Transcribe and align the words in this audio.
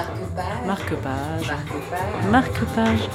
Marque-page. 0.00 0.66
Marque-page. 0.66 1.46
Marque-page. 1.50 2.30
Marque-page. 2.30 3.08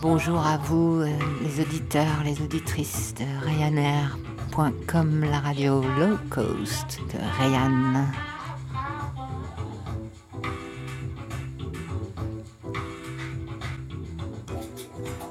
Bonjour 0.00 0.46
à 0.46 0.56
vous, 0.56 1.00
euh, 1.00 1.10
les 1.42 1.60
auditeurs, 1.60 2.22
les 2.24 2.40
auditrices 2.40 3.12
de 3.14 3.24
Ryanair.com, 3.44 5.24
la 5.24 5.40
radio 5.40 5.82
low 5.82 6.16
cost 6.30 7.00
de 7.12 7.18
Ryan. 7.38 8.06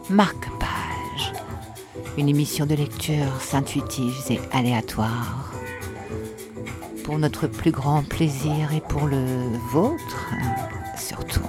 Marque-page, 0.10 0.57
une 2.18 2.29
émission 2.29 2.65
de 2.65 2.73
lecture 2.73 3.31
intuitive 3.54 4.31
et 4.31 4.39
aléatoire. 4.51 5.51
Pour 7.04 7.19
notre 7.19 7.46
plus 7.47 7.71
grand 7.71 8.01
plaisir 8.04 8.73
et 8.73 8.82
pour 8.82 9.05
le 9.05 9.55
vôtre, 9.71 10.33
surtout. 10.97 11.45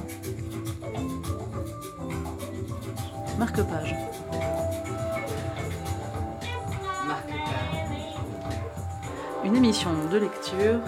Marque-page. 3.38 3.95
Une 9.45 9.57
émission 9.57 9.91
de 10.12 10.19
lecture 10.19 10.80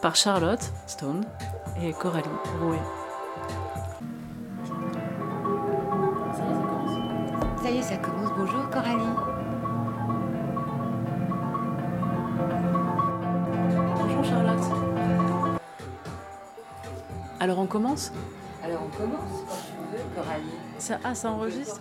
par 0.00 0.14
Charlotte 0.14 0.72
Stone 0.86 1.24
et 1.82 1.92
Coralie 1.92 2.28
Rouet. 2.60 3.01
Ça, 20.82 20.98
Ah, 21.04 21.14
ça 21.14 21.30
enregistre 21.30 21.80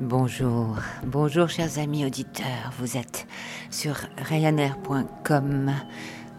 Bonjour, 0.00 0.76
bonjour 1.06 1.48
chers 1.48 1.78
amis 1.78 2.04
auditeurs, 2.04 2.72
vous 2.78 2.96
êtes 2.96 3.26
sur 3.70 3.94
Ryanair.com 4.18 5.72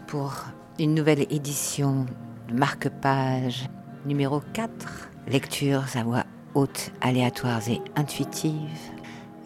pour 0.06 0.34
une 0.78 0.94
nouvelle 0.94 1.26
édition 1.32 2.04
de 2.48 2.54
marque-page 2.54 3.68
numéro 4.04 4.42
4, 4.52 5.08
lectures 5.26 5.84
à 5.94 6.04
voix 6.04 6.24
haute, 6.54 6.92
aléatoires 7.00 7.66
et 7.68 7.80
intuitives, 7.96 8.92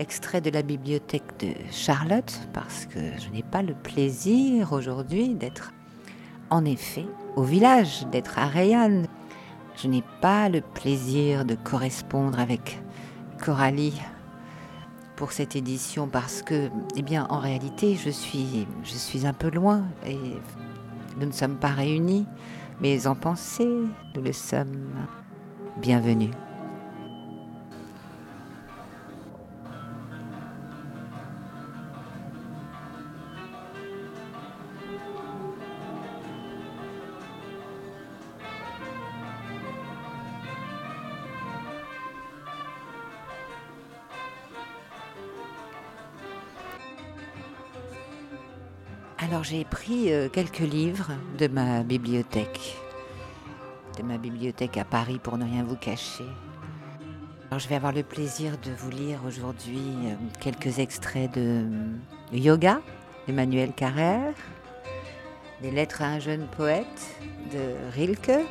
extrait 0.00 0.40
de 0.40 0.50
la 0.50 0.62
bibliothèque 0.62 1.38
de 1.38 1.54
Charlotte 1.70 2.40
parce 2.52 2.84
que 2.86 2.98
je 2.98 3.30
n'ai 3.30 3.44
pas 3.44 3.62
le 3.62 3.74
plaisir 3.74 4.72
aujourd'hui 4.72 5.34
d'être 5.34 5.72
en 6.50 6.64
effet 6.64 7.06
au 7.36 7.44
village, 7.44 8.06
d'être 8.10 8.38
à 8.38 8.46
Rayanne. 8.46 9.06
Je 9.76 9.88
n'ai 9.88 10.04
pas 10.20 10.48
le 10.48 10.60
plaisir 10.60 11.44
de 11.44 11.54
correspondre 11.54 12.38
avec 12.38 12.80
Coralie 13.42 14.00
pour 15.16 15.32
cette 15.32 15.56
édition 15.56 16.08
parce 16.08 16.42
que, 16.42 16.70
eh 16.96 17.02
bien, 17.02 17.26
en 17.30 17.38
réalité, 17.38 17.96
je 17.96 18.10
suis, 18.10 18.66
je 18.82 18.94
suis 18.94 19.26
un 19.26 19.32
peu 19.32 19.50
loin 19.50 19.84
et 20.06 20.18
nous 21.18 21.26
ne 21.26 21.32
sommes 21.32 21.56
pas 21.56 21.68
réunis, 21.68 22.26
mais 22.80 23.06
en 23.06 23.14
pensée, 23.14 23.68
nous 24.14 24.22
le 24.22 24.32
sommes. 24.32 24.90
Bienvenue. 25.80 26.30
J'ai 49.52 49.64
pris 49.66 50.10
euh, 50.10 50.30
quelques 50.30 50.60
livres 50.60 51.10
de 51.36 51.46
ma 51.46 51.82
bibliothèque, 51.82 52.74
de 53.98 54.02
ma 54.02 54.16
bibliothèque 54.16 54.78
à 54.78 54.84
Paris 54.86 55.20
pour 55.22 55.36
ne 55.36 55.44
rien 55.44 55.62
vous 55.62 55.76
cacher. 55.76 56.24
Alors 57.50 57.60
je 57.60 57.68
vais 57.68 57.74
avoir 57.74 57.92
le 57.92 58.02
plaisir 58.02 58.52
de 58.64 58.70
vous 58.70 58.88
lire 58.88 59.20
aujourd'hui 59.28 59.82
euh, 60.04 60.14
quelques 60.40 60.78
extraits 60.78 61.34
de 61.34 61.66
euh, 61.66 61.96
Yoga 62.32 62.80
d'Emmanuel 63.26 63.74
Carrère, 63.74 64.32
des 65.60 65.70
lettres 65.70 66.00
à 66.00 66.06
un 66.06 66.18
jeune 66.18 66.46
poète 66.56 67.14
de 67.52 67.92
Rilke, 67.92 68.46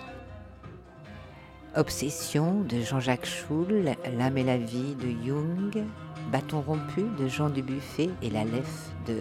Obsession 1.75 2.61
de 2.61 2.79
Jean-Jacques 2.81 3.25
Schul, 3.25 3.95
L'âme 4.19 4.37
et 4.37 4.43
la 4.43 4.57
vie 4.57 4.93
de 4.93 5.09
Jung, 5.25 5.83
Bâton 6.31 6.61
rompu 6.61 7.05
de 7.17 7.27
Jean 7.27 7.49
Dubuffet 7.49 8.11
et 8.21 8.29
La 8.29 8.43
Lef 8.43 8.91
de 9.07 9.15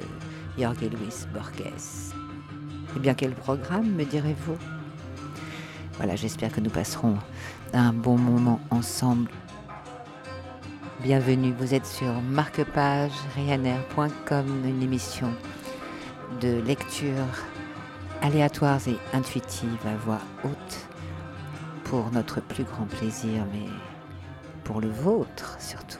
Jorge 0.59 0.91
Luis 0.91 1.27
Borges. 1.33 2.15
Eh 2.97 2.99
bien, 2.99 3.15
quel 3.15 3.33
programme, 3.33 3.91
me 3.91 4.05
direz-vous? 4.05 4.59
Voilà, 5.97 6.17
j'espère 6.17 6.53
que 6.53 6.61
nous 6.61 6.71
passerons 6.71 7.19
un 7.73 7.93
bon 7.93 8.19
moment 8.19 8.61
ensemble. 8.71 9.31
Bienvenue, 11.03 11.55
vous 11.59 11.75
êtes 11.75 11.87
sur 11.87 12.13
marque-page 12.23 13.13
ryanair.com, 13.37 14.65
une 14.65 14.83
émission 14.83 15.33
de 16.41 16.61
lecture 16.61 17.27
aléatoires 18.23 18.87
et 18.87 18.99
intuitives 19.17 19.87
à 19.87 19.97
voix 19.97 20.21
haute 20.45 20.89
pour 21.85 22.11
notre 22.13 22.41
plus 22.41 22.65
grand 22.65 22.87
plaisir, 22.87 23.45
mais 23.53 23.67
pour 24.65 24.81
le 24.81 24.89
vôtre 24.89 25.57
surtout. 25.59 26.00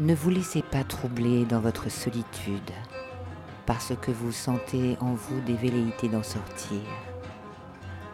Ne 0.00 0.14
vous 0.14 0.30
laissez 0.30 0.62
pas 0.62 0.82
troubler 0.82 1.44
dans 1.44 1.60
votre 1.60 1.90
solitude 1.90 2.70
parce 3.66 3.92
que 4.00 4.10
vous 4.10 4.32
sentez 4.32 4.96
en 4.98 5.12
vous 5.12 5.42
des 5.42 5.52
velléités 5.52 6.08
d'en 6.08 6.22
sortir. 6.22 6.80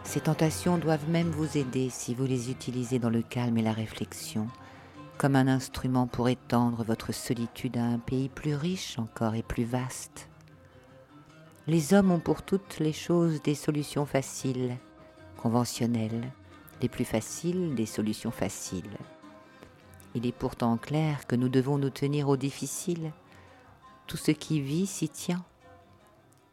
Ces 0.03 0.19
tentations 0.19 0.77
doivent 0.77 1.09
même 1.09 1.29
vous 1.29 1.57
aider 1.57 1.87
si 1.89 2.13
vous 2.13 2.25
les 2.25 2.51
utilisez 2.51 2.99
dans 2.99 3.09
le 3.09 3.21
calme 3.21 3.57
et 3.57 3.61
la 3.61 3.71
réflexion, 3.71 4.47
comme 5.17 5.37
un 5.37 5.47
instrument 5.47 6.07
pour 6.07 6.27
étendre 6.27 6.83
votre 6.83 7.13
solitude 7.13 7.77
à 7.77 7.85
un 7.85 7.99
pays 7.99 8.27
plus 8.27 8.53
riche 8.53 8.99
encore 8.99 9.35
et 9.35 9.43
plus 9.43 9.63
vaste. 9.63 10.27
Les 11.67 11.93
hommes 11.93 12.11
ont 12.11 12.19
pour 12.19 12.41
toutes 12.41 12.79
les 12.79 12.91
choses 12.91 13.41
des 13.43 13.55
solutions 13.55 14.05
faciles, 14.05 14.75
conventionnelles, 15.37 16.33
les 16.81 16.89
plus 16.89 17.05
faciles 17.05 17.75
des 17.75 17.85
solutions 17.85 18.31
faciles. 18.31 18.97
Il 20.15 20.25
est 20.25 20.31
pourtant 20.31 20.77
clair 20.77 21.27
que 21.27 21.35
nous 21.35 21.49
devons 21.49 21.77
nous 21.77 21.89
tenir 21.89 22.29
au 22.29 22.37
difficile. 22.37 23.11
Tout 24.07 24.17
ce 24.17 24.31
qui 24.31 24.61
vit 24.61 24.87
s'y 24.87 25.09
tient. 25.09 25.45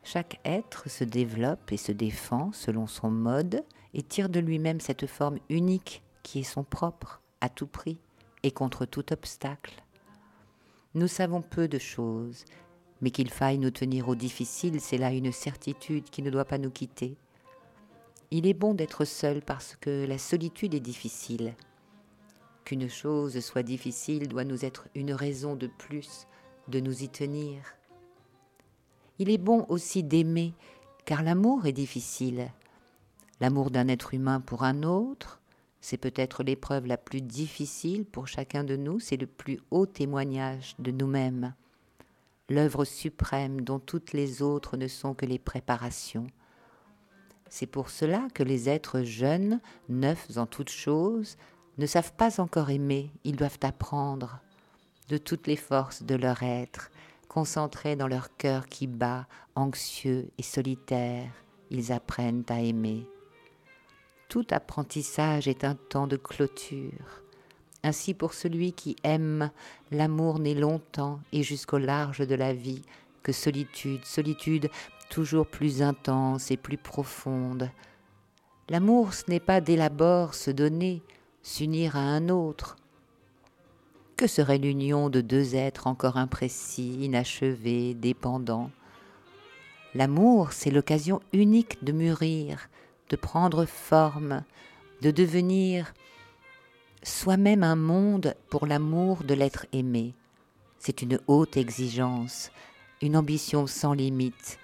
Chaque 0.02 0.40
être 0.44 0.90
se 0.90 1.04
développe 1.04 1.72
et 1.72 1.76
se 1.76 1.92
défend 1.92 2.52
selon 2.52 2.86
son 2.86 3.10
mode 3.10 3.64
et 3.94 4.02
tire 4.02 4.28
de 4.28 4.40
lui-même 4.40 4.80
cette 4.80 5.06
forme 5.06 5.38
unique 5.48 6.02
qui 6.22 6.40
est 6.40 6.42
son 6.42 6.64
propre, 6.64 7.22
à 7.40 7.48
tout 7.48 7.66
prix 7.66 7.98
et 8.42 8.50
contre 8.50 8.84
tout 8.84 9.12
obstacle. 9.12 9.82
Nous 10.94 11.08
savons 11.08 11.42
peu 11.42 11.68
de 11.68 11.78
choses, 11.78 12.44
mais 13.00 13.10
qu'il 13.10 13.30
faille 13.30 13.58
nous 13.58 13.70
tenir 13.70 14.08
au 14.08 14.14
difficile, 14.14 14.80
c'est 14.80 14.98
là 14.98 15.12
une 15.12 15.32
certitude 15.32 16.10
qui 16.10 16.22
ne 16.22 16.30
doit 16.30 16.44
pas 16.44 16.58
nous 16.58 16.70
quitter. 16.70 17.16
Il 18.30 18.46
est 18.46 18.54
bon 18.54 18.74
d'être 18.74 19.04
seul 19.04 19.42
parce 19.42 19.76
que 19.76 20.04
la 20.06 20.18
solitude 20.18 20.74
est 20.74 20.80
difficile. 20.80 21.54
Qu'une 22.64 22.88
chose 22.88 23.38
soit 23.40 23.62
difficile 23.62 24.28
doit 24.28 24.44
nous 24.44 24.64
être 24.64 24.88
une 24.94 25.12
raison 25.12 25.54
de 25.54 25.66
plus 25.66 26.26
de 26.68 26.80
nous 26.80 27.02
y 27.02 27.08
tenir. 27.08 27.62
Il 29.18 29.30
est 29.30 29.38
bon 29.38 29.66
aussi 29.68 30.02
d'aimer, 30.02 30.54
car 31.04 31.22
l'amour 31.22 31.66
est 31.66 31.72
difficile. 31.72 32.50
L'amour 33.40 33.70
d'un 33.70 33.88
être 33.88 34.14
humain 34.14 34.40
pour 34.40 34.62
un 34.64 34.82
autre, 34.82 35.40
c'est 35.80 35.98
peut-être 35.98 36.42
l'épreuve 36.42 36.86
la 36.86 36.96
plus 36.96 37.20
difficile 37.20 38.06
pour 38.06 38.26
chacun 38.26 38.64
de 38.64 38.76
nous, 38.76 38.98
c'est 39.00 39.18
le 39.18 39.26
plus 39.26 39.60
haut 39.70 39.84
témoignage 39.84 40.74
de 40.78 40.90
nous-mêmes, 40.90 41.52
l'œuvre 42.48 42.86
suprême 42.86 43.60
dont 43.60 43.78
toutes 43.78 44.14
les 44.14 44.40
autres 44.40 44.78
ne 44.78 44.88
sont 44.88 45.12
que 45.12 45.26
les 45.26 45.38
préparations. 45.38 46.26
C'est 47.50 47.66
pour 47.66 47.90
cela 47.90 48.26
que 48.32 48.42
les 48.42 48.68
êtres 48.70 49.02
jeunes, 49.02 49.60
neufs 49.88 50.38
en 50.38 50.46
toutes 50.46 50.70
choses, 50.70 51.36
ne 51.78 51.86
savent 51.86 52.12
pas 52.12 52.40
encore 52.40 52.70
aimer, 52.70 53.10
ils 53.24 53.36
doivent 53.36 53.58
apprendre 53.62 54.40
de 55.08 55.18
toutes 55.18 55.46
les 55.46 55.56
forces 55.56 56.02
de 56.02 56.14
leur 56.14 56.42
être, 56.42 56.90
concentrés 57.28 57.96
dans 57.96 58.08
leur 58.08 58.36
cœur 58.36 58.66
qui 58.66 58.86
bat, 58.86 59.26
anxieux 59.54 60.30
et 60.38 60.42
solitaire, 60.42 61.30
ils 61.70 61.92
apprennent 61.92 62.44
à 62.48 62.60
aimer. 62.60 63.06
tout 64.28 64.46
apprentissage 64.50 65.46
est 65.46 65.64
un 65.64 65.74
temps 65.74 66.08
de 66.08 66.16
clôture. 66.16 67.22
Ainsi 67.84 68.14
pour 68.14 68.34
celui 68.34 68.72
qui 68.72 68.96
aime, 69.04 69.50
l'amour 69.92 70.38
n'est 70.40 70.54
longtemps 70.54 71.20
et 71.32 71.42
jusqu'au 71.42 71.78
large 71.78 72.26
de 72.26 72.34
la 72.34 72.52
vie 72.52 72.82
que 73.22 73.30
solitude, 73.30 74.04
solitude 74.04 74.70
toujours 75.10 75.46
plus 75.46 75.82
intense 75.82 76.50
et 76.50 76.56
plus 76.56 76.78
profonde. 76.78 77.70
L'amour, 78.68 79.14
ce 79.14 79.24
n'est 79.28 79.38
pas 79.38 79.60
d'élabore 79.60 80.34
se 80.34 80.50
donner, 80.50 81.02
s'unir 81.44 81.94
à 81.96 82.00
un 82.00 82.30
autre. 82.30 82.76
Que 84.16 84.26
serait 84.26 84.58
l'union 84.58 85.10
de 85.10 85.20
deux 85.20 85.54
êtres 85.54 85.86
encore 85.86 86.16
imprécis, 86.16 87.04
inachevés, 87.04 87.92
dépendants? 87.92 88.70
L'amour, 89.94 90.52
c'est 90.52 90.70
l'occasion 90.70 91.20
unique 91.32 91.84
de 91.84 91.92
mûrir, 91.92 92.68
de 93.10 93.16
prendre 93.16 93.66
forme, 93.66 94.42
de 95.02 95.10
devenir 95.10 95.92
soi-même 97.02 97.62
un 97.62 97.76
monde 97.76 98.34
pour 98.48 98.66
l'amour 98.66 99.22
de 99.22 99.34
l'être 99.34 99.66
aimé. 99.72 100.14
C'est 100.78 101.02
une 101.02 101.20
haute 101.26 101.58
exigence, 101.58 102.50
une 103.02 103.18
ambition 103.18 103.66
sans 103.66 103.92
limite, 103.92 104.58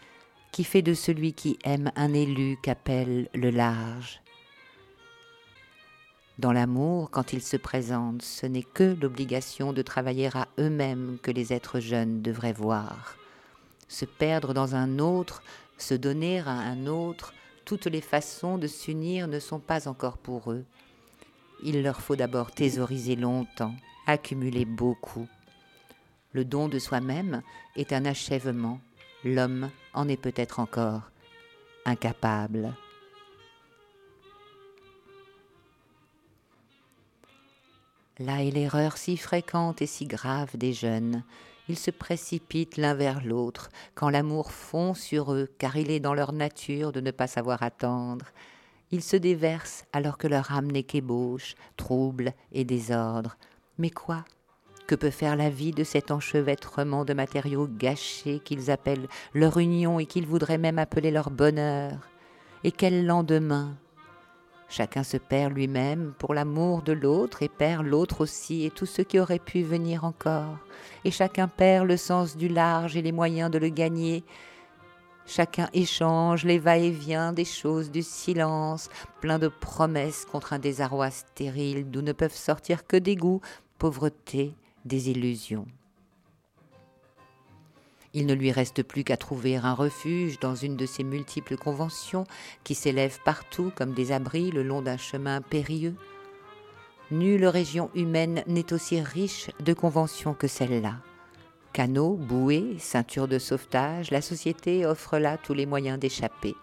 qui 0.50 0.64
fait 0.64 0.82
de 0.82 0.94
celui 0.94 1.34
qui 1.34 1.58
aime 1.62 1.92
un 1.94 2.14
élu 2.14 2.56
qu'appelle 2.62 3.28
le 3.34 3.50
large. 3.50 4.22
Dans 6.40 6.52
l'amour, 6.52 7.10
quand 7.10 7.34
il 7.34 7.42
se 7.42 7.58
présente, 7.58 8.22
ce 8.22 8.46
n'est 8.46 8.62
que 8.62 8.96
l'obligation 8.98 9.74
de 9.74 9.82
travailler 9.82 10.30
à 10.34 10.48
eux-mêmes 10.58 11.18
que 11.22 11.30
les 11.30 11.52
êtres 11.52 11.80
jeunes 11.80 12.22
devraient 12.22 12.54
voir. 12.54 13.16
Se 13.88 14.06
perdre 14.06 14.54
dans 14.54 14.74
un 14.74 15.00
autre, 15.00 15.42
se 15.76 15.92
donner 15.92 16.38
à 16.38 16.52
un 16.52 16.86
autre, 16.86 17.34
toutes 17.66 17.84
les 17.84 18.00
façons 18.00 18.56
de 18.56 18.68
s'unir 18.68 19.28
ne 19.28 19.38
sont 19.38 19.58
pas 19.58 19.86
encore 19.86 20.16
pour 20.16 20.50
eux. 20.50 20.64
Il 21.62 21.82
leur 21.82 22.00
faut 22.00 22.16
d'abord 22.16 22.52
thésauriser 22.52 23.16
longtemps, 23.16 23.74
accumuler 24.06 24.64
beaucoup. 24.64 25.28
Le 26.32 26.46
don 26.46 26.70
de 26.70 26.78
soi-même 26.78 27.42
est 27.76 27.92
un 27.92 28.06
achèvement, 28.06 28.80
l'homme 29.24 29.68
en 29.92 30.08
est 30.08 30.16
peut-être 30.16 30.58
encore 30.58 31.10
incapable. 31.84 32.74
Là 38.20 38.44
est 38.44 38.50
l'erreur 38.50 38.98
si 38.98 39.16
fréquente 39.16 39.80
et 39.80 39.86
si 39.86 40.04
grave 40.04 40.54
des 40.58 40.74
jeunes. 40.74 41.24
Ils 41.70 41.78
se 41.78 41.90
précipitent 41.90 42.76
l'un 42.76 42.92
vers 42.92 43.24
l'autre 43.24 43.70
quand 43.94 44.10
l'amour 44.10 44.52
fond 44.52 44.92
sur 44.92 45.32
eux, 45.32 45.48
car 45.56 45.76
il 45.76 45.90
est 45.90 46.00
dans 46.00 46.12
leur 46.12 46.34
nature 46.34 46.92
de 46.92 47.00
ne 47.00 47.12
pas 47.12 47.26
savoir 47.26 47.62
attendre. 47.62 48.26
Ils 48.90 49.02
se 49.02 49.16
déversent 49.16 49.84
alors 49.94 50.18
que 50.18 50.26
leur 50.26 50.52
âme 50.52 50.70
n'est 50.70 50.82
qu'ébauche, 50.82 51.54
trouble 51.78 52.34
et 52.52 52.64
désordre. 52.64 53.38
Mais 53.78 53.88
quoi? 53.88 54.26
Que 54.86 54.96
peut 54.96 55.08
faire 55.08 55.36
la 55.36 55.48
vie 55.48 55.72
de 55.72 55.84
cet 55.84 56.10
enchevêtrement 56.10 57.06
de 57.06 57.14
matériaux 57.14 57.68
gâchés 57.68 58.40
qu'ils 58.40 58.70
appellent 58.70 59.08
leur 59.32 59.56
union 59.56 59.98
et 59.98 60.04
qu'ils 60.04 60.26
voudraient 60.26 60.58
même 60.58 60.78
appeler 60.78 61.10
leur 61.10 61.30
bonheur? 61.30 62.10
Et 62.64 62.72
quel 62.72 63.06
lendemain? 63.06 63.78
Chacun 64.70 65.02
se 65.02 65.16
perd 65.16 65.52
lui-même 65.52 66.14
pour 66.16 66.32
l'amour 66.32 66.82
de 66.82 66.92
l'autre 66.92 67.42
et 67.42 67.48
perd 67.48 67.84
l'autre 67.84 68.20
aussi 68.20 68.64
et 68.64 68.70
tout 68.70 68.86
ce 68.86 69.02
qui 69.02 69.18
aurait 69.18 69.40
pu 69.40 69.62
venir 69.62 70.04
encore. 70.04 70.58
Et 71.04 71.10
chacun 71.10 71.48
perd 71.48 71.88
le 71.88 71.96
sens 71.96 72.36
du 72.36 72.46
large 72.46 72.96
et 72.96 73.02
les 73.02 73.10
moyens 73.10 73.50
de 73.50 73.58
le 73.58 73.68
gagner. 73.68 74.22
Chacun 75.26 75.68
échange 75.72 76.44
les 76.44 76.60
va-et-vient 76.60 77.32
des 77.32 77.44
choses 77.44 77.90
du 77.90 78.02
silence, 78.02 78.90
plein 79.20 79.40
de 79.40 79.48
promesses 79.48 80.24
contre 80.24 80.52
un 80.52 80.60
désarroi 80.60 81.10
stérile 81.10 81.90
d'où 81.90 82.00
ne 82.00 82.12
peuvent 82.12 82.32
sortir 82.32 82.86
que 82.86 82.96
dégoût, 82.96 83.40
pauvreté, 83.76 84.54
désillusion. 84.84 85.66
Il 88.12 88.26
ne 88.26 88.34
lui 88.34 88.50
reste 88.50 88.82
plus 88.82 89.04
qu'à 89.04 89.16
trouver 89.16 89.56
un 89.56 89.72
refuge 89.72 90.40
dans 90.40 90.54
une 90.56 90.76
de 90.76 90.86
ces 90.86 91.04
multiples 91.04 91.56
conventions 91.56 92.24
qui 92.64 92.74
s'élèvent 92.74 93.20
partout 93.24 93.70
comme 93.76 93.92
des 93.92 94.10
abris 94.10 94.50
le 94.50 94.62
long 94.62 94.82
d'un 94.82 94.96
chemin 94.96 95.40
périlleux. 95.40 95.94
Nulle 97.12 97.46
région 97.46 97.90
humaine 97.94 98.42
n'est 98.46 98.72
aussi 98.72 99.00
riche 99.00 99.50
de 99.60 99.72
conventions 99.72 100.34
que 100.34 100.48
celle-là. 100.48 100.96
Canaux, 101.72 102.14
bouées, 102.14 102.76
ceintures 102.80 103.28
de 103.28 103.38
sauvetage, 103.38 104.10
la 104.10 104.22
société 104.22 104.84
offre 104.86 105.18
là 105.18 105.38
tous 105.38 105.54
les 105.54 105.66
moyens 105.66 106.00
d'échapper. 106.00 106.56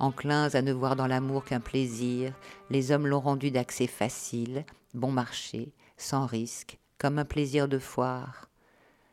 Enclins 0.00 0.48
à 0.54 0.62
ne 0.62 0.72
voir 0.72 0.96
dans 0.96 1.06
l'amour 1.06 1.44
qu'un 1.44 1.60
plaisir, 1.60 2.32
les 2.70 2.90
hommes 2.90 3.06
l'ont 3.06 3.20
rendu 3.20 3.52
d'accès 3.52 3.86
facile, 3.86 4.64
bon 4.94 5.12
marché, 5.12 5.72
sans 5.96 6.26
risque, 6.26 6.78
comme 6.98 7.18
un 7.18 7.24
plaisir 7.24 7.68
de 7.68 7.78
foire. 7.78 8.49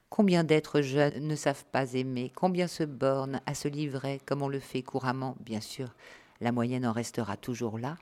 Combien 0.09 0.43
d'êtres 0.43 0.81
jeunes 0.81 1.27
ne 1.27 1.35
savent 1.35 1.65
pas 1.65 1.93
aimer, 1.93 2.31
combien 2.33 2.67
se 2.67 2.83
bornent 2.83 3.41
à 3.45 3.53
se 3.53 3.67
livrer 3.67 4.21
comme 4.25 4.41
on 4.41 4.47
le 4.47 4.59
fait 4.59 4.81
couramment, 4.81 5.35
bien 5.41 5.59
sûr, 5.59 5.93
la 6.39 6.51
moyenne 6.51 6.85
en 6.85 6.93
restera 6.93 7.35
toujours 7.35 7.77
là, 7.77 7.97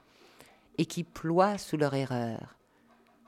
et 0.78 0.86
qui 0.86 1.04
ploient 1.04 1.57
sous 1.57 1.78
leur 1.78 1.96
erreur. 1.96 2.56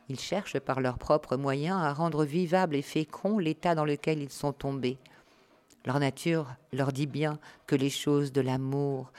Ils 0.10 0.20
cherchent 0.20 0.60
par 0.60 0.80
leurs 0.80 1.00
propres 1.00 1.38
moyens 1.38 1.82
à 1.82 1.92
rendre 1.92 2.24
vivable 2.24 2.76
et 2.76 2.82
fécond 2.82 3.40
l'état 3.40 3.76
dans 3.76 3.84
lequel 3.84 4.22
ils 4.22 4.30
sont 4.30 4.54
tombés. 4.54 4.98
Leur 5.86 6.00
nature 6.00 6.48
leur 6.72 6.94
dit 6.94 7.08
bien 7.08 7.40
que 7.66 7.76
les 7.76 7.90
choses 7.90 8.32
de 8.32 8.42
l'amour, 8.42 9.12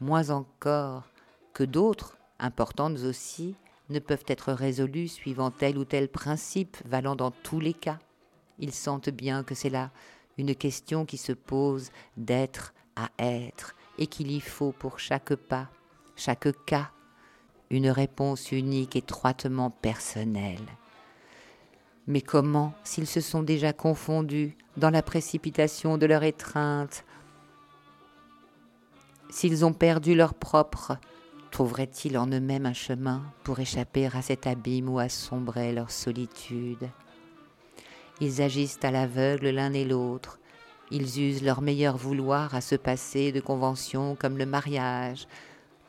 moins 0.00 0.30
encore 0.30 1.04
que 1.52 1.64
d'autres, 1.64 2.18
importantes 2.38 2.98
aussi, 2.98 3.56
ne 3.88 3.98
peuvent 3.98 4.24
être 4.26 4.52
résolues 4.52 5.08
suivant 5.08 5.50
tel 5.50 5.78
ou 5.78 5.84
tel 5.84 6.08
principe 6.08 6.76
valant 6.84 7.16
dans 7.16 7.30
tous 7.30 7.60
les 7.60 7.74
cas. 7.74 7.98
Ils 8.58 8.72
sentent 8.72 9.10
bien 9.10 9.42
que 9.42 9.54
c'est 9.54 9.70
là 9.70 9.90
une 10.38 10.54
question 10.54 11.04
qui 11.04 11.16
se 11.16 11.32
pose 11.32 11.90
d'être 12.16 12.74
à 12.94 13.10
être 13.18 13.74
et 13.98 14.06
qu'il 14.06 14.30
y 14.30 14.40
faut 14.40 14.72
pour 14.72 14.98
chaque 14.98 15.34
pas, 15.34 15.68
chaque 16.14 16.48
cas, 16.66 16.90
une 17.70 17.90
réponse 17.90 18.52
unique 18.52 18.96
étroitement 18.96 19.70
personnelle. 19.70 20.64
Mais 22.06 22.20
comment, 22.20 22.72
s'ils 22.84 23.06
se 23.06 23.20
sont 23.20 23.42
déjà 23.42 23.72
confondus 23.72 24.56
dans 24.76 24.90
la 24.90 25.02
précipitation 25.02 25.98
de 25.98 26.06
leur 26.06 26.22
étreinte, 26.22 27.04
s'ils 29.30 29.64
ont 29.64 29.72
perdu 29.72 30.14
leur 30.14 30.34
propre, 30.34 30.98
trouveraient-ils 31.50 32.16
en 32.16 32.28
eux-mêmes 32.28 32.66
un 32.66 32.72
chemin 32.72 33.22
pour 33.42 33.58
échapper 33.58 34.06
à 34.06 34.22
cet 34.22 34.46
abîme 34.46 34.88
où 34.88 34.98
assombrait 34.98 35.72
leur 35.72 35.90
solitude? 35.90 36.88
Ils 38.20 38.40
agissent 38.42 38.78
à 38.82 38.90
l'aveugle 38.90 39.50
l'un 39.50 39.72
et 39.72 39.84
l'autre. 39.84 40.38
Ils 40.90 41.20
usent 41.20 41.42
leur 41.42 41.62
meilleur 41.62 41.96
vouloir 41.96 42.54
à 42.54 42.60
se 42.60 42.76
passer 42.76 43.32
de 43.32 43.40
conventions 43.40 44.14
comme 44.14 44.38
le 44.38 44.46
mariage, 44.46 45.26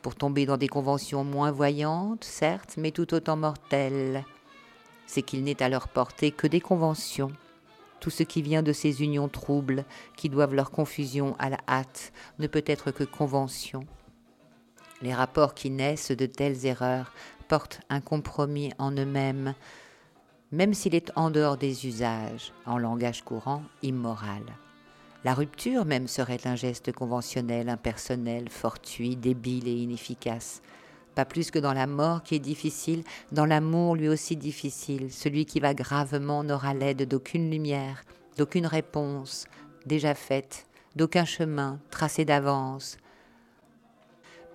pour 0.02 0.16
tomber 0.16 0.46
dans 0.46 0.58
des 0.58 0.68
conventions 0.68 1.24
moins 1.24 1.52
voyantes, 1.52 2.24
certes, 2.24 2.76
mais 2.78 2.92
tout 2.92 3.14
autant 3.14 3.38
mortelles. 3.38 4.26
C'est 5.06 5.22
qu'il 5.22 5.44
n'est 5.44 5.62
à 5.62 5.70
leur 5.70 5.88
portée 5.88 6.32
que 6.32 6.48
des 6.48 6.62
conventions. 6.62 7.32
Tout 8.00 8.10
ce 8.10 8.24
qui 8.24 8.42
vient 8.42 8.64
de 8.64 8.74
ces 8.74 9.02
unions 9.02 9.30
troubles, 9.30 9.86
qui 10.16 10.30
doivent 10.30 10.54
leur 10.54 10.72
confusion 10.72 11.36
à 11.40 11.50
la 11.50 11.58
hâte, 11.68 12.12
ne 12.40 12.48
peut 12.48 12.64
être 12.66 12.92
que 12.92 13.04
convention. 13.04 13.82
Les 15.02 15.14
rapports 15.14 15.54
qui 15.54 15.70
naissent 15.70 16.12
de 16.12 16.26
telles 16.26 16.66
erreurs 16.66 17.12
portent 17.48 17.82
un 17.90 18.02
compromis 18.02 18.72
en 18.80 18.92
eux-mêmes, 18.92 19.54
même 20.52 20.74
s'il 20.74 20.96
est 20.96 21.12
en 21.16 21.30
dehors 21.30 21.58
des 21.58 21.86
usages, 21.86 22.54
en 22.66 22.78
langage 22.78 23.24
courant, 23.24 23.64
immoral. 23.82 24.44
La 25.24 25.34
rupture 25.34 25.86
même 25.86 26.08
serait 26.08 26.46
un 26.46 26.56
geste 26.56 26.92
conventionnel, 26.92 27.70
impersonnel, 27.70 28.50
fortuit, 28.50 29.16
débile 29.16 29.68
et 29.68 29.74
inefficace. 29.74 30.62
Pas 31.16 31.26
plus 31.26 31.52
que 31.52 31.60
dans 31.60 31.74
la 31.74 31.88
mort 31.88 32.24
qui 32.24 32.36
est 32.36 32.40
difficile, 32.40 33.04
dans 33.32 33.46
l'amour 33.46 33.96
lui 33.96 34.08
aussi 34.08 34.38
difficile, 34.38 35.12
celui 35.12 35.46
qui 35.46 35.60
va 35.60 35.74
gravement 35.74 36.44
n'aura 36.44 36.74
l'aide 36.74 37.08
d'aucune 37.08 37.50
lumière, 37.50 38.04
d'aucune 38.38 38.68
réponse 38.68 39.48
déjà 39.86 40.14
faite, 40.14 40.68
d'aucun 40.96 41.26
chemin 41.26 41.80
tracé 41.90 42.24
d'avance, 42.24 42.98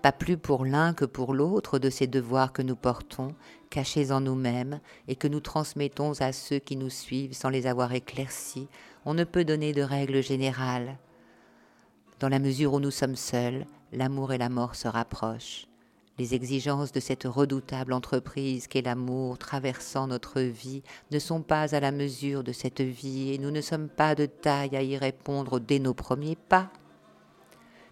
pas 0.02 0.12
plus 0.12 0.36
pour 0.36 0.64
l'un 0.64 0.94
que 0.94 1.04
pour 1.04 1.32
l'autre 1.32 1.78
de 1.78 1.88
ces 1.88 2.08
devoirs 2.08 2.52
que 2.52 2.62
nous 2.62 2.74
portons, 2.74 3.34
cachés 3.72 4.12
en 4.12 4.20
nous-mêmes, 4.20 4.80
et 5.08 5.16
que 5.16 5.26
nous 5.26 5.40
transmettons 5.40 6.12
à 6.20 6.32
ceux 6.32 6.58
qui 6.58 6.76
nous 6.76 6.90
suivent 6.90 7.32
sans 7.32 7.48
les 7.48 7.66
avoir 7.66 7.94
éclaircis, 7.94 8.68
on 9.06 9.14
ne 9.14 9.24
peut 9.24 9.44
donner 9.44 9.72
de 9.72 9.80
règle 9.80 10.22
générale. 10.22 10.98
Dans 12.20 12.28
la 12.28 12.38
mesure 12.38 12.74
où 12.74 12.80
nous 12.80 12.90
sommes 12.90 13.16
seuls, 13.16 13.64
l'amour 13.90 14.34
et 14.34 14.38
la 14.38 14.50
mort 14.50 14.74
se 14.74 14.88
rapprochent. 14.88 15.66
Les 16.18 16.34
exigences 16.34 16.92
de 16.92 17.00
cette 17.00 17.24
redoutable 17.24 17.94
entreprise 17.94 18.66
qu'est 18.66 18.82
l'amour 18.82 19.38
traversant 19.38 20.06
notre 20.06 20.42
vie 20.42 20.82
ne 21.10 21.18
sont 21.18 21.40
pas 21.40 21.74
à 21.74 21.80
la 21.80 21.92
mesure 21.92 22.44
de 22.44 22.52
cette 22.52 22.82
vie 22.82 23.32
et 23.32 23.38
nous 23.38 23.50
ne 23.50 23.62
sommes 23.62 23.88
pas 23.88 24.14
de 24.14 24.26
taille 24.26 24.76
à 24.76 24.82
y 24.82 24.98
répondre 24.98 25.58
dès 25.58 25.78
nos 25.78 25.94
premiers 25.94 26.36
pas 26.36 26.70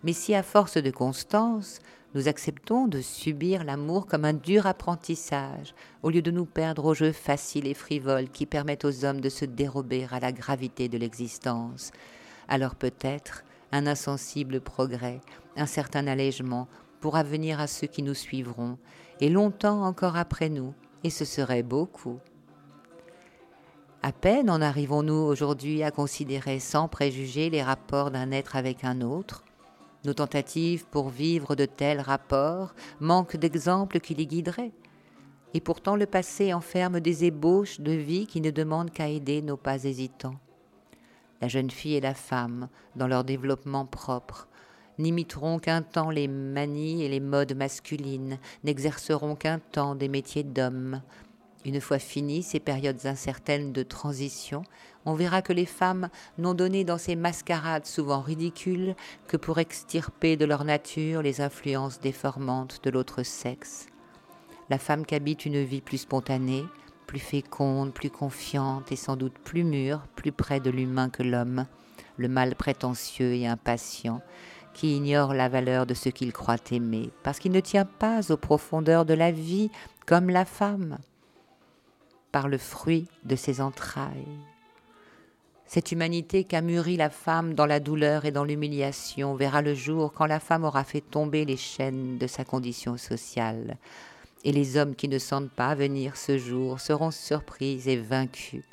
Mais 0.04 0.12
si 0.12 0.34
à 0.34 0.42
force 0.42 0.76
de 0.76 0.90
constance, 0.90 1.80
nous 2.14 2.28
acceptons 2.28 2.88
de 2.88 3.00
subir 3.00 3.64
l'amour 3.64 4.06
comme 4.06 4.24
un 4.24 4.32
dur 4.32 4.66
apprentissage, 4.66 5.74
au 6.02 6.10
lieu 6.10 6.22
de 6.22 6.30
nous 6.30 6.44
perdre 6.44 6.84
aux 6.84 6.94
jeux 6.94 7.12
faciles 7.12 7.66
et 7.66 7.74
frivoles 7.74 8.28
qui 8.28 8.46
permettent 8.46 8.84
aux 8.84 9.04
hommes 9.04 9.20
de 9.20 9.28
se 9.28 9.44
dérober 9.44 10.06
à 10.10 10.18
la 10.18 10.32
gravité 10.32 10.88
de 10.88 10.98
l'existence, 10.98 11.92
alors 12.48 12.74
peut-être 12.74 13.44
un 13.72 13.86
insensible 13.86 14.60
progrès, 14.60 15.20
un 15.56 15.66
certain 15.66 16.06
allègement 16.06 16.66
pourra 17.00 17.22
venir 17.22 17.60
à 17.60 17.66
ceux 17.66 17.86
qui 17.86 18.02
nous 18.02 18.14
suivront, 18.14 18.76
et 19.20 19.28
longtemps 19.28 19.84
encore 19.84 20.16
après 20.16 20.48
nous, 20.48 20.74
et 21.04 21.10
ce 21.10 21.24
serait 21.24 21.62
beaucoup. 21.62 22.18
À 24.02 24.12
peine 24.12 24.50
en 24.50 24.60
arrivons-nous 24.60 25.12
aujourd'hui 25.12 25.82
à 25.82 25.90
considérer 25.90 26.58
sans 26.58 26.88
préjugés 26.88 27.50
les 27.50 27.62
rapports 27.62 28.10
d'un 28.10 28.30
être 28.32 28.56
avec 28.56 28.82
un 28.82 29.02
autre, 29.02 29.44
nos 30.04 30.14
tentatives 30.14 30.86
pour 30.86 31.08
vivre 31.10 31.54
de 31.54 31.66
tels 31.66 32.00
rapports 32.00 32.74
manquent 33.00 33.36
d'exemples 33.36 34.00
qui 34.00 34.14
les 34.14 34.26
guideraient. 34.26 34.72
Et 35.52 35.60
pourtant 35.60 35.96
le 35.96 36.06
passé 36.06 36.54
enferme 36.54 37.00
des 37.00 37.24
ébauches 37.24 37.80
de 37.80 37.92
vie 37.92 38.26
qui 38.26 38.40
ne 38.40 38.50
demandent 38.50 38.92
qu'à 38.92 39.08
aider 39.08 39.42
nos 39.42 39.56
pas 39.56 39.84
hésitants. 39.84 40.36
La 41.40 41.48
jeune 41.48 41.70
fille 41.70 41.94
et 41.94 42.00
la 42.00 42.14
femme, 42.14 42.68
dans 42.96 43.06
leur 43.06 43.24
développement 43.24 43.86
propre, 43.86 44.48
n'imiteront 44.98 45.58
qu'un 45.58 45.82
temps 45.82 46.10
les 46.10 46.28
manies 46.28 47.02
et 47.02 47.08
les 47.08 47.20
modes 47.20 47.56
masculines, 47.56 48.38
n'exerceront 48.64 49.34
qu'un 49.34 49.58
temps 49.58 49.94
des 49.94 50.08
métiers 50.08 50.44
d'hommes. 50.44 51.02
Une 51.64 51.80
fois 51.80 51.98
finies 51.98 52.42
ces 52.42 52.60
périodes 52.60 53.06
incertaines 53.06 53.72
de 53.72 53.82
transition, 53.82 54.62
on 55.06 55.14
verra 55.14 55.42
que 55.42 55.52
les 55.52 55.66
femmes 55.66 56.08
n'ont 56.38 56.54
donné 56.54 56.84
dans 56.84 56.98
ces 56.98 57.16
mascarades 57.16 57.86
souvent 57.86 58.20
ridicules 58.20 58.94
que 59.28 59.36
pour 59.36 59.58
extirper 59.58 60.36
de 60.36 60.44
leur 60.44 60.64
nature 60.64 61.22
les 61.22 61.40
influences 61.40 62.00
déformantes 62.00 62.80
de 62.82 62.90
l'autre 62.90 63.22
sexe. 63.22 63.86
La 64.68 64.78
femme 64.78 65.06
qu'habite 65.06 65.46
une 65.46 65.64
vie 65.64 65.80
plus 65.80 65.98
spontanée, 65.98 66.64
plus 67.06 67.18
féconde, 67.18 67.92
plus 67.92 68.10
confiante 68.10 68.92
et 68.92 68.96
sans 68.96 69.16
doute 69.16 69.38
plus 69.42 69.64
mûre, 69.64 70.06
plus 70.14 70.32
près 70.32 70.60
de 70.60 70.70
l'humain 70.70 71.08
que 71.08 71.22
l'homme, 71.22 71.66
le 72.18 72.28
mâle 72.28 72.54
prétentieux 72.54 73.34
et 73.34 73.48
impatient, 73.48 74.20
qui 74.74 74.94
ignore 74.94 75.34
la 75.34 75.48
valeur 75.48 75.86
de 75.86 75.94
ce 75.94 76.08
qu'il 76.08 76.32
croit 76.32 76.56
aimer, 76.70 77.10
parce 77.24 77.38
qu'il 77.38 77.52
ne 77.52 77.60
tient 77.60 77.84
pas 77.84 78.30
aux 78.30 78.36
profondeurs 78.36 79.04
de 79.04 79.14
la 79.14 79.32
vie 79.32 79.70
comme 80.06 80.30
la 80.30 80.44
femme, 80.44 80.98
par 82.30 82.46
le 82.46 82.58
fruit 82.58 83.08
de 83.24 83.34
ses 83.34 83.60
entrailles. 83.60 84.38
Cette 85.72 85.92
humanité 85.92 86.42
qu'a 86.42 86.62
mûri 86.62 86.96
la 86.96 87.10
femme 87.10 87.54
dans 87.54 87.64
la 87.64 87.78
douleur 87.78 88.24
et 88.24 88.32
dans 88.32 88.42
l'humiliation 88.42 89.36
verra 89.36 89.62
le 89.62 89.72
jour 89.72 90.12
quand 90.12 90.26
la 90.26 90.40
femme 90.40 90.64
aura 90.64 90.82
fait 90.82 91.00
tomber 91.00 91.44
les 91.44 91.56
chaînes 91.56 92.18
de 92.18 92.26
sa 92.26 92.44
condition 92.44 92.96
sociale. 92.96 93.76
Et 94.42 94.50
les 94.50 94.76
hommes 94.76 94.96
qui 94.96 95.06
ne 95.06 95.20
sentent 95.20 95.52
pas 95.52 95.76
venir 95.76 96.16
ce 96.16 96.38
jour 96.38 96.80
seront 96.80 97.12
surpris 97.12 97.88
et 97.88 97.96
vaincus. 97.96 98.64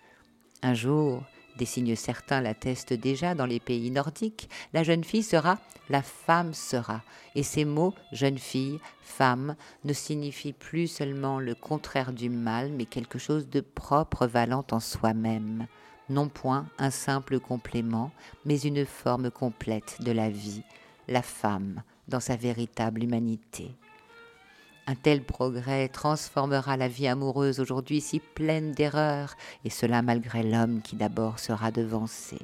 Un 0.63 0.73
jour, 0.73 1.21
des 1.59 1.65
signes 1.65 1.95
certains 1.95 2.41
l'attestent 2.41 2.93
déjà 2.93 3.35
dans 3.35 3.45
les 3.45 3.59
pays 3.59 3.91
nordiques, 3.91 4.49
la 4.73 4.81
jeune 4.81 5.03
fille 5.03 5.21
sera, 5.21 5.59
la 5.91 6.01
femme 6.01 6.55
sera. 6.55 7.03
Et 7.35 7.43
ces 7.43 7.63
mots, 7.63 7.93
jeune 8.11 8.39
fille, 8.39 8.79
femme, 9.03 9.55
ne 9.83 9.93
signifient 9.93 10.53
plus 10.53 10.87
seulement 10.87 11.39
le 11.39 11.53
contraire 11.53 12.11
du 12.11 12.31
mal, 12.31 12.71
mais 12.71 12.85
quelque 12.85 13.19
chose 13.19 13.47
de 13.51 13.61
propre 13.61 14.25
valant 14.25 14.65
en 14.71 14.79
soi-même 14.79 15.67
non 16.09 16.29
point 16.29 16.67
un 16.77 16.91
simple 16.91 17.39
complément, 17.39 18.11
mais 18.45 18.59
une 18.59 18.85
forme 18.85 19.31
complète 19.31 19.97
de 20.01 20.11
la 20.11 20.29
vie, 20.29 20.63
la 21.07 21.21
femme 21.21 21.83
dans 22.07 22.19
sa 22.19 22.35
véritable 22.35 23.03
humanité. 23.03 23.75
Un 24.89 24.95
tel 24.95 25.21
progrès 25.21 25.89
transformera 25.89 26.77
la 26.77 26.87
vie 26.87 27.07
amoureuse 27.07 27.59
aujourd'hui 27.59 27.99
si 27.99 28.21
pleine 28.21 28.71
d'erreurs, 28.71 29.35
et 29.65 29.69
cela 29.69 30.01
malgré 30.01 30.43
l'homme 30.43 30.81
qui 30.81 30.95
d'abord 30.95 31.39
sera 31.39 31.71
devancé. 31.71 32.37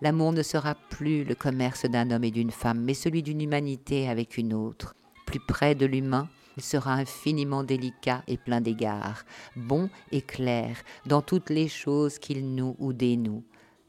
L'amour 0.00 0.32
ne 0.32 0.42
sera 0.42 0.76
plus 0.76 1.24
le 1.24 1.34
commerce 1.34 1.86
d'un 1.86 2.12
homme 2.12 2.22
et 2.22 2.30
d'une 2.30 2.52
femme, 2.52 2.80
mais 2.80 2.94
celui 2.94 3.24
d'une 3.24 3.40
humanité 3.40 4.08
avec 4.08 4.38
une 4.38 4.54
autre, 4.54 4.94
plus 5.26 5.40
près 5.40 5.74
de 5.74 5.84
l'humain, 5.84 6.28
il 6.60 6.62
sera 6.62 6.92
infiniment 6.92 7.64
délicat 7.64 8.22
et 8.28 8.36
plein 8.36 8.60
d'égards, 8.60 9.24
bon 9.56 9.88
et 10.12 10.20
clair 10.20 10.76
dans 11.06 11.22
toutes 11.22 11.48
les 11.48 11.68
choses 11.68 12.18
qu'il 12.18 12.54
nous 12.54 12.76
ou 12.78 12.92
dénoue. 12.92 13.42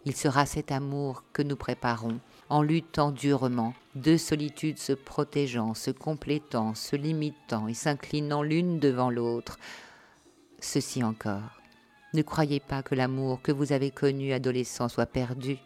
Il 0.06 0.16
sera 0.16 0.46
cet 0.46 0.72
amour 0.72 1.26
que 1.34 1.42
nous 1.42 1.58
préparons, 1.58 2.22
en 2.48 2.62
luttant 2.62 3.12
durement, 3.12 3.74
deux 3.96 4.18
solitudes 4.18 4.78
se 4.78 4.94
protégeant, 4.94 5.74
se 5.74 5.92
complétant, 5.92 6.74
se 6.74 6.96
limitant 6.96 7.68
et 7.68 7.74
s'inclinant 7.74 8.42
l'une 8.42 8.80
devant 8.80 9.10
l'autre. 9.10 9.60
Ceci 10.62 11.04
encore. 11.04 11.60
Ne 12.14 12.22
croyez 12.22 12.62
pas 12.62 12.84
que 12.84 12.96
l'amour 12.96 13.42
que 13.42 13.52
vous 13.52 13.74
avez 13.74 13.92
connu 13.92 14.32
adolescent 14.32 14.88
soit 14.88 15.08
perdu. 15.08 15.58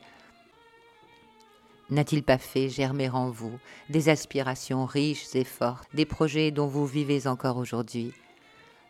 N'a-t-il 1.91 2.23
pas 2.23 2.39
fait 2.39 2.67
germer 2.67 3.09
en 3.09 3.29
vous 3.29 3.59
des 3.89 4.09
aspirations 4.09 4.85
riches 4.85 5.35
et 5.35 5.43
fortes, 5.43 5.87
des 5.93 6.05
projets 6.05 6.49
dont 6.49 6.65
vous 6.65 6.87
vivez 6.87 7.27
encore 7.27 7.57
aujourd'hui? 7.57 8.11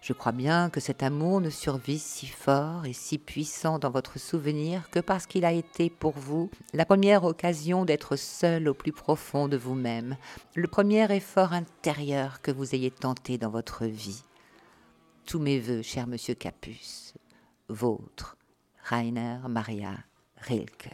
Je 0.01 0.13
crois 0.13 0.31
bien 0.31 0.69
que 0.69 0.79
cet 0.79 1.03
amour 1.03 1.41
ne 1.41 1.49
survit 1.49 1.99
si 1.99 2.27
fort 2.27 2.85
et 2.85 2.93
si 2.93 3.17
puissant 3.17 3.79
dans 3.79 3.89
votre 3.89 4.19
souvenir 4.19 4.89
que 4.91 4.99
parce 4.99 5.25
qu'il 5.25 5.43
a 5.43 5.51
été 5.51 5.89
pour 5.89 6.13
vous 6.13 6.51
la 6.73 6.85
première 6.85 7.23
occasion 7.23 7.83
d'être 7.85 8.15
seul 8.15 8.69
au 8.69 8.73
plus 8.73 8.91
profond 8.91 9.47
de 9.47 9.57
vous-même, 9.57 10.15
le 10.53 10.67
premier 10.67 11.11
effort 11.13 11.53
intérieur 11.53 12.41
que 12.41 12.51
vous 12.51 12.75
ayez 12.75 12.91
tenté 12.91 13.37
dans 13.37 13.49
votre 13.49 13.85
vie. 13.85 14.21
Tous 15.25 15.39
mes 15.39 15.59
voeux, 15.59 15.81
cher 15.81 16.05
monsieur 16.07 16.35
Capus, 16.35 17.15
vôtre, 17.67 18.37
Rainer 18.83 19.39
Maria 19.49 19.95
Rilke. 20.37 20.91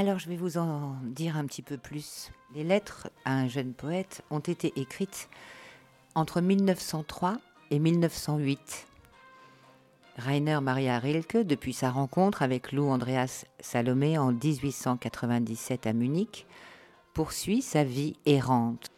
Alors 0.00 0.20
je 0.20 0.28
vais 0.28 0.36
vous 0.36 0.58
en 0.58 0.94
dire 1.02 1.36
un 1.36 1.44
petit 1.44 1.60
peu 1.60 1.76
plus. 1.76 2.30
Les 2.54 2.62
lettres 2.62 3.10
à 3.24 3.32
un 3.32 3.48
jeune 3.48 3.72
poète 3.72 4.22
ont 4.30 4.38
été 4.38 4.72
écrites 4.76 5.28
entre 6.14 6.40
1903 6.40 7.38
et 7.72 7.80
1908. 7.80 8.86
Rainer 10.16 10.60
Maria 10.62 11.00
Rilke, 11.00 11.38
depuis 11.38 11.72
sa 11.72 11.90
rencontre 11.90 12.42
avec 12.42 12.70
Lou 12.70 12.88
Andreas 12.88 13.44
Salomé 13.58 14.18
en 14.18 14.30
1897 14.30 15.88
à 15.88 15.92
Munich, 15.92 16.46
poursuit 17.12 17.60
sa 17.60 17.82
vie 17.82 18.14
errante. 18.24 18.92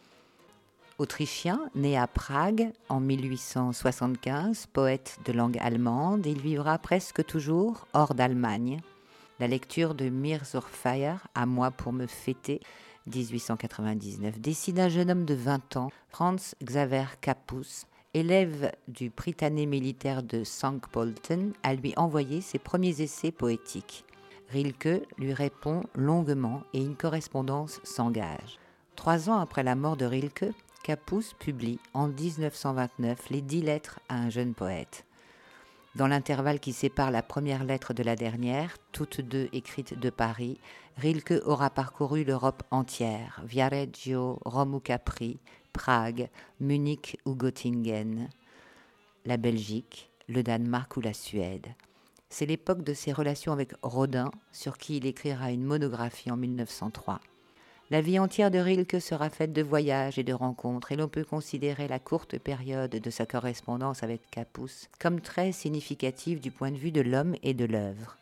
Autrichien, 0.99 1.61
né 1.73 1.97
à 1.97 2.05
Prague 2.05 2.73
en 2.89 2.99
1875, 2.99 4.67
poète 4.71 5.17
de 5.25 5.31
langue 5.31 5.57
allemande, 5.61 6.27
il 6.27 6.39
vivra 6.39 6.77
presque 6.77 7.25
toujours 7.25 7.87
hors 7.93 8.13
d'Allemagne. 8.13 8.81
La 9.41 9.47
lecture 9.47 9.95
de 9.95 10.07
Mir 10.07 10.45
zur 10.45 10.69
Feier, 10.69 11.15
À 11.33 11.47
moi 11.47 11.71
pour 11.71 11.93
me 11.93 12.05
fêter, 12.05 12.61
1899, 13.07 14.39
décide 14.39 14.79
un 14.79 14.87
jeune 14.87 15.09
homme 15.09 15.25
de 15.25 15.33
20 15.33 15.77
ans, 15.77 15.89
Franz 16.09 16.55
Xaver 16.63 17.05
Capus, 17.21 17.87
élève 18.13 18.71
du 18.87 19.09
Prytanée 19.09 19.65
militaire 19.65 20.21
de 20.21 20.43
Sankt 20.43 20.87
Polten, 20.91 21.53
à 21.63 21.73
lui 21.73 21.91
envoyer 21.97 22.41
ses 22.41 22.59
premiers 22.59 23.01
essais 23.01 23.31
poétiques. 23.31 24.05
Rilke 24.49 25.07
lui 25.17 25.33
répond 25.33 25.85
longuement 25.95 26.61
et 26.75 26.83
une 26.83 26.95
correspondance 26.95 27.79
s'engage. 27.83 28.59
Trois 28.95 29.27
ans 29.27 29.39
après 29.39 29.63
la 29.63 29.73
mort 29.73 29.97
de 29.97 30.05
Rilke, 30.05 30.53
Capus 30.83 31.33
publie 31.39 31.79
en 31.95 32.09
1929 32.09 33.31
les 33.31 33.41
dix 33.41 33.63
lettres 33.63 34.01
à 34.07 34.17
un 34.17 34.29
jeune 34.29 34.53
poète. 34.53 35.03
Dans 35.95 36.07
l'intervalle 36.07 36.61
qui 36.61 36.71
sépare 36.71 37.11
la 37.11 37.21
première 37.21 37.65
lettre 37.65 37.93
de 37.93 38.01
la 38.01 38.15
dernière, 38.15 38.77
toutes 38.93 39.19
deux 39.19 39.49
écrites 39.51 39.99
de 39.99 40.09
Paris, 40.09 40.57
Rilke 40.97 41.41
aura 41.45 41.69
parcouru 41.69 42.23
l'Europe 42.23 42.63
entière, 42.71 43.41
Viareggio, 43.43 44.39
Rome 44.45 44.75
ou 44.75 44.79
Capri, 44.79 45.37
Prague, 45.73 46.29
Munich 46.61 47.17
ou 47.25 47.35
Göttingen, 47.35 48.29
la 49.25 49.35
Belgique, 49.35 50.09
le 50.29 50.43
Danemark 50.43 50.95
ou 50.95 51.01
la 51.01 51.13
Suède. 51.13 51.67
C'est 52.29 52.45
l'époque 52.45 52.83
de 52.83 52.93
ses 52.93 53.11
relations 53.11 53.51
avec 53.51 53.73
Rodin, 53.81 54.31
sur 54.53 54.77
qui 54.77 54.95
il 54.95 55.05
écrira 55.05 55.51
une 55.51 55.65
monographie 55.65 56.31
en 56.31 56.37
1903. 56.37 57.19
La 57.91 57.99
vie 57.99 58.19
entière 58.19 58.51
de 58.51 58.57
Rilke 58.57 59.01
sera 59.01 59.29
faite 59.29 59.51
de 59.51 59.61
voyages 59.61 60.17
et 60.17 60.23
de 60.23 60.31
rencontres, 60.31 60.93
et 60.93 60.95
l'on 60.95 61.09
peut 61.09 61.25
considérer 61.25 61.89
la 61.89 61.99
courte 61.99 62.37
période 62.37 62.89
de 62.89 63.09
sa 63.09 63.25
correspondance 63.25 64.01
avec 64.01 64.21
Capus 64.31 64.87
comme 64.97 65.19
très 65.19 65.51
significative 65.51 66.39
du 66.39 66.51
point 66.51 66.71
de 66.71 66.77
vue 66.77 66.93
de 66.93 67.01
l'homme 67.01 67.35
et 67.43 67.53
de 67.53 67.65
l'œuvre. 67.65 68.15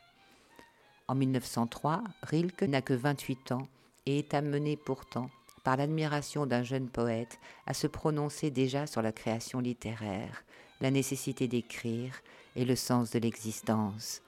En 1.08 1.14
1903, 1.14 2.02
Rilke 2.24 2.64
n'a 2.64 2.82
que 2.82 2.96
28 2.96 3.52
ans 3.52 3.68
et 4.08 4.18
est 4.18 4.34
amené 4.34 4.76
pourtant 4.76 5.30
par 5.64 5.78
l'admiration 5.78 6.48
d'un 6.48 6.64
jeune 6.64 6.90
poète, 6.90 7.38
à 7.68 7.76
se 7.76 7.86
prononcer 7.86 8.50
déjà 8.50 8.88
sur 8.88 9.04
la 9.04 9.12
création 9.12 9.60
littéraire, 9.60 10.46
la 10.82 10.90
nécessité 10.90 11.48
d'écrire 11.48 12.16
et 12.56 12.66
le 12.66 12.76
sens 12.76 13.12
de 13.12 13.20
l'existence. 13.20 14.24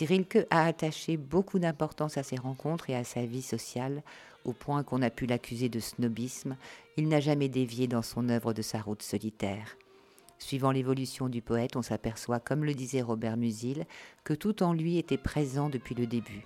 Rilke 0.00 0.46
a 0.50 0.66
attaché 0.66 1.16
beaucoup 1.16 1.58
d'importance 1.58 2.18
à 2.18 2.22
ses 2.22 2.36
rencontres 2.36 2.90
et 2.90 2.96
à 2.96 3.04
sa 3.04 3.24
vie 3.24 3.42
sociale, 3.42 4.02
au 4.44 4.52
point 4.52 4.82
qu'on 4.82 5.02
a 5.02 5.10
pu 5.10 5.26
l'accuser 5.26 5.68
de 5.68 5.80
snobisme, 5.80 6.56
il 6.96 7.08
n'a 7.08 7.20
jamais 7.20 7.48
dévié 7.48 7.86
dans 7.86 8.02
son 8.02 8.28
œuvre 8.28 8.52
de 8.52 8.62
sa 8.62 8.80
route 8.80 9.02
solitaire. 9.02 9.76
Suivant 10.38 10.72
l'évolution 10.72 11.28
du 11.28 11.40
poète, 11.40 11.76
on 11.76 11.82
s'aperçoit, 11.82 12.40
comme 12.40 12.64
le 12.64 12.74
disait 12.74 13.02
Robert 13.02 13.36
Musil, 13.36 13.86
que 14.24 14.34
tout 14.34 14.62
en 14.62 14.72
lui 14.72 14.98
était 14.98 15.16
présent 15.16 15.70
depuis 15.70 15.94
le 15.94 16.06
début. 16.06 16.44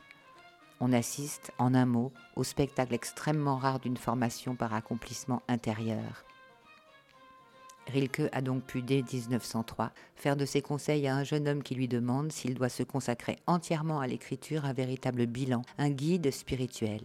On 0.81 0.93
assiste, 0.93 1.51
en 1.59 1.75
un 1.75 1.87
mot, 1.87 2.13
au 2.37 2.45
spectacle 2.45 2.95
extrêmement 2.95 3.57
rare 3.57 3.81
d'une 3.81 3.97
formation 3.97 4.55
par 4.55 4.75
accomplissement 4.75 5.43
intérieur. 5.49 6.28
Rilke 7.89 8.29
a 8.33 8.43
donc 8.43 8.65
pu, 8.65 8.83
dès 8.83 9.03
1903, 9.03 9.93
faire 10.15 10.37
de 10.37 10.45
ses 10.45 10.63
conseils 10.63 11.07
à 11.07 11.17
un 11.17 11.25
jeune 11.25 11.49
homme 11.49 11.63
qui 11.63 11.75
lui 11.75 11.89
demande 11.89 12.33
s'il 12.33 12.55
doit 12.55 12.69
se 12.69 12.83
consacrer 12.83 13.37
entièrement 13.47 14.01
à 14.01 14.07
l'écriture 14.07 14.65
un 14.65 14.73
véritable 14.73 15.27
bilan, 15.27 15.63
un 15.79 15.91
guide 15.91 16.31
spirituel. 16.31 17.01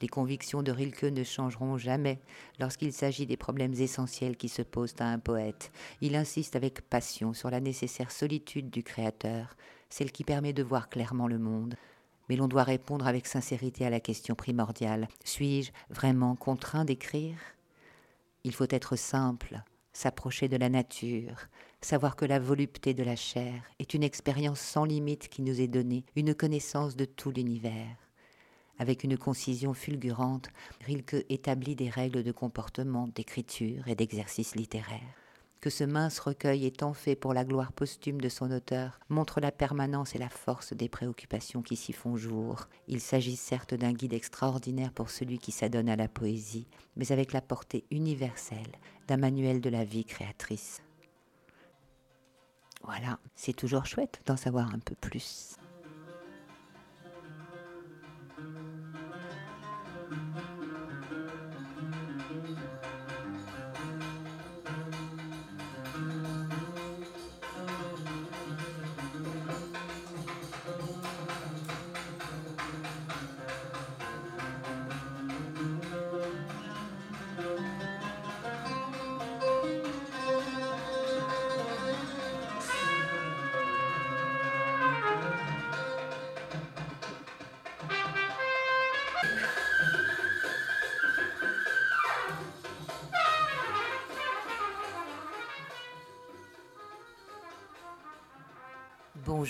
Les 0.00 0.08
convictions 0.08 0.62
de 0.62 0.72
Rilke 0.72 1.04
ne 1.04 1.24
changeront 1.24 1.76
jamais 1.76 2.20
lorsqu'il 2.58 2.92
s'agit 2.92 3.26
des 3.26 3.36
problèmes 3.36 3.74
essentiels 3.74 4.36
qui 4.36 4.48
se 4.48 4.62
posent 4.62 4.94
à 4.98 5.06
un 5.06 5.18
poète. 5.18 5.70
Il 6.00 6.16
insiste 6.16 6.56
avec 6.56 6.82
passion 6.82 7.34
sur 7.34 7.50
la 7.50 7.60
nécessaire 7.60 8.10
solitude 8.10 8.70
du 8.70 8.82
créateur, 8.82 9.56
celle 9.90 10.10
qui 10.10 10.24
permet 10.24 10.52
de 10.52 10.62
voir 10.62 10.88
clairement 10.88 11.28
le 11.28 11.38
monde 11.38 11.74
mais 12.28 12.36
l'on 12.36 12.48
doit 12.48 12.62
répondre 12.62 13.06
avec 13.06 13.26
sincérité 13.26 13.84
à 13.84 13.90
la 13.90 14.00
question 14.00 14.34
primordiale. 14.34 15.08
Suis-je 15.24 15.72
vraiment 15.90 16.34
contraint 16.34 16.86
d'écrire? 16.86 17.36
Il 18.44 18.54
faut 18.54 18.66
être 18.70 18.96
simple, 18.96 19.62
s'approcher 19.92 20.48
de 20.48 20.56
la 20.56 20.68
nature, 20.68 21.48
savoir 21.80 22.16
que 22.16 22.24
la 22.24 22.38
volupté 22.38 22.94
de 22.94 23.02
la 23.02 23.16
chair 23.16 23.62
est 23.78 23.94
une 23.94 24.02
expérience 24.02 24.60
sans 24.60 24.84
limite 24.84 25.28
qui 25.28 25.42
nous 25.42 25.60
est 25.60 25.68
donnée, 25.68 26.04
une 26.16 26.34
connaissance 26.34 26.96
de 26.96 27.04
tout 27.04 27.30
l'univers. 27.30 27.96
Avec 28.78 29.04
une 29.04 29.18
concision 29.18 29.74
fulgurante, 29.74 30.48
Rilke 30.86 31.24
établit 31.28 31.76
des 31.76 31.90
règles 31.90 32.22
de 32.22 32.32
comportement, 32.32 33.08
d'écriture 33.14 33.86
et 33.88 33.94
d'exercice 33.94 34.56
littéraire 34.56 35.22
que 35.62 35.70
ce 35.70 35.84
mince 35.84 36.18
recueil 36.18 36.66
étant 36.66 36.92
fait 36.92 37.14
pour 37.14 37.32
la 37.32 37.44
gloire 37.44 37.72
posthume 37.72 38.20
de 38.20 38.28
son 38.28 38.50
auteur 38.50 38.98
montre 39.08 39.38
la 39.40 39.52
permanence 39.52 40.16
et 40.16 40.18
la 40.18 40.28
force 40.28 40.72
des 40.72 40.88
préoccupations 40.88 41.62
qui 41.62 41.76
s'y 41.76 41.92
font 41.92 42.16
jour. 42.16 42.66
Il 42.88 43.00
s'agit 43.00 43.36
certes 43.36 43.72
d'un 43.72 43.92
guide 43.92 44.12
extraordinaire 44.12 44.92
pour 44.92 45.08
celui 45.08 45.38
qui 45.38 45.52
s'adonne 45.52 45.88
à 45.88 45.94
la 45.94 46.08
poésie, 46.08 46.66
mais 46.96 47.12
avec 47.12 47.32
la 47.32 47.40
portée 47.40 47.84
universelle 47.92 48.72
manuel 49.16 49.60
de 49.60 49.70
la 49.70 49.84
vie 49.84 50.04
créatrice. 50.04 50.82
Voilà, 52.84 53.18
c'est 53.34 53.52
toujours 53.52 53.86
chouette 53.86 54.20
d'en 54.26 54.36
savoir 54.36 54.74
un 54.74 54.78
peu 54.78 54.94
plus. 54.94 55.56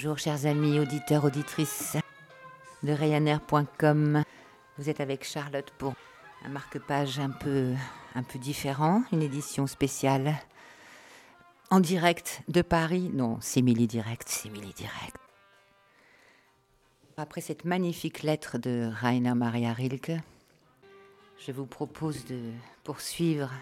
Bonjour 0.02 0.18
chers 0.18 0.46
amis, 0.46 0.80
auditeurs, 0.80 1.24
auditrices 1.24 1.96
de 2.82 2.92
Ryanair.com. 2.92 4.24
Vous 4.76 4.90
êtes 4.90 4.98
avec 4.98 5.24
Charlotte 5.24 5.70
pour 5.78 5.94
un 6.44 6.48
marque-page 6.48 7.20
un 7.20 7.30
peu, 7.30 7.72
un 8.16 8.24
peu 8.24 8.40
différent, 8.40 9.04
une 9.12 9.22
édition 9.22 9.68
spéciale 9.68 10.34
en 11.70 11.78
direct 11.78 12.42
de 12.48 12.62
Paris. 12.62 13.12
Non, 13.14 13.40
simili-direct, 13.40 14.28
simili-direct. 14.28 15.14
Après 17.16 17.40
cette 17.40 17.64
magnifique 17.64 18.24
lettre 18.24 18.58
de 18.58 18.90
Rainer 18.92 19.34
Maria 19.34 19.72
Rilke, 19.72 20.18
je 21.38 21.52
vous 21.52 21.66
propose 21.66 22.24
de 22.24 22.50
poursuivre 22.82 23.52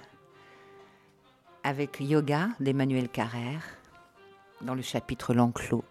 avec 1.64 1.98
Yoga 2.00 2.48
d'Emmanuel 2.61 3.11
Carrère 3.11 3.62
dans 4.62 4.74
le 4.74 4.81
chapitre 4.81 5.35
L'enclos. 5.35 5.85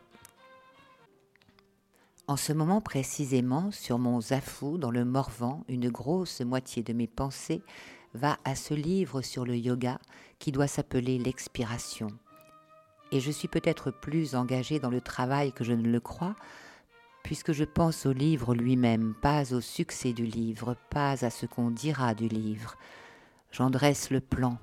En 2.29 2.37
ce 2.37 2.53
moment 2.53 2.79
précisément, 2.79 3.71
sur 3.71 3.97
mon 3.97 4.21
zafou, 4.21 4.77
dans 4.77 4.91
le 4.91 5.03
Morvan, 5.03 5.63
une 5.67 5.89
grosse 5.89 6.41
moitié 6.41 6.83
de 6.83 6.93
mes 6.93 7.07
pensées 7.07 7.63
va 8.13 8.37
à 8.45 8.53
ce 8.53 8.75
livre 8.75 9.23
sur 9.23 9.45
le 9.45 9.57
yoga 9.57 9.97
qui 10.37 10.51
doit 10.51 10.67
s'appeler 10.67 11.17
l'expiration. 11.17 12.09
Et 13.11 13.19
je 13.19 13.31
suis 13.31 13.47
peut-être 13.47 13.89
plus 13.89 14.35
engagée 14.35 14.77
dans 14.77 14.91
le 14.91 15.01
travail 15.01 15.51
que 15.53 15.63
je 15.63 15.73
ne 15.73 15.89
le 15.89 15.99
crois, 15.99 16.35
puisque 17.23 17.51
je 17.51 17.63
pense 17.63 18.05
au 18.05 18.13
livre 18.13 18.53
lui-même, 18.53 19.15
pas 19.19 19.51
au 19.51 19.59
succès 19.59 20.13
du 20.13 20.27
livre, 20.27 20.75
pas 20.91 21.25
à 21.25 21.31
ce 21.31 21.47
qu'on 21.47 21.71
dira 21.71 22.13
du 22.13 22.27
livre. 22.27 22.75
J'en 23.51 23.71
dresse 23.71 24.11
le 24.11 24.19
plan, 24.19 24.59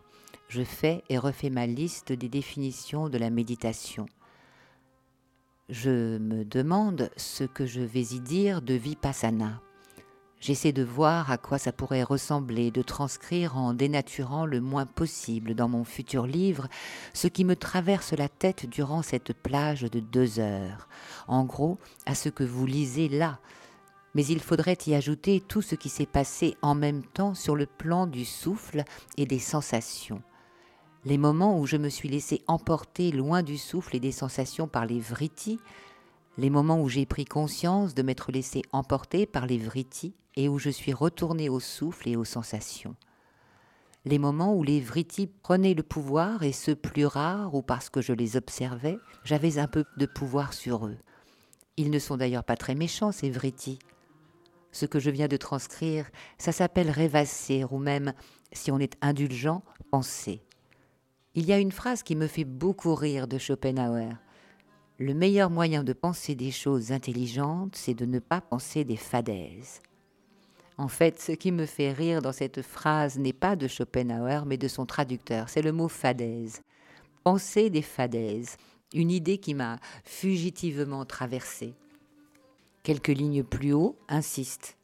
je 0.46 0.62
fais 0.62 1.02
et 1.08 1.18
refais 1.18 1.50
ma 1.50 1.66
liste 1.66 2.12
des 2.12 2.28
définitions 2.28 3.08
de 3.08 3.18
la 3.18 3.30
méditation 3.30 4.06
je 5.68 6.18
me 6.18 6.44
demande 6.44 7.10
ce 7.16 7.42
que 7.42 7.66
je 7.66 7.80
vais 7.80 8.02
y 8.02 8.20
dire 8.20 8.62
de 8.62 8.74
Vipassana. 8.74 9.60
J'essaie 10.38 10.72
de 10.72 10.84
voir 10.84 11.30
à 11.32 11.38
quoi 11.38 11.58
ça 11.58 11.72
pourrait 11.72 12.04
ressembler, 12.04 12.70
de 12.70 12.82
transcrire 12.82 13.56
en 13.56 13.72
dénaturant 13.74 14.46
le 14.46 14.60
moins 14.60 14.86
possible 14.86 15.54
dans 15.54 15.68
mon 15.68 15.82
futur 15.82 16.26
livre 16.26 16.68
ce 17.14 17.26
qui 17.26 17.44
me 17.44 17.56
traverse 17.56 18.12
la 18.12 18.28
tête 18.28 18.68
durant 18.68 19.02
cette 19.02 19.32
plage 19.32 19.82
de 19.82 19.98
deux 19.98 20.38
heures, 20.38 20.88
en 21.26 21.44
gros 21.44 21.78
à 22.04 22.14
ce 22.14 22.28
que 22.28 22.44
vous 22.44 22.66
lisez 22.66 23.08
là. 23.08 23.40
Mais 24.14 24.24
il 24.24 24.40
faudrait 24.40 24.78
y 24.86 24.94
ajouter 24.94 25.40
tout 25.40 25.62
ce 25.62 25.74
qui 25.74 25.88
s'est 25.88 26.06
passé 26.06 26.56
en 26.62 26.74
même 26.74 27.02
temps 27.02 27.34
sur 27.34 27.56
le 27.56 27.66
plan 27.66 28.06
du 28.06 28.24
souffle 28.24 28.84
et 29.16 29.26
des 29.26 29.40
sensations. 29.40 30.22
Les 31.06 31.18
moments 31.18 31.60
où 31.60 31.66
je 31.66 31.76
me 31.76 31.88
suis 31.88 32.08
laissé 32.08 32.42
emporter 32.48 33.12
loin 33.12 33.44
du 33.44 33.58
souffle 33.58 33.94
et 33.94 34.00
des 34.00 34.10
sensations 34.10 34.66
par 34.66 34.86
les 34.86 34.98
vrittis, 34.98 35.60
les 36.36 36.50
moments 36.50 36.82
où 36.82 36.88
j'ai 36.88 37.06
pris 37.06 37.24
conscience 37.24 37.94
de 37.94 38.02
m'être 38.02 38.32
laissé 38.32 38.62
emporter 38.72 39.24
par 39.24 39.46
les 39.46 39.56
vrittis 39.56 40.16
et 40.34 40.48
où 40.48 40.58
je 40.58 40.68
suis 40.68 40.92
retourné 40.92 41.48
au 41.48 41.60
souffle 41.60 42.08
et 42.08 42.16
aux 42.16 42.24
sensations. 42.24 42.96
Les 44.04 44.18
moments 44.18 44.56
où 44.56 44.64
les 44.64 44.80
vrittis 44.80 45.28
prenaient 45.28 45.74
le 45.74 45.84
pouvoir 45.84 46.42
et 46.42 46.50
ceux 46.50 46.74
plus 46.74 47.06
rares 47.06 47.54
ou 47.54 47.62
parce 47.62 47.88
que 47.88 48.00
je 48.00 48.12
les 48.12 48.36
observais, 48.36 48.98
j'avais 49.22 49.58
un 49.58 49.68
peu 49.68 49.84
de 49.98 50.06
pouvoir 50.06 50.54
sur 50.54 50.88
eux. 50.88 50.98
Ils 51.76 51.92
ne 51.92 52.00
sont 52.00 52.16
d'ailleurs 52.16 52.42
pas 52.42 52.56
très 52.56 52.74
méchants, 52.74 53.12
ces 53.12 53.30
vrittis. 53.30 53.78
Ce 54.72 54.86
que 54.86 54.98
je 54.98 55.10
viens 55.10 55.28
de 55.28 55.36
transcrire, 55.36 56.10
ça 56.36 56.50
s'appelle 56.50 56.90
rêvasser 56.90 57.64
ou 57.70 57.78
même, 57.78 58.12
si 58.50 58.72
on 58.72 58.80
est 58.80 58.96
indulgent, 59.00 59.62
penser. 59.92 60.42
Il 61.38 61.44
y 61.44 61.52
a 61.52 61.58
une 61.58 61.70
phrase 61.70 62.02
qui 62.02 62.16
me 62.16 62.28
fait 62.28 62.44
beaucoup 62.44 62.94
rire 62.94 63.28
de 63.28 63.36
Schopenhauer. 63.36 64.16
Le 64.98 65.12
meilleur 65.12 65.50
moyen 65.50 65.84
de 65.84 65.92
penser 65.92 66.34
des 66.34 66.50
choses 66.50 66.92
intelligentes, 66.92 67.76
c'est 67.76 67.92
de 67.92 68.06
ne 68.06 68.20
pas 68.20 68.40
penser 68.40 68.84
des 68.84 68.96
fadaises. 68.96 69.82
En 70.78 70.88
fait, 70.88 71.20
ce 71.20 71.32
qui 71.32 71.52
me 71.52 71.66
fait 71.66 71.92
rire 71.92 72.22
dans 72.22 72.32
cette 72.32 72.62
phrase 72.62 73.18
n'est 73.18 73.34
pas 73.34 73.54
de 73.54 73.68
Schopenhauer, 73.68 74.46
mais 74.46 74.56
de 74.56 74.66
son 74.66 74.86
traducteur, 74.86 75.50
c'est 75.50 75.60
le 75.60 75.72
mot 75.72 75.88
fadaise. 75.88 76.62
Penser 77.22 77.68
des 77.68 77.82
fadaises, 77.82 78.56
une 78.94 79.10
idée 79.10 79.36
qui 79.36 79.52
m'a 79.52 79.78
fugitivement 80.04 81.04
traversée. 81.04 81.74
Quelques 82.82 83.08
lignes 83.08 83.44
plus 83.44 83.74
haut 83.74 83.98
insistent. 84.08 84.78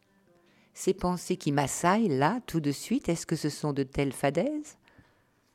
Ces 0.74 0.92
pensées 0.92 1.38
qui 1.38 1.50
m'assaillent 1.50 2.08
là, 2.08 2.40
tout 2.46 2.60
de 2.60 2.72
suite, 2.72 3.08
est-ce 3.08 3.24
que 3.24 3.36
ce 3.36 3.48
sont 3.48 3.72
de 3.72 3.84
telles 3.84 4.12
fadaises? 4.12 4.76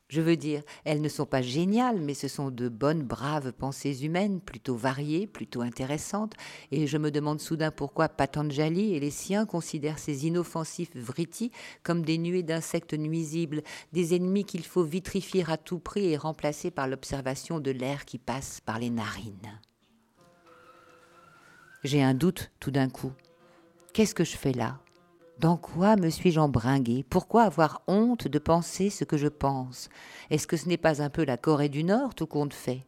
Je 0.08 0.22
veux 0.22 0.38
dire, 0.38 0.64
elles 0.86 1.02
ne 1.02 1.10
sont 1.10 1.26
pas 1.26 1.42
géniales, 1.42 2.00
mais 2.00 2.14
ce 2.14 2.28
sont 2.28 2.50
de 2.50 2.70
bonnes, 2.70 3.04
braves 3.04 3.52
pensées 3.52 4.06
humaines, 4.06 4.40
plutôt 4.40 4.76
variées, 4.76 5.28
plutôt 5.28 5.62
intéressantes, 5.62 6.34
et 6.72 6.88
je 6.88 6.98
me 6.98 7.12
demande 7.12 7.42
soudain 7.42 7.72
pourquoi 7.72 8.08
Patanjali 8.08 8.96
et 8.96 9.00
les 9.00 9.12
siens 9.12 9.46
considèrent 9.46 10.00
ces 10.00 10.26
inoffensifs 10.26 10.96
vrittis 10.96 11.52
comme 11.84 12.04
des 12.04 12.18
nuées 12.18 12.44
d'insectes 12.44 12.94
nuisibles, 12.94 13.64
des 13.92 14.16
ennemis 14.16 14.46
qu'il 14.46 14.66
faut 14.66 14.84
vitrifier 14.84 15.44
à 15.48 15.58
tout 15.58 15.80
prix 15.80 16.06
et 16.06 16.18
remplacer 16.18 16.72
par 16.72 16.88
l'observation 16.88 17.60
de 17.60 17.72
l'air 17.72 18.06
qui 18.06 18.18
passe 18.18 18.62
par 18.62 18.80
les 18.80 18.90
narines. 18.90 19.60
J'ai 21.84 22.02
un 22.02 22.14
doute 22.14 22.52
tout 22.60 22.72
d'un 22.72 22.90
coup. 22.90 23.12
Qu'est-ce 23.94 24.16
que 24.16 24.24
je 24.24 24.38
fais 24.38 24.54
là? 24.54 24.80
Dans 25.40 25.58
quoi 25.58 25.96
me 25.96 26.10
suis-je 26.10 26.40
embringué? 26.40 27.06
Pourquoi 27.10 27.44
avoir 27.44 27.82
honte 27.88 28.28
de 28.28 28.40
penser 28.40 28.90
ce 28.90 29.04
que 29.04 29.18
je 29.18 29.28
pense? 29.28 29.90
Est-ce 30.30 30.48
que 30.48 30.58
ce 30.58 30.68
n'est 30.68 30.78
pas 30.78 31.02
un 31.02 31.10
peu 31.10 31.24
la 31.24 31.38
Corée 31.38 31.70
du 31.70 31.84
Nord, 31.84 32.16
tout 32.16 32.28
compte 32.28 32.54
fait? 32.54 32.86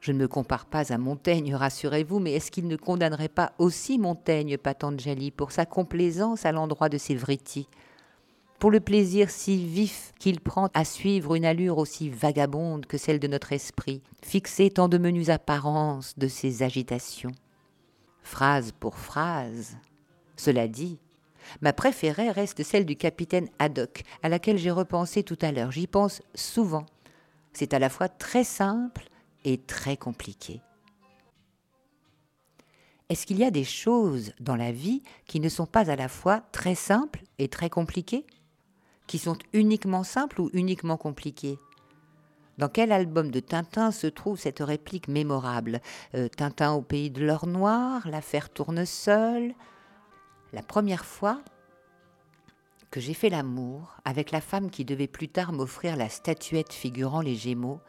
Je 0.00 0.12
ne 0.12 0.18
me 0.18 0.28
compare 0.28 0.66
pas 0.66 0.92
à 0.92 0.98
Montaigne, 0.98 1.54
rassurez-vous, 1.54 2.18
mais 2.18 2.32
est-ce 2.32 2.50
qu'il 2.50 2.66
ne 2.66 2.76
condamnerait 2.76 3.28
pas 3.28 3.52
aussi 3.58 3.98
Montaigne, 3.98 4.58
Patanjali, 4.58 5.30
pour 5.30 5.52
sa 5.52 5.64
complaisance 5.64 6.44
à 6.44 6.52
l'endroit 6.52 6.88
de 6.88 6.98
ses 6.98 7.14
vrittis 7.14 7.68
pour 8.62 8.70
le 8.70 8.78
plaisir 8.78 9.28
si 9.28 9.66
vif 9.66 10.12
qu'il 10.20 10.38
prend 10.38 10.68
à 10.72 10.84
suivre 10.84 11.34
une 11.34 11.44
allure 11.44 11.78
aussi 11.78 12.08
vagabonde 12.08 12.86
que 12.86 12.96
celle 12.96 13.18
de 13.18 13.26
notre 13.26 13.52
esprit, 13.52 14.04
fixer 14.22 14.70
tant 14.70 14.86
de 14.88 14.98
menues 14.98 15.30
apparences 15.30 16.16
de 16.16 16.28
ses 16.28 16.62
agitations. 16.62 17.32
Phrase 18.22 18.70
pour 18.70 18.98
phrase, 18.98 19.76
cela 20.36 20.68
dit, 20.68 21.00
Ma 21.60 21.72
préférée 21.72 22.30
reste 22.30 22.62
celle 22.62 22.86
du 22.86 22.96
capitaine 22.96 23.48
Haddock, 23.58 24.02
à 24.22 24.28
laquelle 24.28 24.58
j'ai 24.58 24.70
repensé 24.70 25.22
tout 25.22 25.38
à 25.42 25.52
l'heure. 25.52 25.72
J'y 25.72 25.86
pense 25.86 26.22
souvent. 26.34 26.86
C'est 27.52 27.74
à 27.74 27.78
la 27.78 27.88
fois 27.88 28.08
très 28.08 28.44
simple 28.44 29.08
et 29.44 29.58
très 29.58 29.96
compliqué. 29.96 30.60
Est-ce 33.08 33.26
qu'il 33.26 33.38
y 33.38 33.44
a 33.44 33.50
des 33.50 33.64
choses 33.64 34.32
dans 34.40 34.56
la 34.56 34.72
vie 34.72 35.02
qui 35.26 35.38
ne 35.38 35.50
sont 35.50 35.66
pas 35.66 35.90
à 35.90 35.96
la 35.96 36.08
fois 36.08 36.40
très 36.52 36.74
simples 36.74 37.22
et 37.38 37.48
très 37.48 37.68
compliquées? 37.68 38.24
Qui 39.06 39.18
sont 39.18 39.36
uniquement 39.52 40.04
simples 40.04 40.40
ou 40.40 40.48
uniquement 40.54 40.96
compliquées? 40.96 41.58
Dans 42.56 42.68
quel 42.68 42.92
album 42.92 43.30
de 43.30 43.40
Tintin 43.40 43.90
se 43.90 44.06
trouve 44.06 44.38
cette 44.38 44.60
réplique 44.60 45.08
mémorable? 45.08 45.80
Euh, 46.14 46.28
Tintin 46.28 46.72
au 46.72 46.80
pays 46.80 47.10
de 47.10 47.24
l'or 47.24 47.46
noir, 47.46 48.08
l'affaire 48.08 48.48
Tournesol, 48.48 49.54
la 50.52 50.62
première 50.62 51.04
fois 51.04 51.40
que 52.90 53.00
j'ai 53.00 53.14
fait 53.14 53.30
l'amour 53.30 53.96
avec 54.04 54.30
la 54.30 54.42
femme 54.42 54.70
qui 54.70 54.84
devait 54.84 55.06
plus 55.06 55.28
tard 55.28 55.52
m'offrir 55.52 55.96
la 55.96 56.10
statuette 56.10 56.72
figurant 56.72 57.22
les 57.22 57.34
Gémeaux, 57.34 57.80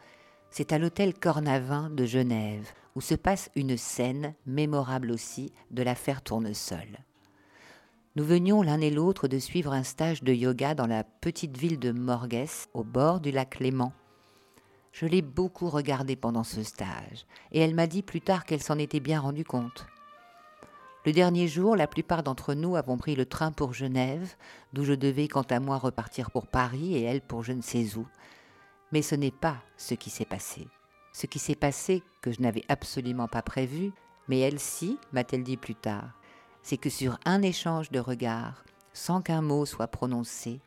c'est 0.50 0.72
à 0.72 0.78
l'hôtel 0.78 1.12
Cornavin 1.12 1.90
de 1.90 2.06
Genève, 2.06 2.72
où 2.96 3.02
se 3.02 3.14
passe 3.14 3.50
une 3.54 3.76
scène 3.76 4.34
mémorable 4.46 5.10
aussi 5.10 5.52
de 5.72 5.82
l'affaire 5.82 6.22
Tournesol. 6.22 7.00
Nous 8.16 8.24
venions 8.24 8.62
l'un 8.62 8.80
et 8.80 8.90
l'autre 8.90 9.28
de 9.28 9.38
suivre 9.38 9.72
un 9.72 9.82
stage 9.82 10.22
de 10.22 10.32
yoga 10.32 10.74
dans 10.74 10.86
la 10.86 11.04
petite 11.04 11.58
ville 11.58 11.78
de 11.78 11.90
Morges, 11.90 12.68
au 12.72 12.84
bord 12.84 13.20
du 13.20 13.30
lac 13.30 13.58
Léman. 13.58 13.92
Je 14.92 15.06
l'ai 15.06 15.22
beaucoup 15.22 15.68
regardée 15.68 16.16
pendant 16.16 16.44
ce 16.44 16.62
stage, 16.62 17.26
et 17.50 17.58
elle 17.58 17.74
m'a 17.74 17.88
dit 17.88 18.02
plus 18.02 18.20
tard 18.20 18.44
qu'elle 18.44 18.62
s'en 18.62 18.78
était 18.78 19.00
bien 19.00 19.20
rendue 19.20 19.44
compte. 19.44 19.86
Le 21.04 21.12
dernier 21.12 21.48
jour, 21.48 21.76
la 21.76 21.86
plupart 21.86 22.22
d'entre 22.22 22.54
nous 22.54 22.76
avons 22.76 22.96
pris 22.96 23.14
le 23.14 23.26
train 23.26 23.52
pour 23.52 23.74
Genève, 23.74 24.36
d'où 24.72 24.84
je 24.84 24.94
devais 24.94 25.28
quant 25.28 25.42
à 25.42 25.60
moi 25.60 25.76
repartir 25.76 26.30
pour 26.30 26.46
Paris 26.46 26.96
et 26.96 27.02
elle 27.02 27.20
pour 27.20 27.42
je 27.42 27.52
ne 27.52 27.60
sais 27.60 27.96
où. 27.96 28.06
Mais 28.90 29.02
ce 29.02 29.14
n'est 29.14 29.30
pas 29.30 29.58
ce 29.76 29.92
qui 29.92 30.08
s'est 30.08 30.24
passé. 30.24 30.66
Ce 31.12 31.26
qui 31.26 31.38
s'est 31.38 31.56
passé, 31.56 32.02
que 32.22 32.32
je 32.32 32.40
n'avais 32.40 32.64
absolument 32.70 33.28
pas 33.28 33.42
prévu, 33.42 33.92
mais 34.28 34.40
elle 34.40 34.58
si, 34.58 34.98
m'a-t-elle 35.12 35.42
dit 35.42 35.58
plus 35.58 35.74
tard, 35.74 36.18
c'est 36.62 36.78
que 36.78 36.88
sur 36.88 37.18
un 37.26 37.42
échange 37.42 37.90
de 37.90 38.00
regards, 38.00 38.64
sans 38.94 39.20
qu'un 39.20 39.42
mot 39.42 39.66
soit 39.66 39.88
prononcé, 39.88 40.60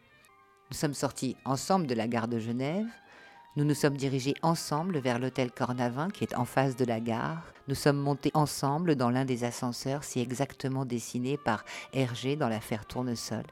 nous 0.69 0.78
sommes 0.78 0.93
sortis 0.93 1.36
ensemble 1.45 1.88
de 1.88 1.95
la 1.95 2.08
gare 2.08 2.28
de 2.28 2.38
Genève, 2.38 2.86
nous 3.58 3.65
nous 3.65 3.74
sommes 3.74 3.98
dirigés 3.98 4.36
ensemble 4.43 5.00
vers 5.00 5.17
l'hôtel 5.17 5.52
Cornavin 5.52 6.12
qui 6.12 6.24
est 6.24 6.36
en 6.36 6.46
face 6.46 6.76
de 6.76 6.86
la 6.86 7.00
gare. 7.00 7.41
Nous 7.67 7.74
sommes 7.74 7.98
montés 7.98 8.30
ensemble 8.36 8.96
dans 8.96 9.10
l'un 9.10 9.26
des 9.26 9.43
ascenseurs 9.43 10.04
si 10.04 10.20
exactement 10.20 10.86
dessinés 10.86 11.38
par 11.38 11.65
Hergé 11.91 12.36
dans 12.36 12.50
l'affaire 12.50 12.86
Tournesol. 12.86 13.43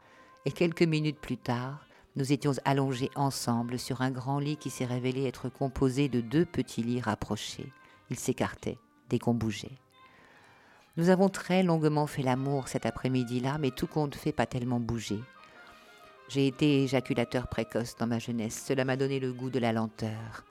Et 0.46 0.52
quelques 0.52 0.84
minutes 0.84 1.20
plus 1.20 1.38
tard, 1.38 1.88
nous 2.15 2.32
étions 2.32 2.52
allongés 2.65 3.10
ensemble 3.15 3.80
sur 3.80 4.04
un 4.04 4.12
grand 4.12 4.38
lit 4.38 4.58
qui 4.58 4.70
s'est 4.70 4.86
révélé 4.86 5.26
être 5.26 5.50
composé 5.50 6.08
de 6.08 6.22
deux 6.22 6.46
petits 6.46 6.84
lits 6.84 7.02
rapprochés. 7.02 7.74
Ils 8.12 8.20
s'écartaient 8.20 8.78
dès 9.10 9.18
qu'on 9.18 9.34
bougeait. 9.34 9.80
Nous 10.98 11.10
avons 11.10 11.30
très 11.30 11.63
longuement 11.63 12.06
fait 12.06 12.22
l'amour 12.22 12.68
cet 12.68 12.86
après-midi-là, 12.86 13.58
mais 13.58 13.72
tout 13.72 13.88
compte 13.88 14.13
fait 14.13 14.32
pas 14.32 14.46
tellement 14.46 14.80
bougé. 14.80 15.20
J'ai 16.28 16.48
été 16.48 16.84
éjaculateur 16.84 17.48
précoce 17.48 17.96
dans 17.98 18.08
ma 18.08 18.20
jeunesse. 18.20 18.64
Cela 18.68 18.84
m'a 18.84 18.98
donné 18.98 19.20
le 19.20 19.32
goût 19.32 19.50
de 19.50 19.60
la 19.60 19.72
lenteur. 19.72 20.44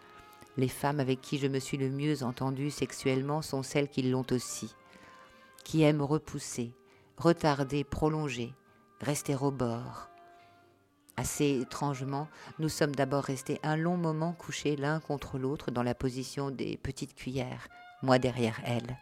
Les 0.57 0.69
femmes 0.69 1.01
avec 1.01 1.21
qui 1.21 1.39
je 1.39 1.49
me 1.49 1.59
suis 1.59 1.77
le 1.77 1.91
mieux 1.91 2.23
entendue 2.23 2.71
sexuellement 2.71 3.43
sont 3.43 3.65
celles 3.65 3.89
qui 3.89 4.03
l'ont 4.03 4.27
aussi, 4.31 4.73
qui 5.65 5.83
aiment 5.83 6.03
repousser, 6.03 6.73
retarder, 7.17 7.83
prolonger, 7.83 8.53
rester 9.01 9.35
au 9.35 9.51
bord. 9.51 10.09
Assez 11.17 11.61
étrangement, 11.61 12.29
nous 12.61 12.69
sommes 12.69 12.95
d'abord 12.95 13.25
restés 13.25 13.59
un 13.65 13.77
long 13.77 13.97
moment 13.97 14.33
couchés 14.33 14.77
l'un 14.77 15.01
contre 15.01 15.39
l'autre 15.39 15.73
dans 15.73 15.83
la 15.83 15.95
position 15.95 16.51
des 16.51 16.77
petites 16.77 17.15
cuillères, 17.15 17.69
moi 18.03 18.21
derrière 18.21 18.61
elle. 18.65 18.97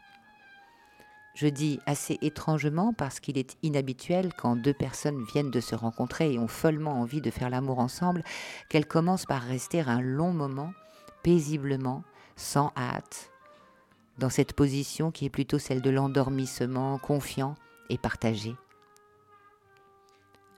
Je 1.35 1.47
dis 1.47 1.81
assez 1.87 2.19
étrangement 2.21 2.93
parce 2.93 3.19
qu'il 3.19 3.39
est 3.39 3.57
inhabituel 3.63 4.33
quand 4.37 4.55
deux 4.57 4.75
personnes 4.75 5.25
viennent 5.25 5.51
de 5.51 5.61
se 5.61 5.75
rencontrer 5.75 6.35
et 6.35 6.39
ont 6.39 6.49
follement 6.49 7.01
envie 7.01 7.23
de 7.23 7.31
faire 7.31 7.49
l'amour 7.49 7.79
ensemble 7.79 8.23
qu'elles 8.69 8.87
commencent 8.87 9.27
par 9.27 9.41
rester 9.43 9.81
un 9.81 10.01
long 10.01 10.33
moment, 10.33 10.73
paisiblement, 11.23 12.05
sans 12.37 12.73
hâte, 12.77 13.31
dans 14.19 14.29
cette 14.29 14.53
position 14.53 15.11
qui 15.11 15.25
est 15.25 15.31
plutôt 15.31 15.59
celle 15.59 15.81
de 15.81 15.91
l'endormissement 15.91 16.99
confiant 16.99 17.55
et 17.89 17.97
partagé. 17.97 18.55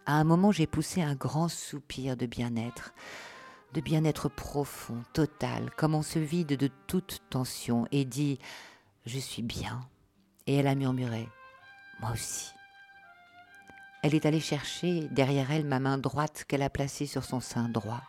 À 0.06 0.14
un 0.14 0.24
moment, 0.24 0.52
j'ai 0.52 0.66
poussé 0.66 1.02
un 1.02 1.14
grand 1.14 1.48
soupir 1.48 2.16
de 2.16 2.26
bien-être, 2.26 2.92
de 3.72 3.80
bien-être 3.80 4.28
profond, 4.28 5.02
total, 5.12 5.70
comme 5.76 5.94
on 5.94 6.02
se 6.02 6.18
vide 6.18 6.56
de 6.58 6.68
toute 6.86 7.22
tension, 7.30 7.86
et 7.90 8.04
dit⁇ 8.04 8.34
Je 9.06 9.18
suis 9.18 9.42
bien⁇ 9.42 9.80
et 10.46 10.56
elle 10.56 10.66
a 10.66 10.74
murmuré⁇ 10.74 11.22
Moi 12.00 12.10
aussi⁇ 12.12 12.48
Elle 14.02 14.14
est 14.14 14.26
allée 14.26 14.40
chercher 14.40 15.08
derrière 15.08 15.50
elle 15.50 15.64
ma 15.64 15.80
main 15.80 15.98
droite 15.98 16.44
qu'elle 16.46 16.62
a 16.62 16.70
placée 16.70 17.06
sur 17.06 17.24
son 17.24 17.40
sein 17.40 17.68
droit. 17.68 18.02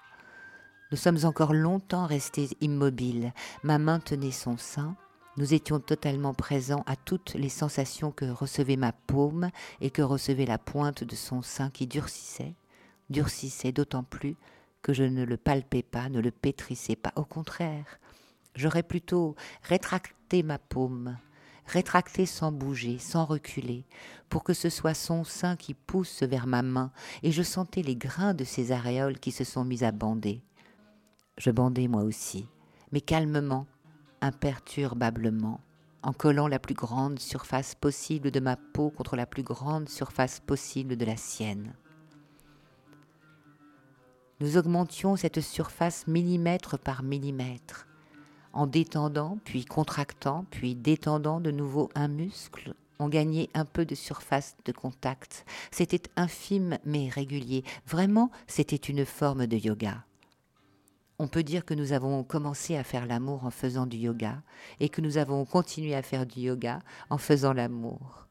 Nous 0.92 0.98
sommes 0.98 1.26
encore 1.26 1.54
longtemps 1.54 2.06
restés 2.06 2.50
immobiles. 2.62 3.34
Ma 3.64 3.80
main 3.80 4.00
tenait 4.00 4.32
son 4.32 4.58
sein. 4.58 4.96
Nous 5.38 5.54
étions 5.54 5.80
totalement 5.80 6.34
présents 6.34 6.84
à 6.86 6.96
toutes 6.96 7.34
les 7.34 7.50
sensations 7.50 8.12
que 8.12 8.26
recevait 8.26 8.78
ma 8.78 8.94
paume 8.94 9.50
et 9.82 9.90
que 9.90 10.02
recevait 10.02 10.46
la 10.46 10.58
pointe 10.58 11.04
de 11.04 11.16
son 11.16 11.42
sein 11.42 11.70
qui 11.70 11.88
durcissait, 11.88 12.54
durcissait 13.10 13.74
d'autant 13.74 14.04
plus 14.04 14.38
que 14.82 14.94
je 14.94 15.04
ne 15.04 15.26
le 15.26 15.36
palpais 15.36 15.84
pas, 15.84 16.08
ne 16.10 16.22
le 16.22 16.32
pétrissais 16.32 16.96
pas. 16.96 17.12
Au 17.16 17.26
contraire, 17.26 18.00
j'aurais 18.54 18.84
plutôt 18.84 19.36
rétracté 19.64 20.44
ma 20.44 20.60
paume, 20.60 21.18
rétracté 21.66 22.26
sans 22.26 22.52
bouger, 22.52 22.98
sans 23.00 23.26
reculer, 23.26 23.86
pour 24.30 24.44
que 24.44 24.54
ce 24.54 24.70
soit 24.70 24.94
son 24.94 25.24
sein 25.24 25.56
qui 25.56 25.74
pousse 25.74 26.24
vers 26.24 26.48
ma 26.48 26.62
main, 26.62 26.92
et 27.24 27.32
je 27.32 27.44
sentais 27.44 27.82
les 27.82 27.96
grains 27.96 28.34
de 28.34 28.44
ses 28.44 28.72
aréoles 28.72 29.20
qui 29.20 29.32
se 29.32 29.44
sont 29.44 29.66
mis 29.66 29.84
à 29.84 29.92
bander. 29.92 30.42
Je 31.38 31.52
bandais 31.52 31.88
moi 31.88 32.04
aussi, 32.04 32.48
mais 32.92 33.02
calmement, 33.02 33.68
imperturbablement, 34.22 35.60
en 36.04 36.14
collant 36.14 36.48
la 36.48 36.60
plus 36.60 36.76
grande 36.76 37.20
surface 37.20 37.76
possible 37.76 38.32
de 38.32 38.40
ma 38.40 38.56
peau 38.56 38.90
contre 38.90 39.16
la 39.16 39.26
plus 39.26 39.44
grande 39.44 39.90
surface 39.90 40.40
possible 40.40 40.96
de 40.96 41.06
la 41.06 41.18
sienne 41.18 41.74
nous 44.42 44.58
augmentions 44.58 45.16
cette 45.16 45.42
surface 45.42 46.08
millimètre 46.08 46.78
par 46.78 47.04
millimètre, 47.04 47.88
en 48.56 48.68
détendant, 48.68 49.38
puis 49.44 49.66
contractant, 49.66 50.46
puis 50.50 50.76
détendant 50.76 51.40
de 51.40 51.52
nouveau 51.52 51.90
un 51.94 52.08
muscle, 52.08 52.74
on 53.00 53.10
gagnait 53.10 53.50
un 53.54 53.66
peu 53.66 53.86
de 53.86 53.94
surface 53.96 54.56
de 54.66 54.72
contact. 54.72 55.46
C'était 55.70 56.10
infime 56.16 56.80
mais 56.86 57.10
régulier. 57.10 57.64
Vraiment, 57.86 58.32
c'était 58.48 58.76
une 58.78 59.06
forme 59.06 59.46
de 59.46 59.58
yoga. 59.58 60.06
On 61.20 61.28
peut 61.28 61.44
dire 61.44 61.66
que 61.66 61.74
nous 61.74 61.92
avons 61.94 62.24
commencé 62.24 62.76
à 62.76 62.84
faire 62.84 63.06
l'amour 63.06 63.46
en 63.46 63.52
faisant 63.52 63.86
du 63.86 63.98
yoga 63.98 64.42
et 64.80 64.90
que 64.90 65.02
nous 65.02 65.18
avons 65.18 65.46
continué 65.46 65.94
à 65.94 66.02
faire 66.02 66.26
du 66.26 66.42
yoga 66.42 66.80
en 67.10 67.18
faisant 67.18 67.54
l'amour. 67.54 68.26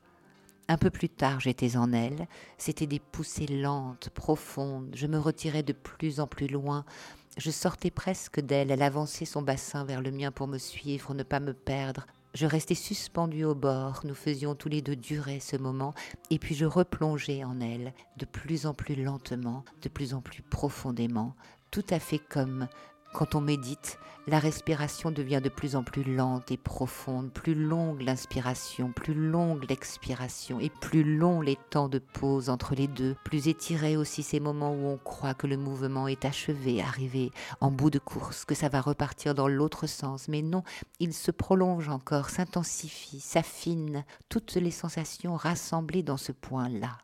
Un 0.69 0.79
peu 0.79 0.91
plus 0.91 1.11
tard, 1.11 1.41
j'étais 1.41 1.77
en 1.77 1.93
elle. 1.93 2.27
C'était 2.57 2.87
des 2.87 2.99
poussées 2.99 3.47
lentes, 3.47 4.09
profondes. 4.11 4.91
Je 4.95 5.07
me 5.07 5.19
retirais 5.19 5.63
de 5.63 5.75
plus 5.75 6.21
en 6.21 6.27
plus 6.27 6.47
loin. 6.47 6.87
Je 7.37 7.51
sortais 7.51 7.91
presque 7.91 8.41
d'elle. 8.41 8.71
Elle 8.71 8.83
avançait 8.83 9.25
son 9.25 9.43
bassin 9.43 9.85
vers 9.85 10.01
le 10.01 10.11
mien 10.11 10.31
pour 10.31 10.47
me 10.47 10.59
suivre, 10.59 11.15
ne 11.15 11.23
pas 11.23 11.41
me 11.41 11.53
perdre. 11.53 12.07
Je 12.33 12.47
restais 12.47 12.75
suspendue 12.75 13.45
au 13.45 13.55
bord. 13.55 14.01
Nous 14.05 14.15
faisions 14.15 14.55
tous 14.55 14.69
les 14.69 14.83
deux 14.83 14.97
durer 14.97 15.41
ce 15.41 15.57
moment. 15.57 15.95
Et 16.31 16.39
puis 16.39 16.55
je 16.55 16.65
replongeais 16.65 17.45
en 17.45 17.61
elle, 17.61 17.93
de 18.17 18.25
plus 18.25 18.67
en 18.67 18.75
plus 18.75 18.97
lentement, 18.97 19.65
de 19.83 19.89
plus 19.89 20.15
en 20.15 20.21
plus 20.21 20.43
profondément, 20.43 21.35
tout 21.71 21.87
à 21.91 21.99
fait 21.99 22.19
comme 22.19 22.69
quand 23.15 23.37
on 23.37 23.41
médite, 23.41 23.99
la 24.27 24.41
respiration 24.41 25.13
devient 25.13 25.41
de 25.43 25.49
plus 25.49 25.77
en 25.77 25.85
plus 25.85 26.03
lente 26.03 26.51
et 26.51 26.57
profonde, 26.57 27.31
plus 27.31 27.55
longue 27.55 28.03
l'inspiration, 28.03 28.91
plus 28.91 29.15
longue 29.15 29.65
l'expiration 29.69 30.59
et 30.59 30.69
plus 30.69 31.05
long 31.05 31.41
les 31.41 31.57
temps 31.71 31.89
de 31.89 32.01
pause 32.01 32.51
entre 32.51 32.75
les 32.75 32.89
deux, 32.89 33.15
plus 33.23 33.47
étirés 33.47 33.97
aussi 33.97 34.25
ces 34.25 34.41
moments 34.41 34.73
où 34.73 34.87
on 34.87 34.97
croit 34.97 35.35
que 35.35 35.47
le 35.47 35.57
mouvement 35.57 36.09
est 36.09 36.25
achevé, 36.25 36.83
arrivé 36.83 37.31
en 37.61 37.71
bout 37.71 37.91
de 37.91 38.01
course, 38.01 38.45
que 38.45 38.57
ça 38.57 38.69
va 38.69 38.81
repartir 38.81 39.35
dans 39.35 39.49
l'autre 39.49 39.87
sens. 39.87 40.27
Mais 40.27 40.43
non, 40.43 40.65
il 40.99 41.15
se 41.15 41.31
prolonge 41.31 41.89
encore, 41.89 42.31
s'intensifie, 42.31 43.21
s'affine, 43.21 44.05
toutes 44.29 44.57
les 44.57 44.73
sensations 44.73 45.37
rassemblées 45.37 46.03
dans 46.03 46.17
ce 46.17 46.33
point-là. 46.33 46.99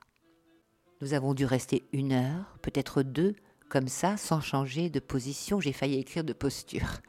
Nous 1.03 1.15
avons 1.15 1.35
dû 1.35 1.45
rester 1.45 1.87
une 1.93 2.13
heure, 2.13 2.59
peut-être 2.63 3.03
deux, 3.03 3.37
comme 3.71 3.89
ça, 3.89 4.17
sans 4.17 4.41
changer 4.41 4.91
de 4.91 4.99
position, 4.99 5.61
j'ai 5.61 5.73
failli 5.73 5.99
écrire 5.99 6.25
de 6.25 6.33
posture. 6.33 7.01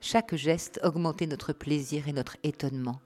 Chaque 0.00 0.34
geste 0.34 0.80
augmentait 0.82 1.28
notre 1.28 1.52
plaisir 1.52 2.08
et 2.08 2.12
notre 2.12 2.36
étonnement. 2.42 3.00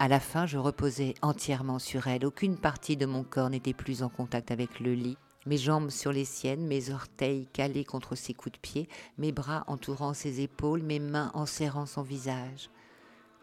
À 0.00 0.08
la 0.08 0.18
fin, 0.18 0.44
je 0.44 0.58
reposais 0.58 1.14
entièrement 1.22 1.78
sur 1.78 2.08
elle. 2.08 2.26
Aucune 2.26 2.58
partie 2.58 2.96
de 2.96 3.06
mon 3.06 3.22
corps 3.22 3.48
n'était 3.48 3.74
plus 3.74 4.02
en 4.02 4.08
contact 4.08 4.50
avec 4.50 4.80
le 4.80 4.92
lit. 4.92 5.16
Mes 5.46 5.56
jambes 5.56 5.90
sur 5.90 6.10
les 6.12 6.24
siennes, 6.24 6.66
mes 6.66 6.90
orteils 6.90 7.46
calés 7.52 7.84
contre 7.84 8.16
ses 8.16 8.34
coups 8.34 8.54
de 8.54 8.58
pied, 8.58 8.88
mes 9.16 9.30
bras 9.30 9.62
entourant 9.68 10.12
ses 10.12 10.40
épaules, 10.40 10.82
mes 10.82 10.98
mains 10.98 11.30
enserrant 11.32 11.86
son 11.86 12.02
visage. 12.02 12.70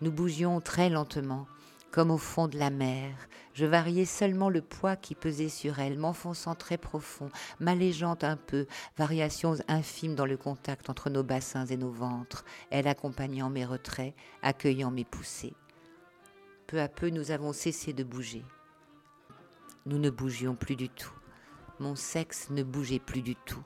Nous 0.02 0.12
bougions 0.12 0.60
très 0.60 0.90
lentement, 0.90 1.48
comme 1.98 2.12
au 2.12 2.20
fond 2.20 2.48
de 2.48 2.60
la 2.60 2.70
mer. 2.70 3.16
Je 3.56 3.66
variais 3.66 4.06
seulement 4.06 4.52
le 4.52 4.62
poids 4.62 4.96
qui 4.96 5.16
pesait 5.16 5.50
sur 5.50 5.80
elle, 5.80 5.98
m'enfonçant 5.98 6.54
très 6.54 6.78
profond, 6.78 7.32
m'allégeant 7.60 8.16
un 8.22 8.38
peu, 8.38 8.68
variations 9.00 9.56
infimes 9.68 10.14
dans 10.14 10.28
le 10.28 10.38
contact 10.38 10.92
entre 10.92 11.10
nos 11.10 11.24
bassins 11.24 11.66
et 11.66 11.76
nos 11.76 11.90
ventres, 11.90 12.46
elle 12.70 12.88
accompagnant 12.88 13.50
mes 13.50 13.66
retraits, 13.66 14.14
accueillant 14.44 14.92
mes 14.92 15.06
poussées. 15.06 15.56
Peu 16.68 16.80
à 16.80 16.88
peu, 16.88 17.10
nous 17.10 17.32
avons 17.32 17.52
cessé 17.52 17.94
de 17.94 18.04
bouger. 18.04 18.46
Nous 19.88 19.98
ne 19.98 20.12
bougions 20.12 20.54
plus 20.54 20.76
du 20.76 20.90
tout. 20.90 21.16
Mon 21.80 21.96
sexe 21.96 22.52
ne 22.52 22.62
bougeait 22.62 23.00
plus 23.00 23.24
du 23.24 23.36
tout. 23.36 23.64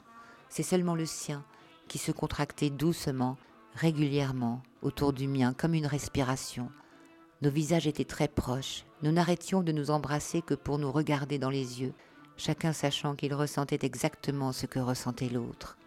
C'est 0.48 0.64
seulement 0.64 0.96
le 0.96 1.06
sien 1.06 1.44
qui 1.90 1.98
se 1.98 2.14
contractait 2.14 2.70
doucement, 2.70 3.36
régulièrement, 3.74 4.64
autour 4.82 5.12
du 5.12 5.28
mien, 5.28 5.54
comme 5.54 5.74
une 5.74 5.86
respiration, 5.86 6.72
nos 7.42 7.50
visages 7.50 7.88
étaient 7.88 8.06
très 8.06 8.28
proches. 8.28 8.86
Nous 9.02 9.12
n'arrêtions 9.12 9.64
de 9.64 9.72
nous 9.72 9.90
embrasser 9.90 10.42
que 10.42 10.54
pour 10.54 10.78
nous 10.78 10.92
regarder 10.92 11.40
dans 11.40 11.50
les 11.50 11.82
yeux, 11.82 11.94
chacun 12.38 12.74
sachant 12.74 13.16
qu'il 13.16 13.34
ressentait 13.34 13.80
exactement 13.82 14.52
ce 14.52 14.68
que 14.68 14.80
ressentait 14.80 15.30
l'autre. 15.30 15.78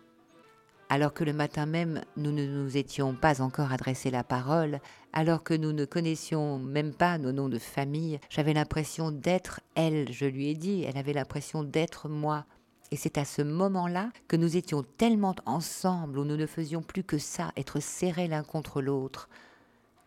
Alors 0.89 1.15
que 1.15 1.25
le 1.25 1.33
matin 1.33 1.67
même, 1.67 2.03
nous 2.17 2.31
ne 2.31 2.47
nous 2.47 2.77
étions 2.77 3.15
pas 3.15 3.41
encore 3.41 3.73
adressé 3.73 4.11
la 4.11 4.23
parole, 4.23 4.81
alors 5.13 5.43
que 5.43 5.55
nous 5.55 5.73
ne 5.73 5.85
connaissions 5.85 6.59
même 6.59 6.93
pas 6.93 7.19
nos 7.19 7.33
noms 7.33 7.49
de 7.49 7.59
famille, 7.59 8.21
j'avais 8.29 8.53
l'impression 8.53 9.11
d'être 9.11 9.61
elle, 9.75 10.13
je 10.13 10.27
lui 10.27 10.49
ai 10.49 10.55
dit, 10.55 10.83
elle 10.83 10.99
avait 10.99 11.13
l'impression 11.13 11.63
d'être 11.63 12.09
moi. 12.09 12.45
Et 12.91 12.97
c'est 12.97 13.17
à 13.17 13.25
ce 13.25 13.43
moment-là 13.43 14.11
que 14.29 14.37
nous 14.37 14.57
étions 14.57 14.83
tellement 14.83 15.35
ensemble, 15.47 16.19
où 16.19 16.25
nous 16.25 16.37
ne 16.37 16.47
faisions 16.47 16.83
plus 16.83 17.03
que 17.03 17.19
ça, 17.19 17.53
être 17.57 17.81
serrés 17.81 18.29
l'un 18.29 18.45
contre 18.45 18.83
l'autre, 18.83 19.29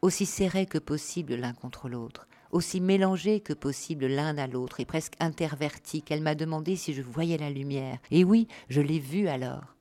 aussi 0.02 0.26
serrés 0.26 0.66
que 0.66 0.78
possible 0.78 1.36
l'un 1.36 1.54
contre 1.54 1.90
l'autre, 1.90 2.28
aussi 2.52 2.82
mélangés 2.82 3.40
que 3.40 3.54
possible 3.54 4.08
l'un 4.08 4.38
à 4.38 4.48
l'autre 4.48 4.80
et 4.80 4.86
presque 4.86 5.14
intervertis, 5.20 6.02
qu'elle 6.02 6.22
m'a 6.22 6.36
demandé 6.36 6.76
si 6.76 6.94
je 6.94 7.02
voyais 7.02 7.38
la 7.38 7.50
lumière. 7.50 8.00
Et 8.12 8.24
oui, 8.24 8.48
je 8.70 8.82
l'ai 8.82 9.00
vue 9.00 9.28
alors. 9.28 9.76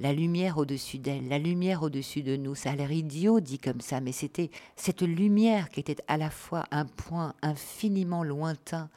La 0.00 0.12
lumière 0.12 0.58
au-dessus 0.58 0.98
d'elle, 0.98 1.28
la 1.28 1.38
lumière 1.38 1.84
au-dessus 1.84 2.22
de 2.22 2.36
nous, 2.36 2.56
ça 2.56 2.72
a 2.72 2.74
l'air 2.74 2.90
idiot 2.90 3.38
dit 3.38 3.60
comme 3.60 3.80
ça, 3.80 4.00
mais 4.00 4.10
c'était 4.10 4.50
cette 4.74 5.02
lumière 5.02 5.70
qui 5.70 5.80
était 5.80 6.02
à 6.08 6.16
la 6.16 6.30
fois 6.30 6.64
un 6.72 6.84
point 6.84 7.34
infiniment 7.42 8.24
lointain 8.24 8.90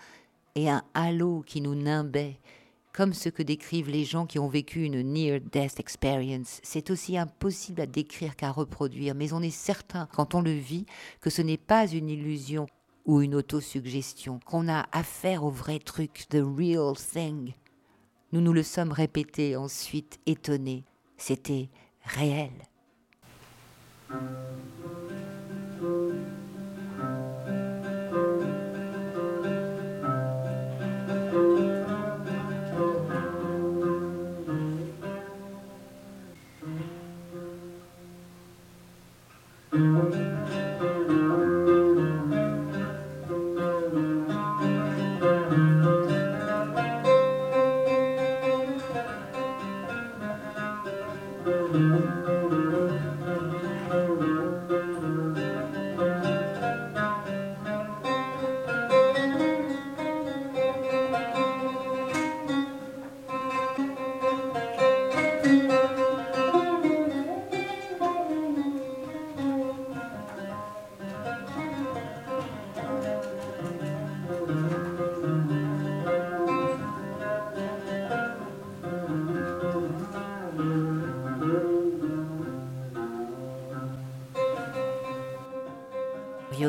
et 0.56 0.69
un 0.69 0.84
halo 0.95 1.43
qui 1.45 1.62
nous 1.62 1.75
nimbait, 1.75 2.39
comme 2.97 3.13
ce 3.13 3.29
que 3.29 3.43
décrivent 3.43 3.91
les 3.91 4.05
gens 4.05 4.25
qui 4.25 4.39
ont 4.39 4.47
vécu 4.47 4.81
une 4.81 5.03
near-death 5.03 5.79
experience. 5.79 6.60
C'est 6.63 6.89
aussi 6.89 7.15
impossible 7.15 7.81
à 7.81 7.86
décrire 7.86 8.36
qu'à 8.36 8.49
reproduire, 8.49 9.13
mais 9.13 9.33
on 9.33 9.43
est 9.43 9.51
certain, 9.51 10.07
quand 10.15 10.33
on 10.33 10.41
le 10.41 10.53
vit, 10.53 10.88
que 11.21 11.29
ce 11.29 11.43
n'est 11.43 11.60
pas 11.60 11.86
une 11.86 12.10
illusion 12.10 12.65
ou 13.05 13.21
une 13.21 13.36
autosuggestion, 13.36 14.39
qu'on 14.47 14.67
a 14.67 14.88
affaire 14.91 15.43
au 15.43 15.51
vrai 15.51 15.77
truc, 15.77 16.25
the 16.31 16.41
real 16.41 16.95
thing. 16.95 17.53
Nous 18.31 18.41
nous 18.41 18.51
le 18.51 18.63
sommes 18.63 18.91
répétés 18.91 19.55
ensuite, 19.55 20.19
étonnés. 20.25 20.83
C'était 21.17 21.69
réel. 22.03 22.49
Mm-hmm. 39.78 40.16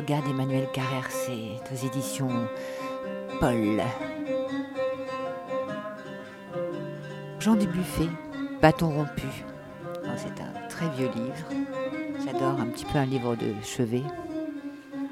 Yoga 0.09 0.23
d'Emmanuel 0.23 0.69
Carrère, 0.73 1.11
c'est 1.11 1.61
aux 1.73 1.87
éditions 1.87 2.49
Paul. 3.41 3.83
Jean 7.41 7.57
Dubuffet, 7.57 8.09
Bâton 8.63 8.91
rompu. 8.91 9.27
Oh, 9.85 10.09
c'est 10.17 10.41
un 10.41 10.69
très 10.69 10.89
vieux 10.91 11.11
livre. 11.15 11.49
J'adore 12.25 12.59
un 12.61 12.67
petit 12.67 12.87
peu 12.87 12.99
un 12.99 13.05
livre 13.05 13.37
de 13.37 13.53
chevet 13.63 14.03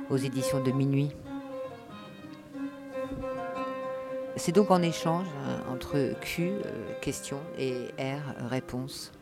aux 0.09 0.17
éditions 0.17 0.63
de 0.63 0.73
Minuit. 0.73 1.11
C'est 4.37 4.53
donc 4.53 4.71
en 4.71 4.83
échange 4.83 5.27
euh, 5.47 5.73
entre 5.73 6.15
Q, 6.21 6.53
euh, 6.53 6.93
question, 7.01 7.41
et 7.59 7.89
R, 7.99 8.49
réponse, 8.49 9.13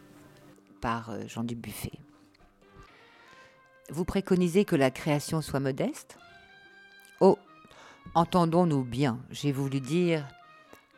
par 0.80 1.10
euh, 1.10 1.22
Jean 1.26 1.44
Dubuffet. 1.44 2.03
Vous 3.90 4.04
préconisez 4.04 4.64
que 4.64 4.76
la 4.76 4.90
création 4.90 5.42
soit 5.42 5.60
modeste? 5.60 6.18
Oh, 7.20 7.38
entendons-nous 8.14 8.82
bien, 8.82 9.18
j'ai 9.30 9.52
voulu 9.52 9.80
dire 9.80 10.26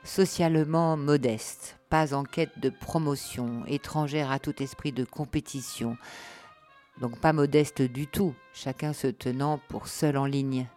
socialement 0.05 0.97
modeste, 0.97 1.79
pas 1.89 2.15
en 2.15 2.23
quête 2.23 2.61
de 2.61 2.71
promotion, 2.71 3.65
étrangère 3.67 4.31
à 4.31 4.39
tout 4.39 4.63
esprit 4.63 4.93
de 4.93 5.05
compétition, 5.05 5.97
donc 7.01 7.19
pas 7.21 7.33
modeste 7.33 7.83
du 7.83 8.07
tout, 8.07 8.35
chacun 8.55 8.93
se 8.93 9.09
tenant 9.09 9.61
pour 9.69 9.89
seul 9.89 10.17
en 10.17 10.25
ligne. 10.25 10.69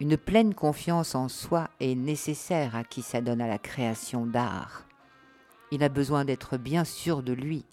Une 0.00 0.16
pleine 0.16 0.54
confiance 0.54 1.14
en 1.14 1.28
soi 1.28 1.68
est 1.78 1.94
nécessaire 1.94 2.74
à 2.74 2.84
qui 2.84 3.02
s'adonne 3.02 3.40
à 3.40 3.46
la 3.46 3.58
création 3.58 4.26
d'art. 4.26 4.84
Il 5.70 5.84
a 5.84 5.88
besoin 5.88 6.24
d'être 6.24 6.56
bien 6.56 6.84
sûr 6.84 7.22
de 7.22 7.32
lui. 7.32 7.64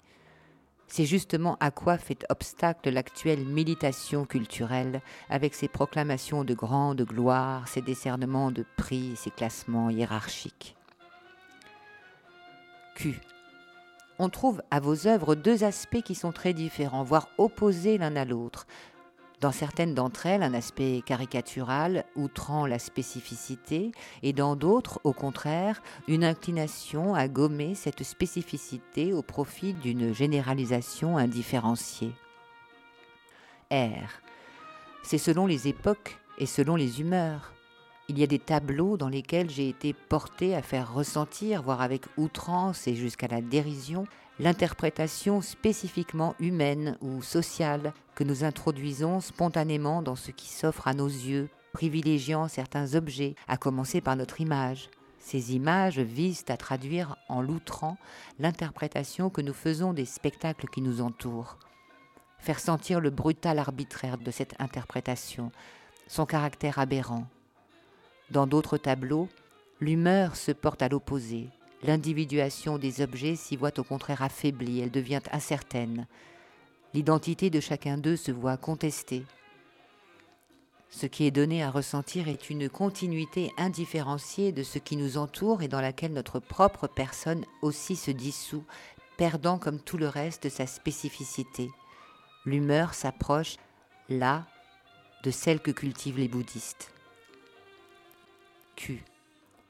C'est 0.90 1.06
justement 1.06 1.56
à 1.60 1.70
quoi 1.70 1.98
fait 1.98 2.26
obstacle 2.30 2.90
l'actuelle 2.90 3.44
militation 3.44 4.24
culturelle, 4.24 5.02
avec 5.28 5.54
ses 5.54 5.68
proclamations 5.68 6.42
de 6.42 6.52
grande 6.52 7.02
gloire, 7.02 7.68
ses 7.68 7.80
décernements 7.80 8.50
de 8.50 8.64
prix, 8.76 9.14
ses 9.14 9.30
classements 9.30 9.88
hiérarchiques. 9.88 10.74
Q 12.96 13.20
on 14.22 14.28
trouve 14.28 14.62
à 14.70 14.80
vos 14.80 15.06
œuvres 15.06 15.34
deux 15.34 15.64
aspects 15.64 16.02
qui 16.02 16.14
sont 16.14 16.30
très 16.30 16.52
différents, 16.52 17.04
voire 17.04 17.30
opposés 17.38 17.96
l'un 17.96 18.16
à 18.16 18.26
l'autre. 18.26 18.66
Dans 19.40 19.52
certaines 19.52 19.94
d'entre 19.94 20.26
elles, 20.26 20.42
un 20.42 20.52
aspect 20.52 21.02
caricatural, 21.04 22.04
outrant 22.14 22.66
la 22.66 22.78
spécificité, 22.78 23.90
et 24.22 24.34
dans 24.34 24.54
d'autres, 24.54 25.00
au 25.02 25.14
contraire, 25.14 25.82
une 26.08 26.24
inclination 26.24 27.14
à 27.14 27.26
gommer 27.26 27.74
cette 27.74 28.02
spécificité 28.02 29.14
au 29.14 29.22
profit 29.22 29.72
d'une 29.72 30.12
généralisation 30.12 31.16
indifférenciée. 31.16 32.12
R. 33.72 34.20
C'est 35.02 35.16
selon 35.16 35.46
les 35.46 35.68
époques 35.68 36.18
et 36.38 36.46
selon 36.46 36.76
les 36.76 37.00
humeurs. 37.00 37.54
Il 38.08 38.18
y 38.18 38.22
a 38.22 38.26
des 38.26 38.40
tableaux 38.40 38.98
dans 38.98 39.08
lesquels 39.08 39.48
j'ai 39.48 39.68
été 39.68 39.94
porté 39.94 40.54
à 40.54 40.60
faire 40.60 40.92
ressentir, 40.92 41.62
voire 41.62 41.80
avec 41.80 42.04
outrance 42.18 42.86
et 42.88 42.94
jusqu'à 42.94 43.28
la 43.28 43.40
dérision, 43.40 44.04
l'interprétation 44.40 45.42
spécifiquement 45.42 46.34
humaine 46.40 46.96
ou 47.02 47.22
sociale 47.22 47.92
que 48.14 48.24
nous 48.24 48.42
introduisons 48.42 49.20
spontanément 49.20 50.00
dans 50.00 50.16
ce 50.16 50.30
qui 50.30 50.48
s'offre 50.48 50.88
à 50.88 50.94
nos 50.94 51.08
yeux, 51.08 51.50
privilégiant 51.74 52.48
certains 52.48 52.94
objets, 52.94 53.34
à 53.48 53.56
commencer 53.56 54.00
par 54.00 54.16
notre 54.16 54.40
image. 54.40 54.88
Ces 55.18 55.54
images 55.54 55.98
visent 55.98 56.46
à 56.48 56.56
traduire 56.56 57.16
en 57.28 57.42
l'outrant 57.42 57.98
l'interprétation 58.38 59.28
que 59.28 59.42
nous 59.42 59.52
faisons 59.52 59.92
des 59.92 60.06
spectacles 60.06 60.68
qui 60.68 60.80
nous 60.80 61.02
entourent, 61.02 61.58
faire 62.38 62.58
sentir 62.58 63.00
le 63.00 63.10
brutal 63.10 63.58
arbitraire 63.58 64.16
de 64.16 64.30
cette 64.30 64.54
interprétation, 64.58 65.52
son 66.08 66.24
caractère 66.24 66.78
aberrant, 66.78 67.26
dans 68.30 68.46
d'autres 68.46 68.78
tableaux, 68.78 69.28
l'humeur 69.80 70.36
se 70.36 70.52
porte 70.52 70.82
à 70.82 70.88
l'opposé. 70.88 71.48
L'individuation 71.82 72.78
des 72.78 73.00
objets 73.00 73.36
s'y 73.36 73.56
voit 73.56 73.78
au 73.78 73.84
contraire 73.84 74.22
affaiblie, 74.22 74.80
elle 74.80 74.90
devient 74.90 75.22
incertaine. 75.32 76.06
L'identité 76.92 77.48
de 77.48 77.60
chacun 77.60 77.96
d'eux 77.96 78.16
se 78.16 78.32
voit 78.32 78.56
contestée. 78.56 79.24
Ce 80.90 81.06
qui 81.06 81.24
est 81.24 81.30
donné 81.30 81.62
à 81.62 81.70
ressentir 81.70 82.28
est 82.28 82.50
une 82.50 82.68
continuité 82.68 83.52
indifférenciée 83.56 84.52
de 84.52 84.62
ce 84.62 84.78
qui 84.78 84.96
nous 84.96 85.16
entoure 85.16 85.62
et 85.62 85.68
dans 85.68 85.80
laquelle 85.80 86.12
notre 86.12 86.40
propre 86.40 86.88
personne 86.88 87.44
aussi 87.62 87.96
se 87.96 88.10
dissout, 88.10 88.64
perdant 89.16 89.58
comme 89.58 89.80
tout 89.80 89.98
le 89.98 90.08
reste 90.08 90.48
sa 90.48 90.66
spécificité. 90.66 91.70
L'humeur 92.44 92.92
s'approche, 92.94 93.56
là, 94.08 94.46
de 95.22 95.30
celle 95.30 95.60
que 95.60 95.70
cultivent 95.70 96.18
les 96.18 96.28
bouddhistes. 96.28 96.92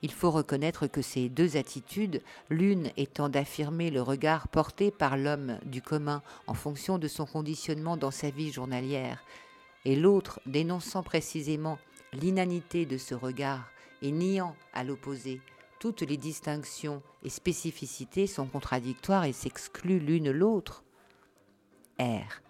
Il 0.02 0.12
faut 0.12 0.30
reconnaître 0.30 0.86
que 0.86 1.02
ces 1.02 1.28
deux 1.28 1.56
attitudes, 1.56 2.22
l'une 2.48 2.90
étant 2.96 3.28
d'affirmer 3.28 3.90
le 3.90 4.00
regard 4.00 4.48
porté 4.48 4.90
par 4.90 5.16
l'homme 5.16 5.58
du 5.64 5.82
commun 5.82 6.22
en 6.46 6.54
fonction 6.54 6.98
de 6.98 7.08
son 7.08 7.26
conditionnement 7.26 7.96
dans 7.96 8.10
sa 8.10 8.30
vie 8.30 8.52
journalière, 8.52 9.22
et 9.84 9.96
l'autre 9.96 10.40
dénonçant 10.46 11.02
précisément 11.02 11.78
l'inanité 12.12 12.86
de 12.86 12.98
ce 12.98 13.14
regard 13.14 13.68
et 14.02 14.10
niant 14.10 14.56
à 14.72 14.84
l'opposé 14.84 15.40
toutes 15.80 16.02
les 16.02 16.18
distinctions 16.18 17.02
et 17.24 17.30
spécificités 17.30 18.26
sont 18.26 18.46
contradictoires 18.46 19.24
et 19.24 19.32
s'excluent 19.32 19.98
l'une 19.98 20.30
l'autre. 20.30 20.84
R 21.98 22.49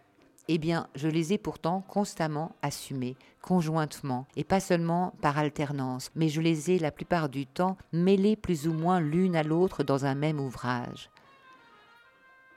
eh 0.52 0.58
bien, 0.58 0.88
je 0.96 1.06
les 1.06 1.32
ai 1.32 1.38
pourtant 1.38 1.84
constamment 1.86 2.56
assumés, 2.60 3.16
conjointement, 3.40 4.26
et 4.34 4.42
pas 4.42 4.58
seulement 4.58 5.14
par 5.22 5.38
alternance, 5.38 6.10
mais 6.16 6.28
je 6.28 6.40
les 6.40 6.72
ai 6.72 6.80
la 6.80 6.90
plupart 6.90 7.28
du 7.28 7.46
temps 7.46 7.76
mêlés 7.92 8.34
plus 8.34 8.66
ou 8.66 8.72
moins 8.72 8.98
l'une 8.98 9.36
à 9.36 9.44
l'autre 9.44 9.84
dans 9.84 10.06
un 10.06 10.16
même 10.16 10.40
ouvrage. 10.40 11.08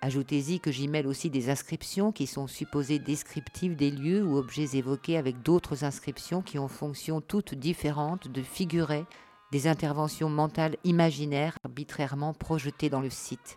Ajoutez-y 0.02 0.60
que 0.60 0.72
j'y 0.72 0.88
mêle 0.88 1.06
aussi 1.06 1.30
des 1.30 1.52
inscriptions 1.52 2.12
qui 2.12 2.26
sont 2.26 2.48
supposées 2.48 2.98
descriptives 2.98 3.76
des 3.76 3.92
lieux 3.92 4.24
ou 4.24 4.38
objets 4.38 4.76
évoqués 4.76 5.18
avec 5.18 5.44
d'autres 5.44 5.84
inscriptions 5.84 6.42
qui 6.42 6.58
ont 6.58 6.68
fonction 6.68 7.22
toutes 7.22 7.54
différentes 7.54 8.28
de 8.28 8.42
figurer 8.42 9.06
des 9.52 9.68
interventions 9.68 10.30
mentales 10.30 10.78
imaginaires 10.84 11.60
arbitrairement 11.64 12.34
projetées 12.34 12.90
dans 12.90 13.02
le 13.02 13.12
site. 13.12 13.56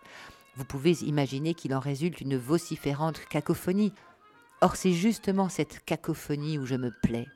Vous 0.57 0.65
pouvez 0.67 0.93
imaginer 1.05 1.55
qu'il 1.55 1.75
en 1.75 1.81
résulte 1.81 2.21
une 2.21 2.37
vociférante 2.37 3.21
cacophonie, 3.31 3.95
Or 4.61 4.77
c'est 4.77 4.93
justement 4.93 5.49
cette 5.49 5.85
cacophonie 5.85 6.59
où 6.59 6.67
je 6.67 6.75
me 6.75 6.91
plais. 6.91 7.27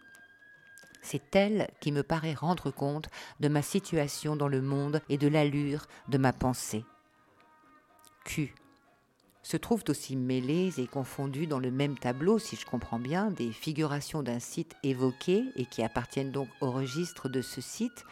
C'est 1.02 1.35
elle 1.35 1.68
qui 1.80 1.92
me 1.92 2.02
paraît 2.02 2.35
rendre 2.35 2.70
compte 2.70 3.09
de 3.40 3.48
ma 3.48 3.62
situation 3.62 4.37
dans 4.37 4.48
le 4.48 4.61
monde 4.61 5.00
et 5.09 5.18
de 5.18 5.28
l'allure 5.28 5.87
de 6.09 6.18
ma 6.18 6.33
pensée. 6.33 6.85
Q. 8.24 8.54
Se 9.42 9.56
trouvent 9.56 9.85
aussi 9.88 10.16
mêlées 10.16 10.78
et 10.78 10.87
confondues 10.87 11.46
dans 11.46 11.59
le 11.59 11.70
même 11.70 11.98
tableau, 11.98 12.38
si 12.38 12.56
je 12.56 12.66
comprends 12.66 12.98
bien, 12.98 13.30
des 13.30 13.52
figurations 13.52 14.22
d'un 14.22 14.38
site 14.38 14.76
évoqué 14.83 15.44
et 15.56 15.64
qui 15.64 15.83
appartiennent 15.83 16.30
donc 16.30 16.48
au 16.61 16.70
registre 16.70 17.28
de 17.30 17.40
ce 17.40 17.62
site, 17.62 18.04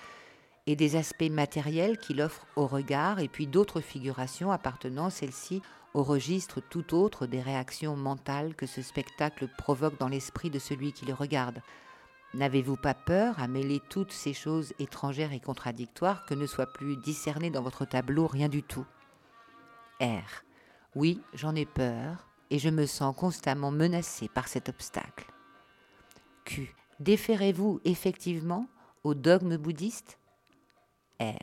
et 0.68 0.76
des 0.76 0.96
aspects 0.96 1.30
matériels 1.30 1.96
qu'il 1.96 2.20
offre 2.20 2.46
au 2.54 2.66
regard, 2.66 3.20
et 3.20 3.28
puis 3.28 3.46
d'autres 3.46 3.80
figurations 3.80 4.52
appartenant 4.52 5.08
celles-ci 5.08 5.62
au 5.94 6.02
registre 6.02 6.60
tout 6.60 6.94
autre 6.94 7.26
des 7.26 7.40
réactions 7.40 7.96
mentales 7.96 8.54
que 8.54 8.66
ce 8.66 8.82
spectacle 8.82 9.48
provoque 9.56 9.98
dans 9.98 10.08
l'esprit 10.08 10.50
de 10.50 10.58
celui 10.58 10.92
qui 10.92 11.06
le 11.06 11.14
regarde. 11.14 11.62
N'avez-vous 12.34 12.76
pas 12.76 12.92
peur 12.92 13.40
à 13.40 13.48
mêler 13.48 13.80
toutes 13.88 14.12
ces 14.12 14.34
choses 14.34 14.74
étrangères 14.78 15.32
et 15.32 15.40
contradictoires 15.40 16.26
que 16.26 16.34
ne 16.34 16.44
soit 16.44 16.70
plus 16.70 16.98
discerné 16.98 17.48
dans 17.48 17.62
votre 17.62 17.86
tableau 17.86 18.26
rien 18.26 18.50
du 18.50 18.62
tout? 18.62 18.84
R. 20.02 20.44
Oui, 20.94 21.22
j'en 21.32 21.54
ai 21.54 21.64
peur 21.64 22.28
et 22.50 22.58
je 22.58 22.68
me 22.68 22.84
sens 22.84 23.16
constamment 23.16 23.70
menacé 23.70 24.28
par 24.28 24.48
cet 24.48 24.68
obstacle. 24.68 25.32
Q. 26.44 26.74
Déférez-vous 27.00 27.80
effectivement 27.86 28.68
au 29.02 29.14
dogme 29.14 29.56
bouddhiste? 29.56 30.17
R. 31.20 31.34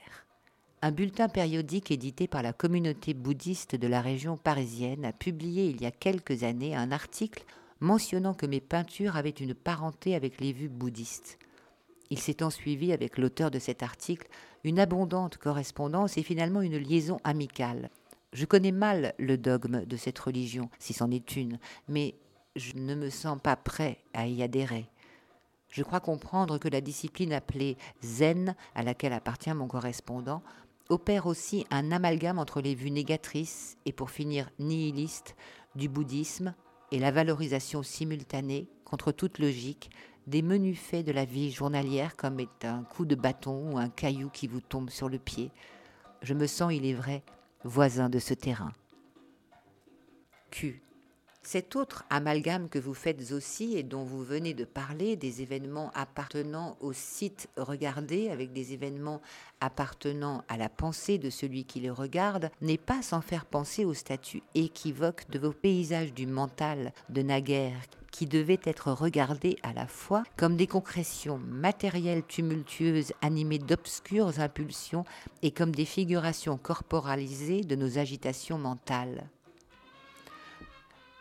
Un 0.81 0.91
bulletin 0.91 1.27
périodique 1.27 1.91
édité 1.91 2.27
par 2.27 2.41
la 2.41 2.53
communauté 2.53 3.13
bouddhiste 3.13 3.75
de 3.75 3.87
la 3.87 4.01
région 4.01 4.37
parisienne 4.37 5.03
a 5.03 5.11
publié 5.11 5.65
il 5.65 5.81
y 5.81 5.85
a 5.85 5.91
quelques 5.91 6.43
années 6.43 6.75
un 6.75 6.91
article 6.91 7.43
mentionnant 7.81 8.33
que 8.33 8.45
mes 8.45 8.61
peintures 8.61 9.17
avaient 9.17 9.29
une 9.31 9.53
parenté 9.53 10.15
avec 10.15 10.39
les 10.39 10.53
vues 10.53 10.69
bouddhistes. 10.69 11.39
Il 12.09 12.19
s'est 12.19 12.43
ensuivi 12.43 12.93
avec 12.93 13.17
l'auteur 13.17 13.51
de 13.51 13.59
cet 13.59 13.83
article 13.83 14.27
une 14.63 14.79
abondante 14.79 15.37
correspondance 15.37 16.17
et 16.17 16.23
finalement 16.23 16.61
une 16.61 16.77
liaison 16.77 17.17
amicale. 17.23 17.89
Je 18.31 18.45
connais 18.45 18.71
mal 18.71 19.13
le 19.17 19.37
dogme 19.37 19.85
de 19.85 19.97
cette 19.97 20.19
religion, 20.19 20.69
si 20.79 20.93
c'en 20.93 21.11
est 21.11 21.35
une, 21.35 21.59
mais 21.89 22.15
je 22.55 22.75
ne 22.75 22.95
me 22.95 23.09
sens 23.09 23.39
pas 23.41 23.55
prêt 23.55 23.97
à 24.13 24.27
y 24.27 24.41
adhérer. 24.41 24.87
Je 25.75 25.83
crois 25.83 25.99
comprendre 25.99 26.57
que 26.57 26.69
la 26.69 26.79
discipline 26.79 27.33
appelée 27.33 27.75
zen, 28.01 28.55
à 28.75 28.81
laquelle 28.81 29.11
appartient 29.11 29.53
mon 29.53 29.67
correspondant, 29.67 30.41
opère 30.87 31.25
aussi 31.25 31.67
un 31.69 31.91
amalgame 31.91 32.39
entre 32.39 32.61
les 32.61 32.75
vues 32.75 32.91
négatrices 32.91 33.75
et 33.85 33.91
pour 33.91 34.09
finir 34.09 34.49
nihilistes 34.57 35.35
du 35.75 35.89
bouddhisme 35.89 36.55
et 36.93 36.99
la 36.99 37.11
valorisation 37.11 37.83
simultanée 37.83 38.69
contre 38.85 39.11
toute 39.11 39.37
logique, 39.37 39.89
des 40.27 40.41
menus 40.41 40.79
faits 40.79 41.05
de 41.05 41.11
la 41.11 41.25
vie 41.25 41.51
journalière 41.51 42.15
comme 42.15 42.39
est 42.39 42.63
un 42.63 42.83
coup 42.85 43.03
de 43.03 43.15
bâton 43.15 43.73
ou 43.73 43.77
un 43.77 43.89
caillou 43.89 44.29
qui 44.29 44.47
vous 44.47 44.61
tombe 44.61 44.89
sur 44.89 45.09
le 45.09 45.19
pied. 45.19 45.51
Je 46.21 46.33
me 46.33 46.47
sens, 46.47 46.73
il 46.73 46.85
est 46.85 46.93
vrai, 46.93 47.21
voisin 47.65 48.07
de 48.07 48.19
ce 48.19 48.33
terrain. 48.33 48.71
Q. 50.51 50.84
Cet 51.47 51.75
autre 51.75 52.05
amalgame 52.09 52.69
que 52.69 52.79
vous 52.79 52.95
faites 52.95 53.31
aussi 53.31 53.77
et 53.77 53.83
dont 53.83 54.03
vous 54.03 54.23
venez 54.23 54.55
de 54.55 54.65
parler, 54.65 55.15
des 55.15 55.43
événements 55.43 55.91
appartenant 55.93 56.75
au 56.79 56.91
site 56.91 57.49
regardé 57.55 58.29
avec 58.31 58.51
des 58.51 58.73
événements 58.73 59.21
appartenant 59.61 60.43
à 60.49 60.57
la 60.57 60.69
pensée 60.69 61.19
de 61.19 61.29
celui 61.29 61.63
qui 61.63 61.81
les 61.81 61.91
regarde, 61.91 62.49
n'est 62.61 62.79
pas 62.79 63.03
sans 63.03 63.21
faire 63.21 63.45
penser 63.45 63.85
au 63.85 63.93
statut 63.93 64.41
équivoque 64.55 65.29
de 65.29 65.37
vos 65.37 65.51
paysages 65.51 66.15
du 66.15 66.25
mental 66.25 66.91
de 67.09 67.21
naguère 67.21 67.79
qui 68.09 68.25
devaient 68.25 68.59
être 68.63 68.91
regardés 68.91 69.59
à 69.61 69.71
la 69.71 69.85
fois 69.85 70.23
comme 70.37 70.57
des 70.57 70.65
concrétions 70.65 71.37
matérielles 71.37 72.25
tumultueuses 72.25 73.13
animées 73.21 73.59
d'obscures 73.59 74.39
impulsions 74.39 75.05
et 75.43 75.51
comme 75.51 75.75
des 75.75 75.85
figurations 75.85 76.57
corporalisées 76.57 77.61
de 77.61 77.75
nos 77.75 77.99
agitations 77.99 78.57
mentales 78.57 79.29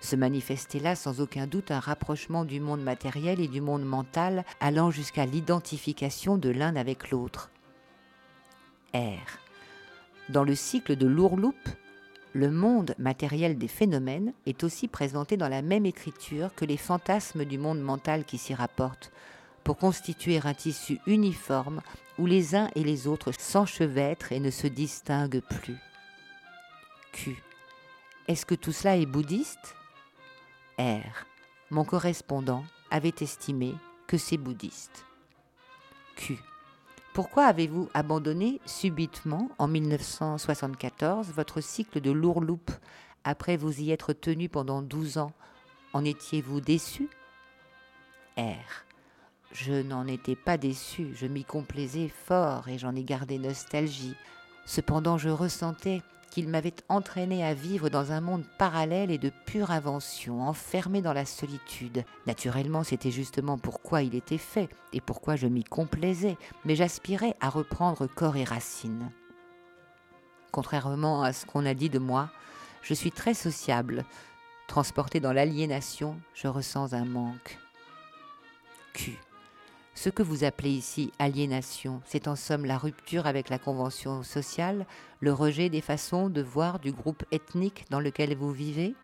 se 0.05 0.17
manifestait 0.17 0.79
là 0.79 0.95
sans 0.95 1.21
aucun 1.21 1.47
doute 1.47 1.71
un 1.71 1.81
rapprochement 1.81 2.45
du 2.45 2.61
monde 2.61 2.83
matériel 2.83 3.41
et 3.41 3.49
du 3.49 3.61
monde 3.61 3.85
mental 3.85 4.45
allant 4.61 4.91
jusqu'à 4.91 5.27
l'identification 5.27 6.37
de 6.37 6.51
l'un 6.51 6.77
avec 6.77 7.11
l'autre. 7.11 7.51
R. 8.95 9.39
Dans 10.29 10.45
le 10.45 10.55
cycle 10.55 10.97
de 10.97 11.07
l'ourloupe, 11.07 11.69
le 12.33 12.51
monde 12.51 12.95
matériel 12.99 13.57
des 13.59 13.69
phénomènes 13.69 14.33
est 14.47 14.65
aussi 14.65 14.89
présenté 14.89 15.37
dans 15.37 15.49
la 15.49 15.63
même 15.63 15.87
écriture 15.87 16.55
que 16.55 16.65
les 16.65 16.77
fantasmes 16.77 17.45
du 17.45 17.59
monde 17.59 17.81
mental 17.81 18.25
qui 18.25 18.39
s'y 18.39 18.55
rapportent, 18.55 19.13
pour 19.63 19.79
constituer 19.79 20.41
un 20.45 20.53
tissu 20.53 20.99
uniforme 21.07 21.81
où 22.19 22.27
les 22.27 22.55
uns 22.55 22.69
et 22.75 22.85
les 22.85 23.07
autres 23.07 23.33
s'enchevêtrent 23.33 24.33
et 24.33 24.41
ne 24.41 24.51
se 24.51 24.67
distinguent 24.67 25.43
plus. 25.43 25.79
Q. 27.13 27.43
Est-ce 28.29 28.45
que 28.45 28.55
tout 28.55 28.73
cela 28.73 28.97
est 28.97 29.07
bouddhiste? 29.07 29.75
R. 30.79 31.27
Mon 31.71 31.85
correspondant 31.85 32.65
avait 32.91 33.15
estimé 33.21 33.75
que 34.07 34.17
c'est 34.19 34.37
bouddhiste. 34.37 35.07
Q. 36.17 36.39
Pourquoi 37.13 37.45
avez-vous 37.45 37.89
abandonné 37.95 38.61
subitement 38.67 39.51
en 39.59 39.69
1974 39.69 41.29
votre 41.33 41.61
cycle 41.61 42.01
de 42.01 42.11
lourloupe 42.11 42.73
après 43.23 43.57
vous 43.57 43.81
y 43.81 43.93
être 43.93 44.13
tenu 44.13 44.49
pendant 44.49 44.83
12 44.83 45.19
ans? 45.19 45.33
En 45.93 46.05
étiez-vous 46.05 46.61
déçu? 46.61 47.09
R. 48.37 48.85
Je 49.53 49.75
n'en 49.75 50.09
étais 50.09 50.35
pas 50.35 50.57
déçu, 50.57 51.13
je 51.15 51.27
m'y 51.27 51.45
complaisais 51.45 52.09
fort 52.09 52.69
et 52.69 52.79
j'en 52.79 52.97
ai 52.97 53.05
gardé 53.05 53.39
nostalgie. 53.39 54.17
Cependant, 54.67 55.19
je 55.19 55.29
ressentais 55.29 56.03
qu'il 56.35 56.49
m'avait 56.49 56.75
entraîné 56.89 57.45
à 57.45 57.55
vivre 57.55 57.89
dans 57.91 58.11
un 58.11 58.21
monde 58.21 58.45
parallèle 58.59 59.13
et 59.13 59.19
de 59.19 59.31
pure 59.47 59.71
invention, 59.71 60.43
enfermé 60.43 61.01
dans 61.01 61.13
la 61.13 61.27
solitude. 61.27 62.05
Naturellement, 62.27 62.83
c'était 62.83 63.13
justement 63.13 63.57
pourquoi 63.57 64.03
il 64.03 64.17
était 64.17 64.37
fait 64.37 64.69
et 64.93 65.01
pourquoi 65.01 65.37
je 65.37 65.47
m'y 65.47 65.63
complaisais, 65.63 66.37
mais 66.65 66.75
j'aspirais 66.75 67.37
à 67.41 67.51
reprendre 67.51 68.09
corps 68.09 68.37
et 68.37 68.43
racines. 68.43 69.13
Contrairement 70.51 71.23
à 71.23 71.33
ce 71.33 71.47
qu'on 71.47 71.65
a 71.67 71.75
dit 71.75 71.89
de 71.89 72.01
moi, 72.01 72.31
je 72.83 72.95
suis 72.95 73.13
très 73.13 73.35
sociable. 73.35 74.05
Transporté 74.67 75.21
dans 75.21 75.33
l'aliénation, 75.33 76.19
je 76.35 76.49
ressens 76.49 76.95
un 76.95 77.05
manque. 77.05 77.61
Q. 78.93 79.13
Ce 79.97 80.11
que 80.11 80.25
vous 80.25 80.43
appelez 80.43 80.71
ici 80.71 81.13
aliénation, 81.21 82.03
c'est 82.05 82.27
en 82.27 82.35
somme 82.35 82.65
la 82.65 82.79
rupture 82.79 83.27
avec 83.27 83.49
la 83.49 83.61
convention 83.61 84.25
sociale, 84.25 84.87
le 85.21 85.33
rejet 85.33 85.69
des 85.69 85.81
façons 85.81 86.29
de 86.29 86.43
voir 86.43 86.81
du 86.81 86.91
groupe 86.91 87.25
ethnique 87.31 87.85
dans 87.91 88.01
lequel 88.01 88.37
vous 88.37 88.51
vivez? 88.51 88.95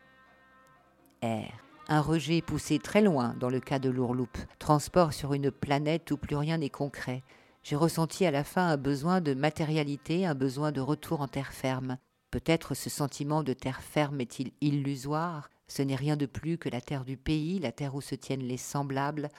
R. 1.23 1.47
Un 1.87 2.01
rejet 2.01 2.41
poussé 2.41 2.77
très 2.77 3.01
loin 3.01 3.35
dans 3.39 3.49
le 3.49 3.61
cas 3.61 3.79
de 3.79 3.89
l'ourloupe, 3.89 4.37
transport 4.59 5.13
sur 5.13 5.33
une 5.33 5.49
planète 5.49 6.11
où 6.11 6.17
plus 6.17 6.35
rien 6.35 6.57
n'est 6.57 6.69
concret. 6.69 7.23
J'ai 7.63 7.77
ressenti 7.77 8.25
à 8.25 8.31
la 8.31 8.43
fin 8.43 8.67
un 8.67 8.77
besoin 8.77 9.21
de 9.21 9.33
matérialité, 9.33 10.25
un 10.25 10.35
besoin 10.35 10.71
de 10.71 10.81
retour 10.81 11.21
en 11.21 11.27
terre 11.27 11.53
ferme. 11.53 11.97
Peut-être 12.31 12.75
ce 12.75 12.89
sentiment 12.89 13.43
de 13.43 13.53
terre 13.53 13.81
ferme 13.81 14.19
est-il 14.19 14.51
illusoire? 14.61 15.49
Ce 15.67 15.81
n'est 15.81 15.95
rien 15.95 16.17
de 16.17 16.25
plus 16.25 16.57
que 16.57 16.69
la 16.69 16.81
terre 16.81 17.05
du 17.05 17.15
pays, 17.17 17.59
la 17.59 17.71
terre 17.71 17.95
où 17.95 18.01
se 18.01 18.15
tiennent 18.15 18.43
les 18.43 18.57
semblables, 18.57 19.29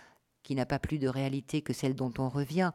qui 0.43 0.55
n'a 0.55 0.67
pas 0.67 0.79
plus 0.79 0.99
de 0.99 1.09
réalité 1.09 1.63
que 1.63 1.73
celle 1.73 1.95
dont 1.95 2.13
on 2.19 2.29
revient. 2.29 2.73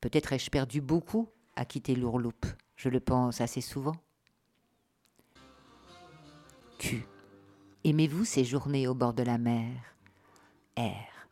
Peut-être 0.00 0.32
ai-je 0.32 0.50
perdu 0.50 0.80
beaucoup 0.80 1.28
à 1.56 1.64
quitter 1.64 1.94
l'ourloupe. 1.94 2.46
Je 2.76 2.88
le 2.88 3.00
pense 3.00 3.40
assez 3.40 3.60
souvent. 3.60 3.96
Q. 6.78 7.06
Aimez-vous 7.84 8.24
ces 8.24 8.44
journées 8.44 8.86
au 8.86 8.94
bord 8.94 9.14
de 9.14 9.22
la 9.22 9.38
mer? 9.38 9.72
R. 10.76 11.28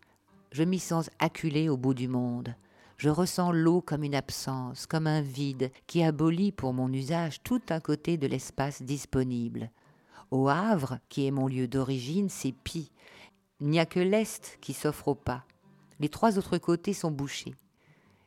Je 0.53 0.63
m'y 0.63 0.79
sens 0.79 1.11
acculé 1.19 1.69
au 1.69 1.77
bout 1.77 1.95
du 1.95 2.09
monde. 2.09 2.55
Je 2.97 3.11
ressens 3.11 3.51
l'eau 3.53 3.81
comme 3.81 4.05
une 4.05 4.15
absence, 4.15 4.87
comme 4.87 5.07
un 5.07 5.21
vide 5.21 5.71
qui 5.87 6.03
abolit 6.03 6.53
pour 6.53 6.73
mon 6.73 6.93
usage 6.93 7.43
tout 7.43 7.61
un 7.71 7.81
côté 7.81 8.17
de 8.17 8.27
l'espace 8.27 8.83
disponible. 8.83 9.71
Au 10.31 10.49
Havre, 10.49 10.99
qui 11.09 11.27
est 11.27 11.31
mon 11.31 11.49
lieu 11.49 11.69
d'origine, 11.69 12.29
c'est 12.29 12.53
pis. 12.53 12.91
Il 13.61 13.69
n'y 13.69 13.81
a 13.81 13.87
que 13.87 14.01
l'Est 14.01 14.59
qui 14.61 14.73
s'offre 14.73 15.09
au 15.09 15.15
pas. 15.15 15.45
Les 16.01 16.09
trois 16.09 16.39
autres 16.39 16.59
côtés 16.59 16.93
sont 16.93 17.11
bouchés. 17.11 17.55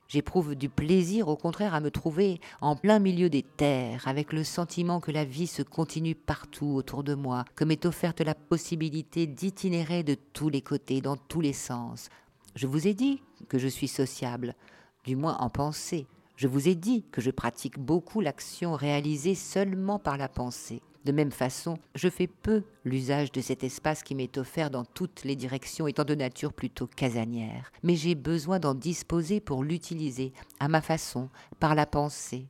J'éprouve 0.08 0.56
du 0.56 0.70
plaisir 0.70 1.28
au 1.28 1.36
contraire 1.36 1.74
à 1.74 1.82
me 1.82 1.92
trouver 1.92 2.40
en 2.62 2.78
plein 2.78 3.00
milieu 3.00 3.30
des 3.30 3.44
terres, 3.44 4.08
avec 4.08 4.32
le 4.32 4.46
sentiment 4.46 5.02
que 5.02 5.12
la 5.12 5.26
vie 5.26 5.48
se 5.48 5.64
continue 5.64 6.16
partout 6.16 6.68
autour 6.68 7.04
de 7.04 7.14
moi, 7.14 7.44
que 7.56 7.66
m'est 7.66 7.86
offerte 7.86 8.22
la 8.22 8.34
possibilité 8.34 9.28
d'itinérer 9.28 10.04
de 10.04 10.16
tous 10.34 10.48
les 10.48 10.62
côtés, 10.62 11.02
dans 11.02 11.18
tous 11.18 11.42
les 11.42 11.52
sens. 11.52 12.08
Je 12.56 12.68
vous 12.68 12.88
ai 12.88 12.94
dit 12.94 13.22
que 13.50 13.58
je 13.58 13.68
suis 13.68 13.90
sociable, 13.90 14.56
du 15.04 15.18
moins 15.18 15.38
en 15.40 15.50
pensée. 15.50 16.08
Je 16.38 16.48
vous 16.48 16.70
ai 16.70 16.76
dit 16.76 17.04
que 17.12 17.20
je 17.20 17.32
pratique 17.32 17.78
beaucoup 17.78 18.22
l'action 18.22 18.74
réalisée 18.76 19.36
seulement 19.36 20.00
par 20.00 20.18
la 20.18 20.30
pensée. 20.30 20.82
De 21.08 21.14
même 21.14 21.32
façon, 21.32 21.78
je 21.96 22.10
fais 22.10 22.28
peu 22.28 22.64
l'usage 22.84 23.32
de 23.32 23.40
cet 23.40 23.64
espace 23.64 24.04
qui 24.04 24.14
m'est 24.14 24.38
offert 24.38 24.70
dans 24.70 24.84
toutes 24.84 25.24
les 25.24 25.38
directions 25.38 25.88
étant 25.88 26.04
de 26.04 26.16
nature 26.16 26.52
plutôt 26.52 26.86
casanière, 26.86 27.72
mais 27.82 27.96
j'ai 27.96 28.14
besoin 28.14 28.60
d'en 28.60 28.76
disposer 28.76 29.40
pour 29.40 29.64
l'utiliser 29.64 30.34
à 30.60 30.68
ma 30.68 30.82
façon, 30.82 31.30
par 31.62 31.76
la 31.76 31.86
pensée. 31.86 32.48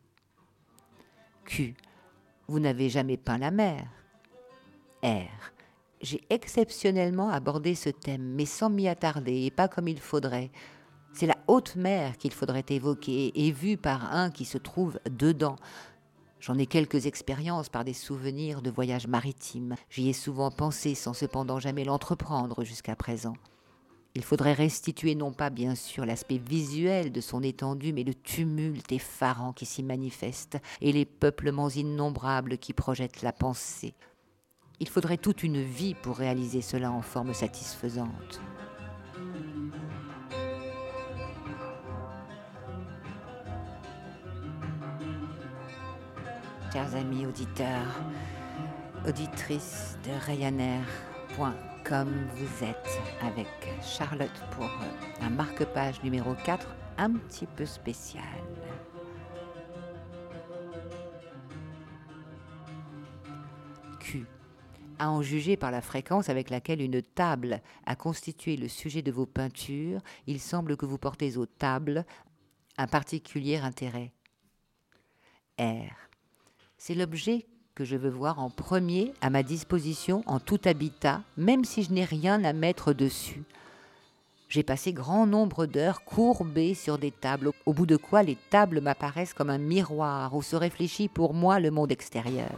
Q. 1.45 1.75
Vous 2.47 2.59
n'avez 2.59 2.89
jamais 2.89 3.15
peint 3.15 3.37
la 3.37 3.51
mer. 3.51 3.85
R. 5.03 5.51
J'ai 6.01 6.21
exceptionnellement 6.31 7.29
abordé 7.29 7.75
ce 7.75 7.91
thème, 7.91 8.33
mais 8.33 8.47
sans 8.47 8.71
m'y 8.71 8.87
attarder 8.87 9.45
et 9.45 9.51
pas 9.51 9.67
comme 9.67 9.87
il 9.87 9.99
faudrait. 9.99 10.49
C'est 11.13 11.27
la 11.27 11.37
haute 11.45 11.75
mer 11.75 12.17
qu'il 12.17 12.33
faudrait 12.33 12.65
évoquer 12.69 13.33
et 13.35 13.51
vue 13.51 13.77
par 13.77 14.15
un 14.15 14.31
qui 14.31 14.45
se 14.45 14.57
trouve 14.57 14.99
dedans, 15.11 15.57
J'en 16.39 16.57
ai 16.57 16.65
quelques 16.65 17.07
expériences 17.07 17.69
par 17.69 17.83
des 17.83 17.93
souvenirs 17.93 18.61
de 18.61 18.69
voyages 18.69 19.07
maritimes. 19.07 19.75
J'y 19.89 20.09
ai 20.09 20.13
souvent 20.13 20.51
pensé 20.51 20.95
sans 20.95 21.13
cependant 21.13 21.59
jamais 21.59 21.83
l'entreprendre 21.83 22.63
jusqu'à 22.63 22.95
présent. 22.95 23.33
Il 24.15 24.23
faudrait 24.23 24.53
restituer 24.53 25.13
non 25.13 25.31
pas 25.31 25.49
bien 25.49 25.75
sûr 25.75 26.05
l'aspect 26.05 26.39
visuel 26.39 27.11
de 27.11 27.21
son 27.21 27.43
étendue, 27.43 27.93
mais 27.93 28.03
le 28.03 28.15
tumulte 28.15 28.91
effarant 28.91 29.53
qui 29.53 29.65
s'y 29.65 29.83
manifeste 29.83 30.57
et 30.81 30.91
les 30.91 31.05
peuplements 31.05 31.69
innombrables 31.69 32.57
qui 32.57 32.73
projettent 32.73 33.21
la 33.21 33.31
pensée. 33.31 33.93
Il 34.79 34.89
faudrait 34.89 35.17
toute 35.17 35.43
une 35.43 35.61
vie 35.61 35.95
pour 35.95 36.17
réaliser 36.17 36.61
cela 36.61 36.91
en 36.91 37.01
forme 37.01 37.33
satisfaisante. 37.33 38.41
Chers 46.71 46.95
amis 46.95 47.25
auditeurs, 47.25 48.01
auditrices 49.07 49.97
de 50.03 50.11
Ryanair.com, 50.25 52.09
vous 52.35 52.65
êtes 52.65 52.99
avec 53.21 53.47
Charlotte 53.81 54.43
pour 54.51 54.69
un 55.21 55.29
marque-page 55.29 56.03
numéro 56.03 56.33
4 56.45 56.67
un 56.97 57.13
petit 57.13 57.45
peu 57.45 57.65
spécial. 57.65 58.23
Q. 63.99 64.25
À 64.99 65.09
en 65.11 65.21
juger 65.21 65.57
par 65.57 65.71
la 65.71 65.81
fréquence 65.81 66.29
avec 66.29 66.49
laquelle 66.49 66.81
une 66.81 67.01
table 67.01 67.61
a 67.85 67.95
constitué 67.95 68.57
le 68.57 68.67
sujet 68.67 69.01
de 69.01 69.11
vos 69.11 69.25
peintures, 69.25 70.01
il 70.25 70.39
semble 70.39 70.75
que 70.75 70.85
vous 70.85 70.97
portez 70.97 71.37
aux 71.37 71.45
tables 71.45 72.05
un 72.77 72.87
particulier 72.87 73.57
intérêt. 73.57 74.11
R 75.59 76.06
c'est 76.77 76.95
l'objet 76.95 77.45
que 77.75 77.85
je 77.85 77.95
veux 77.95 78.09
voir 78.09 78.39
en 78.39 78.49
premier 78.49 79.13
à 79.21 79.29
ma 79.29 79.43
disposition 79.43 80.23
en 80.25 80.39
tout 80.39 80.59
habitat, 80.65 81.21
même 81.37 81.63
si 81.63 81.83
je 81.83 81.91
n'ai 81.91 82.05
rien 82.05 82.43
à 82.43 82.53
mettre 82.53 82.93
dessus. 82.93 83.43
J'ai 84.49 84.63
passé 84.63 84.93
grand 84.93 85.27
nombre 85.27 85.65
d'heures 85.65 86.03
courbées 86.05 86.73
sur 86.73 86.97
des 86.97 87.11
tables, 87.11 87.51
au 87.65 87.73
bout 87.73 87.85
de 87.85 87.97
quoi 87.97 88.23
les 88.23 88.37
tables 88.49 88.81
m'apparaissent 88.81 89.33
comme 89.33 89.49
un 89.49 89.57
miroir 89.57 90.33
où 90.35 90.41
se 90.41 90.55
réfléchit 90.55 91.09
pour 91.09 91.33
moi 91.33 91.59
le 91.59 91.69
monde 91.69 91.91
extérieur. 91.91 92.55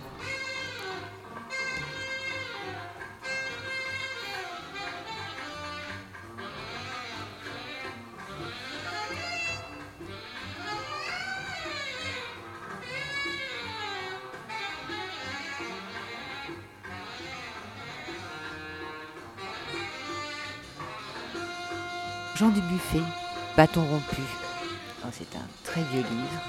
Jean 22.80 23.00
Dubuffet, 23.00 23.12
Bâton 23.56 23.86
rompu. 23.86 24.22
Oh, 25.04 25.10
c'est 25.12 25.36
un 25.36 25.48
très 25.64 25.82
vieux 25.84 26.02
livre. 26.02 26.42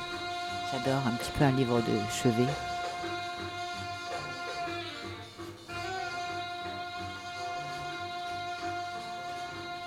J'adore 0.70 1.06
un 1.06 1.12
petit 1.12 1.30
peu 1.32 1.44
un 1.44 1.52
livre 1.52 1.80
de 1.80 1.98
chevet. 2.10 2.50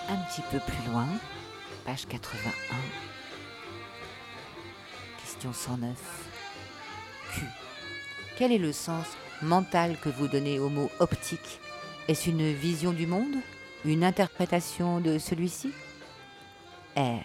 Un 0.10 0.18
petit 0.30 0.42
peu 0.52 0.60
plus 0.60 0.92
loin, 0.92 1.08
page 1.86 2.06
81. 2.08 2.76
Question 5.22 5.54
109. 5.54 5.98
Q. 7.34 7.42
Quel 8.38 8.52
est 8.52 8.58
le 8.58 8.74
sens 8.74 9.06
mental 9.42 9.98
que 10.02 10.10
vous 10.10 10.28
donnez 10.28 10.60
au 10.60 10.70
mot 10.70 10.90
optique? 11.00 11.60
Est-ce 12.08 12.30
une 12.30 12.52
vision 12.54 12.92
du 12.92 13.08
monde? 13.08 13.36
Une 13.86 14.04
interprétation 14.04 15.00
de 15.00 15.18
celui-ci? 15.18 15.72
R. 16.98 17.24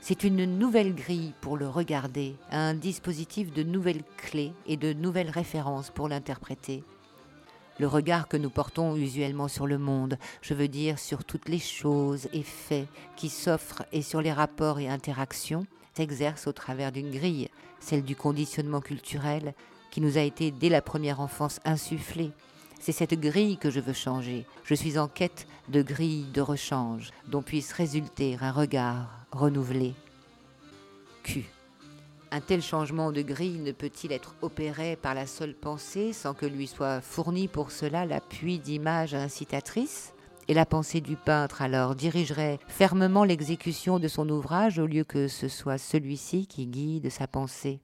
C'est 0.00 0.24
une 0.24 0.44
nouvelle 0.58 0.94
grille 0.94 1.34
pour 1.40 1.56
le 1.56 1.68
regarder, 1.68 2.34
un 2.50 2.74
dispositif 2.74 3.52
de 3.52 3.62
nouvelles 3.62 4.02
clés 4.16 4.52
et 4.66 4.76
de 4.76 4.92
nouvelles 4.92 5.30
références 5.30 5.90
pour 5.90 6.08
l'interpréter. 6.08 6.82
Le 7.78 7.86
regard 7.86 8.28
que 8.28 8.36
nous 8.36 8.50
portons 8.50 8.96
usuellement 8.96 9.48
sur 9.48 9.66
le 9.66 9.78
monde, 9.78 10.18
je 10.40 10.54
veux 10.54 10.68
dire 10.68 10.98
sur 10.98 11.24
toutes 11.24 11.48
les 11.48 11.58
choses 11.58 12.28
et 12.32 12.42
faits 12.42 12.88
qui 13.16 13.28
s'offrent 13.28 13.84
et 13.92 14.02
sur 14.02 14.20
les 14.20 14.32
rapports 14.32 14.80
et 14.80 14.88
interactions, 14.88 15.66
s'exerce 15.94 16.46
au 16.46 16.52
travers 16.52 16.90
d'une 16.92 17.10
grille, 17.10 17.48
celle 17.80 18.02
du 18.02 18.16
conditionnement 18.16 18.80
culturel 18.80 19.54
qui 19.90 20.00
nous 20.00 20.18
a 20.18 20.22
été 20.22 20.50
dès 20.50 20.68
la 20.68 20.82
première 20.82 21.20
enfance 21.20 21.60
insufflée 21.64 22.32
c'est 22.82 22.90
cette 22.90 23.14
grille 23.14 23.58
que 23.58 23.70
je 23.70 23.78
veux 23.78 23.92
changer. 23.92 24.44
Je 24.64 24.74
suis 24.74 24.98
en 24.98 25.06
quête 25.06 25.46
de 25.68 25.82
grille 25.82 26.26
de 26.34 26.40
rechange 26.40 27.10
dont 27.28 27.40
puisse 27.40 27.72
résulter 27.72 28.36
un 28.40 28.50
regard 28.50 29.24
renouvelé. 29.30 29.94
Q. 31.22 31.44
Un 32.32 32.40
tel 32.40 32.60
changement 32.60 33.12
de 33.12 33.22
grille 33.22 33.60
ne 33.60 33.70
peut-il 33.70 34.10
être 34.10 34.34
opéré 34.42 34.96
par 34.96 35.14
la 35.14 35.28
seule 35.28 35.54
pensée 35.54 36.12
sans 36.12 36.34
que 36.34 36.44
lui 36.44 36.66
soit 36.66 37.00
fourni 37.00 37.46
pour 37.46 37.70
cela 37.70 38.04
l'appui 38.04 38.58
d'images 38.58 39.14
incitatrices 39.14 40.12
et 40.48 40.54
la 40.54 40.66
pensée 40.66 41.00
du 41.00 41.14
peintre 41.14 41.62
alors 41.62 41.94
dirigerait 41.94 42.58
fermement 42.66 43.22
l'exécution 43.22 44.00
de 44.00 44.08
son 44.08 44.28
ouvrage 44.28 44.80
au 44.80 44.86
lieu 44.86 45.04
que 45.04 45.28
ce 45.28 45.46
soit 45.46 45.78
celui-ci 45.78 46.48
qui 46.48 46.66
guide 46.66 47.10
sa 47.10 47.28
pensée? 47.28 47.80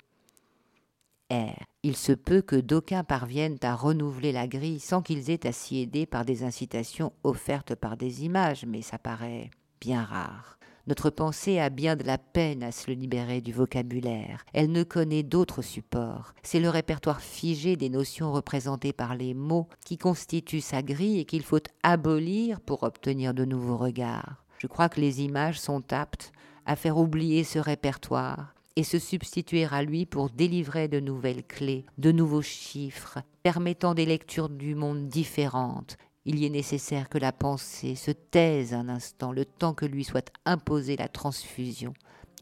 R. 1.31 1.68
Il 1.85 1.97
se 1.97 2.11
peut 2.11 2.43
que 2.43 2.57
d'aucuns 2.57 3.05
parviennent 3.05 3.59
à 3.63 3.77
renouveler 3.77 4.33
la 4.33 4.49
grille 4.49 4.81
sans 4.81 5.01
qu'ils 5.01 5.31
aient 5.31 5.47
à 5.47 5.53
s'y 5.53 5.79
aider 5.79 6.07
par 6.07 6.25
des 6.25 6.43
incitations 6.43 7.13
offertes 7.23 7.77
par 7.77 7.97
des 7.97 8.25
images, 8.25 8.65
mais 8.67 8.83
ça 8.83 8.99
paraît 8.99 9.51
bien 9.81 10.03
rare. 10.03 10.59
Notre 10.89 11.11
pensée 11.11 11.61
a 11.61 11.71
bien 11.71 11.95
de 11.95 12.03
la 12.03 12.19
peine 12.19 12.65
à 12.65 12.73
se 12.73 12.91
libérer 12.91 13.41
du 13.41 13.53
vocabulaire. 13.53 14.45
Elle 14.55 14.73
ne 14.73 14.83
connaît 14.83 15.23
d'autres 15.23 15.63
supports. 15.63 16.35
C'est 16.43 16.59
le 16.59 16.69
répertoire 16.69 17.21
figé 17.21 17.77
des 17.77 17.91
notions 17.91 18.33
représentées 18.33 18.93
par 18.93 19.15
les 19.15 19.35
mots 19.35 19.69
qui 19.85 19.99
constitue 19.99 20.61
sa 20.61 20.83
grille 20.83 21.21
et 21.21 21.27
qu'il 21.27 21.45
faut 21.45 21.63
abolir 21.85 22.61
pour 22.61 22.83
obtenir 22.83 23.35
de 23.35 23.45
nouveaux 23.45 23.77
regards. 23.77 24.43
Je 24.59 24.67
crois 24.67 24.89
que 24.89 25.01
les 25.01 25.23
images 25.23 25.61
sont 25.61 25.93
aptes 25.93 26.33
à 26.67 26.75
faire 26.75 26.99
oublier 26.99 27.45
ce 27.45 27.61
répertoire 27.61 28.55
et 28.79 28.85
se 28.85 29.01
substituer 29.01 29.65
à 29.65 29.83
lui 29.83 30.07
pour 30.07 30.31
délivrer 30.31 30.87
de 30.87 31.01
nouvelles 31.01 31.45
clés, 31.45 31.85
de 31.99 32.13
nouveaux 32.13 32.43
chiffres, 32.43 33.19
permettant 33.43 33.93
des 33.93 34.07
lectures 34.07 34.49
du 34.49 34.77
monde 34.77 35.09
différentes. 35.09 35.97
Il 36.25 36.39
y 36.39 36.47
est 36.47 36.51
nécessaire 36.51 37.09
que 37.09 37.19
la 37.19 37.33
pensée 37.33 37.97
se 37.97 38.13
taise 38.13 38.75
un 38.75 38.89
instant, 38.89 39.33
le 39.33 39.45
temps 39.45 39.75
que 39.75 39.85
lui 39.85 40.05
soit 40.05 40.31
imposée 40.45 40.97
la 40.97 41.09
transfusion. 41.09 41.93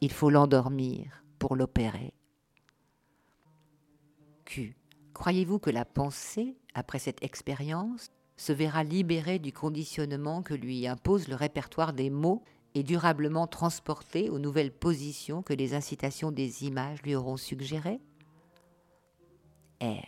Il 0.02 0.12
faut 0.12 0.28
l'endormir 0.28 1.24
pour 1.38 1.56
l'opérer. 1.56 2.12
Q. 4.44 4.76
Croyez-vous 5.14 5.58
que 5.58 5.70
la 5.70 5.86
pensée, 5.86 6.58
après 6.74 6.98
cette 6.98 7.24
expérience, 7.24 8.10
se 8.36 8.52
verra 8.52 8.84
libérée 8.84 9.38
du 9.38 9.54
conditionnement 9.54 10.42
que 10.42 10.52
lui 10.52 10.86
impose 10.86 11.28
le 11.28 11.34
répertoire 11.34 11.94
des 11.94 12.10
mots 12.10 12.44
et 12.76 12.82
durablement 12.82 13.46
transporté 13.46 14.28
aux 14.28 14.38
nouvelles 14.38 14.70
positions 14.70 15.40
que 15.40 15.54
les 15.54 15.72
incitations 15.72 16.30
des 16.30 16.64
images 16.64 17.00
lui 17.02 17.14
auront 17.14 17.38
suggérées 17.38 18.00
R. 19.80 20.04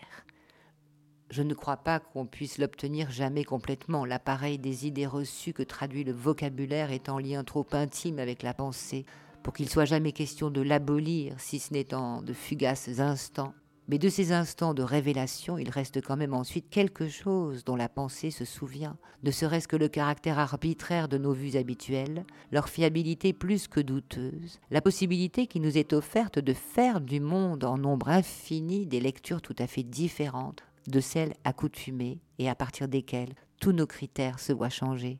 Je 1.30 1.42
ne 1.42 1.54
crois 1.54 1.78
pas 1.78 1.98
qu'on 1.98 2.26
puisse 2.26 2.58
l'obtenir 2.58 3.10
jamais 3.10 3.42
complètement, 3.42 4.04
l'appareil 4.04 4.58
des 4.58 4.86
idées 4.86 5.06
reçues 5.06 5.54
que 5.54 5.62
traduit 5.62 6.04
le 6.04 6.12
vocabulaire 6.12 6.92
est 6.92 7.08
en 7.08 7.18
lien 7.18 7.42
trop 7.42 7.66
intime 7.72 8.18
avec 8.18 8.42
la 8.42 8.52
pensée, 8.52 9.06
pour 9.42 9.54
qu'il 9.54 9.70
soit 9.70 9.86
jamais 9.86 10.12
question 10.12 10.50
de 10.50 10.60
l'abolir, 10.60 11.40
si 11.40 11.60
ce 11.60 11.72
n'est 11.72 11.94
en 11.94 12.20
de 12.20 12.34
fugaces 12.34 13.00
instants. 13.00 13.54
Mais 13.88 13.98
de 13.98 14.10
ces 14.10 14.32
instants 14.32 14.74
de 14.74 14.82
révélation, 14.82 15.56
il 15.56 15.70
reste 15.70 16.02
quand 16.02 16.16
même 16.16 16.34
ensuite 16.34 16.68
quelque 16.68 17.08
chose 17.08 17.64
dont 17.64 17.74
la 17.74 17.88
pensée 17.88 18.30
se 18.30 18.44
souvient, 18.44 18.98
ne 19.22 19.30
serait-ce 19.30 19.66
que 19.66 19.76
le 19.76 19.88
caractère 19.88 20.38
arbitraire 20.38 21.08
de 21.08 21.16
nos 21.16 21.32
vues 21.32 21.56
habituelles, 21.56 22.26
leur 22.52 22.68
fiabilité 22.68 23.32
plus 23.32 23.66
que 23.66 23.80
douteuse, 23.80 24.60
la 24.70 24.82
possibilité 24.82 25.46
qui 25.46 25.58
nous 25.58 25.78
est 25.78 25.94
offerte 25.94 26.38
de 26.38 26.52
faire 26.52 27.00
du 27.00 27.18
monde 27.18 27.64
en 27.64 27.78
nombre 27.78 28.10
infini 28.10 28.86
des 28.86 29.00
lectures 29.00 29.40
tout 29.40 29.56
à 29.58 29.66
fait 29.66 29.82
différentes 29.82 30.62
de 30.86 31.00
celles 31.00 31.34
accoutumées 31.44 32.20
et 32.38 32.50
à 32.50 32.54
partir 32.54 32.88
desquelles 32.88 33.34
tous 33.58 33.72
nos 33.72 33.86
critères 33.86 34.38
se 34.38 34.52
voient 34.52 34.68
changer. 34.68 35.18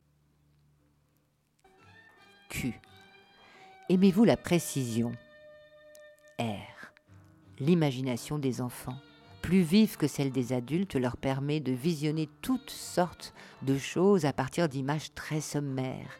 Q. 2.49 2.79
Aimez-vous 3.89 4.25
la 4.25 4.37
précision? 4.37 5.11
R 6.39 6.78
l'imagination 7.59 8.39
des 8.39 8.61
enfants, 8.61 8.97
plus 9.41 9.61
vive 9.61 9.97
que 9.97 10.07
celle 10.07 10.31
des 10.31 10.53
adultes, 10.53 10.95
leur 10.95 11.17
permet 11.17 11.59
de 11.59 11.71
visionner 11.71 12.29
toutes 12.41 12.69
sortes 12.69 13.33
de 13.61 13.77
choses 13.77 14.25
à 14.25 14.33
partir 14.33 14.69
d'images 14.69 15.13
très 15.13 15.41
sommaires. 15.41 16.19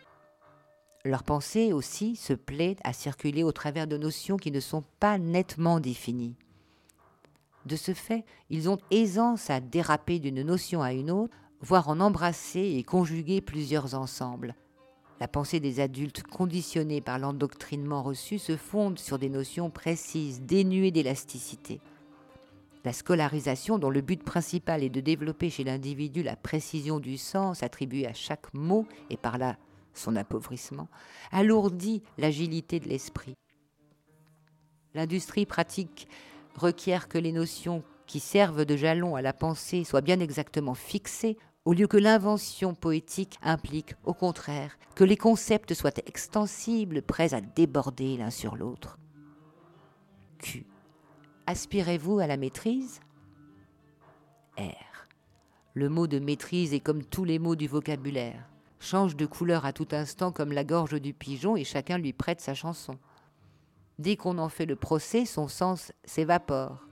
Leur 1.06 1.24
pensée 1.24 1.72
aussi 1.72 2.16
se 2.16 2.34
plaît 2.34 2.76
à 2.84 2.92
circuler 2.92 3.44
au 3.44 3.52
travers 3.52 3.88
de 3.88 3.98
notions 3.98 4.38
qui 4.38 4.52
ne 4.52 4.60
sont 4.60 4.84
pas 5.00 5.18
nettement 5.18 5.80
définies. 5.80 6.36
De 7.66 7.76
ce 7.76 7.94
fait, 7.94 8.26
ils 8.50 8.70
ont 8.70 8.80
aisance 8.92 9.50
à 9.50 9.60
déraper 9.60 10.20
d'une 10.20 10.44
notion 10.44 10.82
à 10.82 10.94
une 10.94 11.12
autre, 11.12 11.36
voire 11.62 11.88
en 11.90 12.00
embrasser 12.00 12.76
et 12.78 12.84
conjuguer 12.84 13.42
plusieurs 13.42 13.96
ensembles, 13.96 14.56
la 15.20 15.28
pensée 15.28 15.60
des 15.60 15.80
adultes 15.80 16.24
conditionnés 16.24 17.02
par 17.02 17.20
l'endoctrinement 17.20 18.02
reçu 18.04 18.40
se 18.40 18.56
fonde 18.56 19.00
sur 19.00 19.20
des 19.20 19.30
notions 19.30 19.70
précises, 19.70 20.42
dénuées 20.42 20.92
d'élasticité. 20.92 21.82
La 22.86 22.94
scolarisation, 22.94 23.78
dont 23.78 23.90
le 23.90 24.00
but 24.00 24.24
principal 24.24 24.84
est 24.84 24.90
de 24.90 25.02
développer 25.02 25.50
chez 25.50 25.66
l'individu 25.66 26.24
la 26.24 26.38
précision 26.38 27.00
du 27.02 27.18
sens 27.18 27.62
attribué 27.62 28.08
à 28.08 28.14
chaque 28.14 28.54
mot 28.54 28.88
et 29.10 29.18
par 29.18 29.38
là 29.38 29.58
son 29.94 30.16
appauvrissement, 30.16 30.88
alourdit 31.32 32.02
l'agilité 32.18 32.80
de 32.80 32.88
l'esprit. 32.88 33.36
L'industrie 34.94 35.46
pratique 35.46 36.08
requiert 36.56 37.10
que 37.10 37.18
les 37.18 37.34
notions 37.34 37.84
qui 38.08 38.22
servent 38.22 38.66
de 38.66 38.78
jalon 38.78 39.16
à 39.16 39.22
la 39.22 39.34
pensée 39.34 39.84
soient 39.84 40.02
bien 40.02 40.20
exactement 40.20 40.74
fixées 40.74 41.38
au 41.66 41.74
lieu 41.74 41.88
que 41.88 41.98
l'invention 41.98 42.74
poétique 42.74 43.38
implique, 43.42 43.96
au 44.06 44.14
contraire, 44.14 44.78
que 44.96 45.04
les 45.04 45.18
concepts 45.18 45.74
soient 45.74 45.98
extensibles, 46.06 47.02
prêts 47.02 47.34
à 47.34 47.42
déborder 47.42 48.18
l'un 48.18 48.30
sur 48.30 48.56
l'autre. 48.56 48.98
Q. 50.40 50.66
Aspirez-vous 51.48 52.20
à 52.20 52.28
la 52.28 52.38
maîtrise? 52.38 53.02
R. 54.58 55.08
Le 55.74 55.90
mot 55.90 56.08
de 56.08 56.20
maîtrise 56.20 56.74
est 56.74 56.80
comme 56.80 57.04
tous 57.04 57.24
les 57.24 57.40
mots 57.40 57.56
du 57.56 57.68
vocabulaire, 57.68 58.50
change 58.80 59.16
de 59.16 59.26
couleur 59.26 59.66
à 59.66 59.74
tout 59.74 59.88
instant 59.92 60.32
comme 60.32 60.52
la 60.52 60.64
gorge 60.64 61.00
du 61.00 61.14
pigeon 61.14 61.56
et 61.56 61.64
chacun 61.64 61.98
lui 61.98 62.14
prête 62.14 62.42
sa 62.42 62.54
chanson. 62.54 62.98
Dès 64.00 64.16
qu'on 64.16 64.38
en 64.38 64.50
fait 64.50 64.66
le 64.66 64.76
procès, 64.76 65.26
son 65.26 65.48
sens 65.48 65.92
s'évapore. 66.06 66.89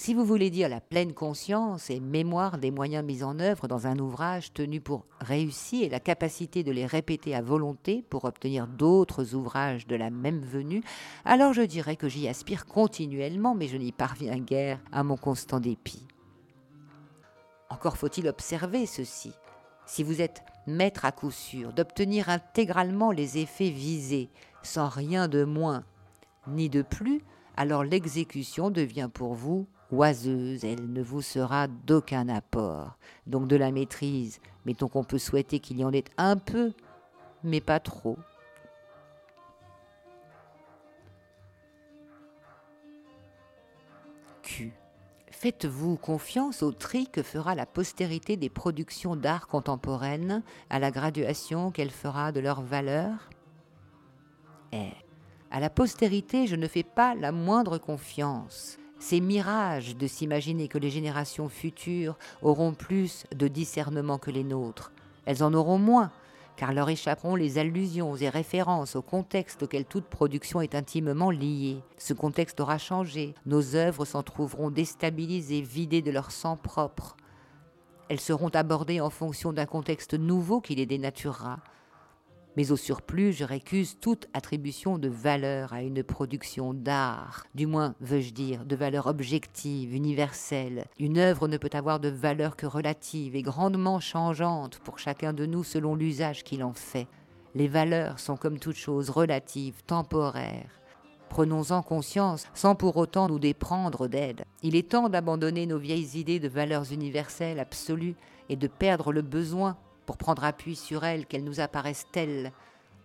Si 0.00 0.14
vous 0.14 0.24
voulez 0.24 0.48
dire 0.48 0.68
la 0.68 0.80
pleine 0.80 1.12
conscience 1.12 1.90
et 1.90 1.98
mémoire 1.98 2.58
des 2.58 2.70
moyens 2.70 3.04
mis 3.04 3.24
en 3.24 3.40
œuvre 3.40 3.66
dans 3.66 3.88
un 3.88 3.98
ouvrage 3.98 4.52
tenu 4.52 4.80
pour 4.80 5.04
réussi 5.20 5.82
et 5.82 5.88
la 5.88 5.98
capacité 5.98 6.62
de 6.62 6.70
les 6.70 6.86
répéter 6.86 7.34
à 7.34 7.42
volonté 7.42 8.04
pour 8.08 8.24
obtenir 8.24 8.68
d'autres 8.68 9.34
ouvrages 9.34 9.88
de 9.88 9.96
la 9.96 10.10
même 10.10 10.38
venue, 10.38 10.84
alors 11.24 11.52
je 11.52 11.62
dirais 11.62 11.96
que 11.96 12.08
j'y 12.08 12.28
aspire 12.28 12.66
continuellement, 12.66 13.56
mais 13.56 13.66
je 13.66 13.76
n'y 13.76 13.90
parviens 13.90 14.38
guère 14.38 14.78
à 14.92 15.02
mon 15.02 15.16
constant 15.16 15.58
dépit. 15.58 16.06
Encore 17.68 17.96
faut-il 17.96 18.28
observer 18.28 18.86
ceci. 18.86 19.32
Si 19.84 20.04
vous 20.04 20.20
êtes 20.20 20.44
maître 20.68 21.06
à 21.06 21.10
coup 21.10 21.32
sûr 21.32 21.72
d'obtenir 21.72 22.28
intégralement 22.28 23.10
les 23.10 23.38
effets 23.38 23.70
visés, 23.70 24.30
sans 24.62 24.88
rien 24.88 25.26
de 25.26 25.42
moins 25.42 25.82
ni 26.46 26.68
de 26.68 26.82
plus, 26.82 27.20
alors 27.56 27.82
l'exécution 27.82 28.70
devient 28.70 29.10
pour 29.12 29.34
vous 29.34 29.66
oiseuse, 29.90 30.64
elle 30.64 30.92
ne 30.92 31.02
vous 31.02 31.22
sera 31.22 31.66
d'aucun 31.66 32.28
apport. 32.28 32.98
Donc 33.26 33.48
de 33.48 33.56
la 33.56 33.70
maîtrise, 33.70 34.40
mettons 34.66 34.88
qu'on 34.88 35.04
peut 35.04 35.18
souhaiter 35.18 35.60
qu'il 35.60 35.78
y 35.78 35.84
en 35.84 35.92
ait 35.92 36.04
un 36.16 36.36
peu, 36.36 36.72
mais 37.42 37.60
pas 37.60 37.80
trop. 37.80 38.18
Q. 44.42 44.72
Faites-vous 45.30 45.96
confiance 45.96 46.64
au 46.64 46.72
tri 46.72 47.06
que 47.06 47.22
fera 47.22 47.54
la 47.54 47.64
postérité 47.64 48.36
des 48.36 48.48
productions 48.48 49.14
d'art 49.14 49.46
contemporaines 49.46 50.42
à 50.68 50.80
la 50.80 50.90
graduation 50.90 51.70
qu'elle 51.70 51.92
fera 51.92 52.32
de 52.32 52.40
leur 52.40 52.60
valeur? 52.60 53.30
R. 54.72 55.04
À 55.50 55.60
la 55.60 55.70
postérité, 55.70 56.46
je 56.46 56.56
ne 56.56 56.66
fais 56.66 56.82
pas 56.82 57.14
la 57.14 57.30
moindre 57.30 57.78
confiance. 57.78 58.78
Ces 59.00 59.20
mirages 59.20 59.96
de 59.96 60.06
s'imaginer 60.06 60.66
que 60.66 60.78
les 60.78 60.90
générations 60.90 61.48
futures 61.48 62.18
auront 62.42 62.74
plus 62.74 63.24
de 63.34 63.46
discernement 63.46 64.18
que 64.18 64.30
les 64.30 64.42
nôtres. 64.42 64.92
Elles 65.24 65.44
en 65.44 65.54
auront 65.54 65.78
moins, 65.78 66.10
car 66.56 66.72
leur 66.72 66.88
échapperont 66.88 67.36
les 67.36 67.58
allusions 67.58 68.16
et 68.16 68.28
références 68.28 68.96
au 68.96 69.02
contexte 69.02 69.62
auquel 69.62 69.84
toute 69.84 70.06
production 70.06 70.60
est 70.60 70.74
intimement 70.74 71.30
liée. 71.30 71.78
Ce 71.96 72.12
contexte 72.12 72.58
aura 72.58 72.78
changé, 72.78 73.34
nos 73.46 73.76
œuvres 73.76 74.04
s'en 74.04 74.24
trouveront 74.24 74.70
déstabilisées, 74.70 75.62
vidées 75.62 76.02
de 76.02 76.10
leur 76.10 76.32
sang 76.32 76.56
propre. 76.56 77.16
Elles 78.08 78.20
seront 78.20 78.48
abordées 78.48 79.00
en 79.00 79.10
fonction 79.10 79.52
d'un 79.52 79.66
contexte 79.66 80.14
nouveau 80.14 80.60
qui 80.60 80.74
les 80.74 80.86
dénaturera 80.86 81.60
mais 82.58 82.72
au 82.72 82.76
surplus, 82.76 83.34
je 83.34 83.44
récuse 83.44 83.98
toute 84.00 84.26
attribution 84.34 84.98
de 84.98 85.08
valeur 85.08 85.72
à 85.72 85.82
une 85.82 86.02
production 86.02 86.74
d'art, 86.74 87.44
du 87.54 87.68
moins, 87.68 87.94
veux-je 88.00 88.32
dire, 88.32 88.64
de 88.64 88.74
valeur 88.74 89.06
objective, 89.06 89.94
universelle. 89.94 90.86
Une 90.98 91.18
œuvre 91.18 91.46
ne 91.46 91.56
peut 91.56 91.70
avoir 91.72 92.00
de 92.00 92.08
valeur 92.08 92.56
que 92.56 92.66
relative 92.66 93.36
et 93.36 93.42
grandement 93.42 94.00
changeante 94.00 94.80
pour 94.80 94.98
chacun 94.98 95.32
de 95.32 95.46
nous 95.46 95.62
selon 95.62 95.94
l'usage 95.94 96.42
qu'il 96.42 96.64
en 96.64 96.72
fait. 96.72 97.06
Les 97.54 97.68
valeurs 97.68 98.18
sont 98.18 98.36
comme 98.36 98.58
toute 98.58 98.74
chose 98.74 99.08
relatives, 99.08 99.84
temporaires. 99.86 100.80
Prenons-en 101.28 101.82
conscience 101.82 102.48
sans 102.54 102.74
pour 102.74 102.96
autant 102.96 103.28
nous 103.28 103.38
déprendre 103.38 104.08
d'aide. 104.08 104.42
Il 104.64 104.74
est 104.74 104.90
temps 104.90 105.08
d'abandonner 105.08 105.66
nos 105.66 105.78
vieilles 105.78 106.18
idées 106.18 106.40
de 106.40 106.48
valeurs 106.48 106.92
universelles 106.92 107.60
absolues 107.60 108.16
et 108.48 108.56
de 108.56 108.66
perdre 108.66 109.12
le 109.12 109.22
besoin 109.22 109.76
pour 110.08 110.16
prendre 110.16 110.42
appui 110.42 110.74
sur 110.74 111.04
elles, 111.04 111.26
qu'elles 111.26 111.44
nous 111.44 111.60
apparaissent 111.60 112.06
telles. 112.10 112.50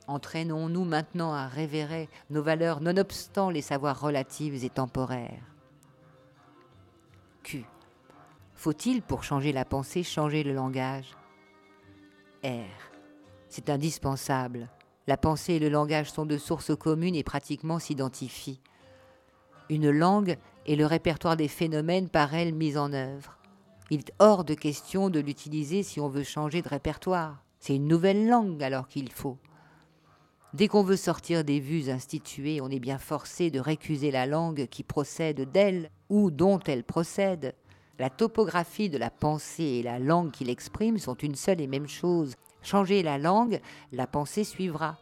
Entraînons-nous 0.08 0.86
maintenant 0.86 1.34
à 1.34 1.48
révérer 1.48 2.08
nos 2.30 2.42
valeurs 2.42 2.80
nonobstant 2.80 3.50
les 3.50 3.62
savoirs 3.62 4.00
relatives 4.00 4.64
et 4.64 4.70
temporaires. 4.70 5.44
Q. 7.44 7.66
Faut-il, 8.54 9.02
pour 9.02 9.26
changer 9.26 9.52
la 9.52 9.66
pensée, 9.66 10.02
changer 10.02 10.44
le 10.44 10.54
langage? 10.54 11.18
R. 12.42 12.72
C'est 13.50 13.70
indispensable. 13.70 14.70
La 15.06 15.18
pensée 15.18 15.56
et 15.56 15.60
le 15.60 15.68
langage 15.68 16.10
sont 16.10 16.26
de 16.26 16.38
sources 16.38 16.74
communes 16.74 17.16
et 17.16 17.24
pratiquement 17.24 17.80
s'identifient. 17.80 18.62
Une 19.70 19.92
langue 19.92 20.38
est 20.66 20.78
le 20.78 20.86
répertoire 20.86 21.36
des 21.36 21.50
phénomènes 21.50 22.08
par 22.08 22.34
elle 22.34 22.54
mis 22.54 22.78
en 22.78 22.94
œuvre. 22.94 23.38
Il 23.90 24.00
est 24.00 24.14
hors 24.20 24.44
de 24.44 24.54
question 24.54 25.10
de 25.10 25.20
l'utiliser 25.20 25.84
si 25.84 26.00
on 26.00 26.08
veut 26.08 26.24
changer 26.24 26.62
de 26.62 26.70
répertoire. 26.70 27.44
C'est 27.60 27.76
une 27.76 27.88
nouvelle 27.88 28.28
langue 28.28 28.64
alors 28.64 28.88
qu'il 28.88 29.12
faut. 29.12 29.38
Dès 30.54 30.68
qu'on 30.68 30.84
veut 30.84 30.98
sortir 30.98 31.44
des 31.44 31.60
vues 31.60 31.90
instituées, 31.90 32.62
on 32.62 32.70
est 32.70 32.80
bien 32.80 33.00
forcé 33.00 33.50
de 33.50 33.60
récuser 33.60 34.12
la 34.12 34.28
langue 34.28 34.68
qui 34.68 34.84
procède 34.84 35.52
d'elle 35.52 35.90
ou 36.10 36.30
dont 36.30 36.60
elle 36.60 36.84
procède. 36.84 37.56
La 37.98 38.12
topographie 38.12 38.90
de 38.90 39.00
la 39.00 39.10
pensée 39.10 39.64
et 39.64 39.84
la 39.84 39.98
langue 39.98 40.30
qui 40.30 40.46
l'exprime 40.46 41.00
sont 41.00 41.16
une 41.16 41.36
seule 41.36 41.60
et 41.60 41.68
même 41.68 41.88
chose. 41.88 42.36
Changer 42.62 43.02
la 43.02 43.18
langue, 43.18 43.62
la 43.92 44.06
pensée 44.06 44.44
suivra. 44.44 45.00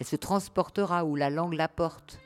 Elle 0.00 0.06
se 0.06 0.16
transportera 0.16 1.04
où 1.04 1.16
la 1.16 1.28
langue 1.28 1.54
la 1.54 1.68
porte. 1.68 2.21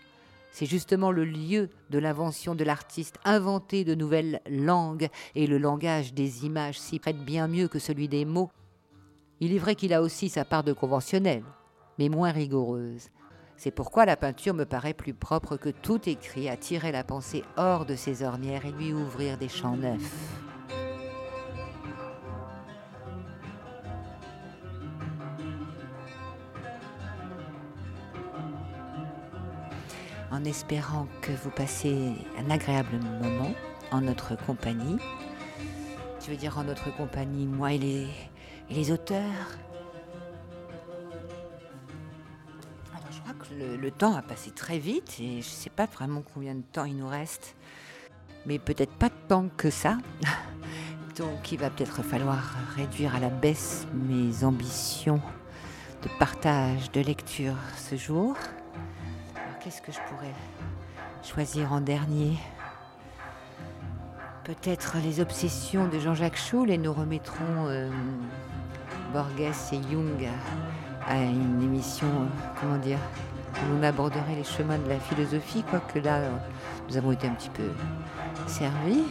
C'est 0.59 0.65
justement 0.65 1.13
le 1.13 1.27
lieu 1.27 1.69
de 1.91 1.99
l'invention 1.99 2.55
de 2.55 2.65
l'artiste, 2.65 3.19
inventer 3.27 3.85
de 3.85 3.95
nouvelles 3.95 4.41
langues, 4.49 5.11
et 5.35 5.47
le 5.47 5.59
langage 5.59 6.15
des 6.15 6.47
images 6.47 6.81
s'y 6.81 6.99
prête 6.99 7.23
bien 7.23 7.47
mieux 7.47 7.69
que 7.69 7.79
celui 7.79 8.09
des 8.09 8.25
mots. 8.25 8.51
Il 9.41 9.53
est 9.53 9.59
vrai 9.59 9.75
qu'il 9.75 9.93
a 9.93 10.01
aussi 10.01 10.31
sa 10.31 10.47
part 10.47 10.65
de 10.65 10.73
conventionnel, 10.73 11.43
mais 11.99 12.09
moins 12.09 12.31
rigoureuse. 12.31 13.11
C'est 13.59 13.71
pourquoi 13.71 14.07
la 14.07 14.17
peinture 14.17 14.55
me 14.55 14.65
paraît 14.65 14.95
plus 14.95 15.13
propre 15.13 15.59
que 15.59 15.69
tout 15.69 16.09
écrit 16.09 16.49
à 16.49 16.57
tirer 16.57 16.91
la 16.91 17.05
pensée 17.05 17.45
hors 17.59 17.85
de 17.85 17.95
ses 17.95 18.23
ornières 18.23 18.65
et 18.65 18.73
lui 18.73 18.95
ouvrir 18.95 19.37
des 19.37 19.51
champs 19.51 19.77
neufs. 19.77 20.41
En 30.31 30.45
espérant 30.45 31.07
que 31.23 31.33
vous 31.33 31.51
passez 31.51 32.15
un 32.39 32.51
agréable 32.51 32.99
moment 33.23 33.53
en 33.91 34.01
notre 34.01 34.37
compagnie. 34.37 34.99
Tu 36.21 36.31
veux 36.31 36.37
dire 36.37 36.59
en 36.59 36.65
notre 36.65 36.95
compagnie, 36.97 37.47
moi 37.47 37.73
et 37.73 37.79
les, 37.79 38.07
les 38.71 38.91
auteurs? 38.91 39.23
Alors 42.93 43.13
je 43.13 43.21
crois 43.21 43.35
que 43.35 43.55
le, 43.55 43.77
le, 43.77 43.91
temps 43.91 44.15
a 44.15 44.23
passé 44.23 44.51
très 44.51 44.79
vite 44.79 45.17
et 45.21 45.33
je 45.33 45.37
ne 45.37 45.43
sais 45.43 45.71
pas 45.71 45.87
vraiment 45.87 46.23
combien 46.35 46.55
de 46.55 46.63
temps 46.73 46.85
il 46.85 46.97
nous 46.97 47.09
reste. 47.09 47.55
Mais 48.45 48.59
peut-être 48.59 48.93
pas 48.93 49.11
tant 49.11 49.49
que 49.57 49.71
ça. 49.71 49.99
Donc 51.17 51.51
il 51.53 51.59
va 51.59 51.71
peut-être 51.71 52.03
falloir 52.03 52.57
réduire 52.77 53.15
à 53.15 53.21
la 53.21 53.31
baisse 53.31 53.87
mes 53.95 54.45
ambitions 54.45 55.21
de 56.03 56.09
partage 56.19 56.91
de 56.93 57.01
lecture 57.01 57.57
ce 57.79 57.97
jour 57.97 58.37
qu'est-ce 59.61 59.83
que 59.83 59.93
je 59.93 59.99
pourrais 60.09 60.35
choisir 61.23 61.73
en 61.73 61.81
dernier? 61.81 62.37
Peut-être 64.45 64.97
les 65.03 65.21
obsessions 65.21 65.89
de 65.89 65.99
Jean-Jacques 65.99 66.37
Schul 66.37 66.71
et 66.71 66.79
nous 66.79 66.93
remettrons 66.93 67.67
euh, 67.67 67.91
Borges 69.13 69.73
et 69.73 69.81
Jung 69.91 70.29
à, 71.07 71.17
une 71.17 71.63
émission, 71.63 72.07
euh, 72.07 72.49
comment 72.61 72.79
dire, 72.79 72.99
où 73.55 73.79
on 73.79 73.83
aborderait 73.83 74.37
les 74.37 74.45
chemins 74.45 74.79
de 74.79 74.89
la 74.89 75.01
philosophie, 75.01 75.65
quoique 75.69 75.99
là, 75.99 76.21
nous 76.89 76.97
avons 76.97 77.13
été 77.13 77.27
un 77.27 77.35
petit 77.35 77.51
peu 77.51 77.71
servis. 78.47 79.05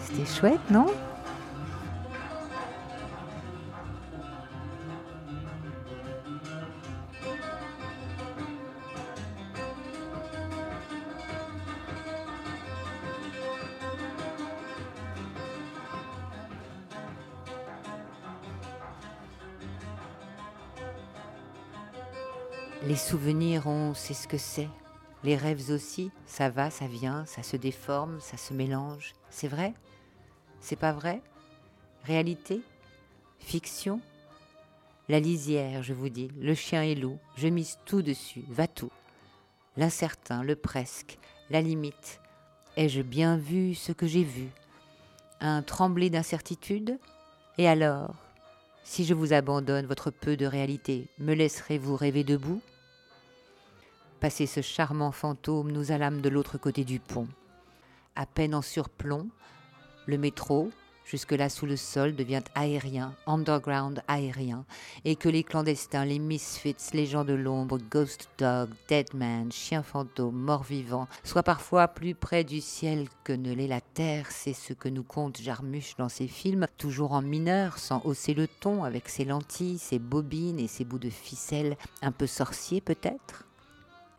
C'était 0.00 0.26
chouette, 0.26 0.70
non? 0.70 0.86
Souvenirs, 23.08 23.66
on 23.66 23.94
sait 23.94 24.12
ce 24.12 24.28
que 24.28 24.36
c'est. 24.36 24.68
Les 25.24 25.34
rêves 25.34 25.70
aussi, 25.70 26.10
ça 26.26 26.50
va, 26.50 26.70
ça 26.70 26.86
vient, 26.86 27.24
ça 27.24 27.42
se 27.42 27.56
déforme, 27.56 28.20
ça 28.20 28.36
se 28.36 28.52
mélange. 28.52 29.14
C'est 29.30 29.48
vrai? 29.48 29.72
C'est 30.60 30.76
pas 30.76 30.92
vrai? 30.92 31.22
Réalité? 32.04 32.60
Fiction? 33.38 34.02
La 35.08 35.20
lisière, 35.20 35.82
je 35.82 35.94
vous 35.94 36.10
dis, 36.10 36.28
le 36.38 36.54
chien 36.54 36.82
et 36.82 36.94
loup, 36.94 37.16
je 37.38 37.48
mise 37.48 37.78
tout 37.86 38.02
dessus, 38.02 38.44
va 38.50 38.66
tout. 38.66 38.92
L'incertain, 39.78 40.42
le 40.42 40.54
presque, 40.54 41.18
la 41.48 41.62
limite. 41.62 42.20
Ai-je 42.76 43.00
bien 43.00 43.38
vu 43.38 43.74
ce 43.74 43.92
que 43.92 44.06
j'ai 44.06 44.24
vu? 44.24 44.48
Un 45.40 45.62
tremblé 45.62 46.10
d'incertitude? 46.10 46.98
Et 47.56 47.68
alors? 47.68 48.14
Si 48.84 49.06
je 49.06 49.14
vous 49.14 49.32
abandonne 49.32 49.86
votre 49.86 50.10
peu 50.10 50.36
de 50.36 50.44
réalité, 50.44 51.08
me 51.18 51.32
laisserez-vous 51.32 51.96
rêver 51.96 52.22
debout? 52.22 52.60
Passé 54.20 54.46
ce 54.46 54.62
charmant 54.62 55.12
fantôme, 55.12 55.70
nous 55.70 55.92
allâmes 55.92 56.20
de 56.20 56.28
l'autre 56.28 56.58
côté 56.58 56.82
du 56.84 56.98
pont. 56.98 57.28
à 58.16 58.26
peine 58.26 58.52
en 58.52 58.62
surplomb. 58.62 59.28
Le 60.06 60.18
métro, 60.18 60.72
jusque-là 61.04 61.48
sous 61.48 61.66
le 61.66 61.76
sol, 61.76 62.16
devient 62.16 62.42
aérien, 62.56 63.14
underground 63.28 64.02
aérien, 64.08 64.64
et 65.04 65.14
que 65.14 65.28
les 65.28 65.44
clandestins, 65.44 66.04
les 66.04 66.18
misfits, 66.18 66.74
les 66.94 67.06
gens 67.06 67.24
de 67.24 67.32
l'ombre, 67.32 67.78
ghost 67.78 68.28
dog, 68.38 68.70
dead 68.88 69.14
man, 69.14 69.52
chien 69.52 69.84
fantôme, 69.84 70.34
mort 70.34 70.64
vivant, 70.64 71.06
soient 71.22 71.44
parfois 71.44 71.86
plus 71.86 72.16
près 72.16 72.42
du 72.42 72.60
ciel 72.60 73.06
que 73.22 73.32
ne 73.32 73.54
l'est 73.54 73.68
la 73.68 73.80
terre, 73.80 74.32
c'est 74.32 74.52
ce 74.52 74.72
que 74.72 74.88
nous 74.88 75.04
conte 75.04 75.40
Jarmusch 75.40 75.94
dans 75.96 76.08
ses 76.08 76.26
films, 76.26 76.66
toujours 76.76 77.12
en 77.12 77.22
mineur, 77.22 77.78
sans 77.78 78.02
hausser 78.04 78.34
le 78.34 78.48
ton, 78.48 78.82
avec 78.82 79.08
ses 79.08 79.24
lentilles, 79.24 79.78
ses 79.78 80.00
bobines 80.00 80.58
et 80.58 80.66
ses 80.66 80.84
bouts 80.84 80.98
de 80.98 81.08
ficelle, 81.10 81.76
un 82.02 82.10
peu 82.10 82.26
sorciers 82.26 82.80
peut-être 82.80 83.47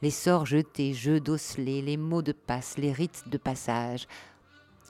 les 0.01 0.11
sorts 0.11 0.45
jetés, 0.45 0.93
jeux 0.93 1.19
d'osselets, 1.19 1.81
les 1.81 1.97
mots 1.97 2.21
de 2.21 2.31
passe, 2.31 2.77
les 2.77 2.91
rites 2.91 3.23
de 3.27 3.37
passage, 3.37 4.07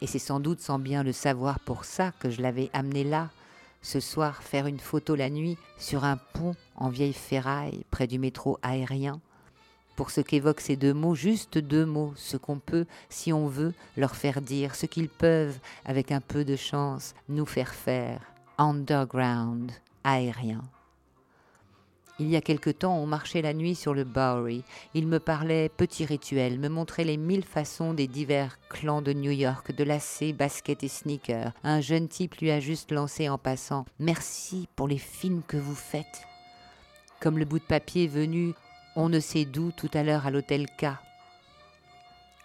et 0.02 0.08
c'est 0.08 0.20
sans 0.20 0.40
doute 0.40 0.62
sans 0.62 0.80
bien 0.80 1.04
le 1.04 1.12
savoir 1.12 1.60
pour 1.60 1.84
ça 1.84 2.12
que 2.20 2.30
je 2.30 2.42
l'avais 2.42 2.70
amené 2.74 3.04
là, 3.04 3.30
ce 3.82 4.00
soir, 4.00 4.44
faire 4.44 4.68
une 4.68 4.80
photo 4.80 5.16
la 5.16 5.30
nuit 5.30 5.58
sur 5.78 6.04
un 6.04 6.18
pont 6.18 6.56
en 6.76 6.90
vieille 6.90 7.14
ferraille 7.14 7.86
près 7.92 8.08
du 8.08 8.20
métro 8.20 8.58
aérien. 8.62 9.22
Pour 9.96 10.12
ce 10.12 10.22
qu'évoquent 10.22 10.62
ces 10.62 10.76
deux 10.78 10.94
mots, 10.94 11.16
juste 11.16 11.58
deux 11.58 11.86
mots, 11.86 12.14
ce 12.16 12.38
qu'on 12.38 12.60
peut, 12.60 12.86
si 13.10 13.34
on 13.34 13.48
veut, 13.48 13.74
leur 13.98 14.16
faire 14.16 14.42
dire, 14.42 14.76
ce 14.76 14.86
qu'ils 14.86 15.10
peuvent, 15.10 15.60
avec 15.86 16.12
un 16.12 16.22
peu 16.22 16.46
de 16.46 16.56
chance, 16.56 17.14
nous 17.28 17.46
faire 17.46 17.74
faire. 17.74 18.22
Underground, 18.58 19.72
aérien. 20.04 20.62
Il 22.22 22.30
y 22.30 22.36
a 22.36 22.42
quelque 22.42 22.70
temps, 22.70 22.98
on 22.98 23.06
marchait 23.06 23.42
la 23.42 23.54
nuit 23.54 23.76
sur 23.76 23.94
le 23.94 24.04
Bowery. 24.04 24.64
Il 24.94 25.08
me 25.08 25.20
parlait 25.20 25.70
petits 25.70 26.04
rituels, 26.04 26.60
me 26.60 26.68
montrait 26.68 27.06
les 27.06 27.16
mille 27.16 27.46
façons 27.46 27.94
des 27.94 28.08
divers 28.08 28.60
clans 28.70 29.02
de 29.02 29.14
New 29.14 29.32
York, 29.32 29.74
de 29.74 29.86
lacets, 29.86 30.34
baskets 30.34 30.84
et 30.84 30.90
sneakers. 30.90 31.54
Un 31.64 31.80
jeune 31.80 32.10
type 32.10 32.36
lui 32.36 32.52
a 32.52 32.60
juste 32.60 32.92
lancé 32.92 33.30
en 33.30 33.38
passant 33.38 33.86
Merci 34.00 34.68
pour 34.76 34.90
les 34.90 34.98
films 34.98 35.44
que 35.48 35.56
vous 35.56 35.76
faites. 35.76 36.28
Comme 37.22 37.38
le 37.38 37.46
bout 37.46 37.60
de 37.60 37.64
papier 37.64 38.08
venu, 38.08 38.54
on 38.98 39.08
ne 39.08 39.22
sait 39.22 39.46
d'où 39.46 39.72
tout 39.72 39.92
à 39.94 40.04
l'heure 40.04 40.28
à 40.28 40.32
l'hôtel 40.32 40.66
K. 40.78 40.88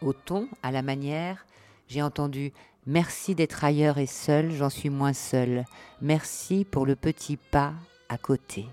Au 0.02 0.12
ton, 0.12 0.48
à 0.62 0.70
la 0.70 0.82
manière, 0.82 1.46
j'ai 1.88 2.02
entendu 2.02 2.52
Merci 2.86 3.34
d'être 3.34 3.64
ailleurs 3.64 3.96
et 3.96 4.06
seul, 4.06 4.52
j'en 4.52 4.68
suis 4.68 4.90
moins 4.90 5.14
seul. 5.14 5.64
Merci 6.02 6.66
pour 6.70 6.84
le 6.84 6.94
petit 6.96 7.38
pas 7.38 7.72
à 8.10 8.18
côté. 8.18 8.66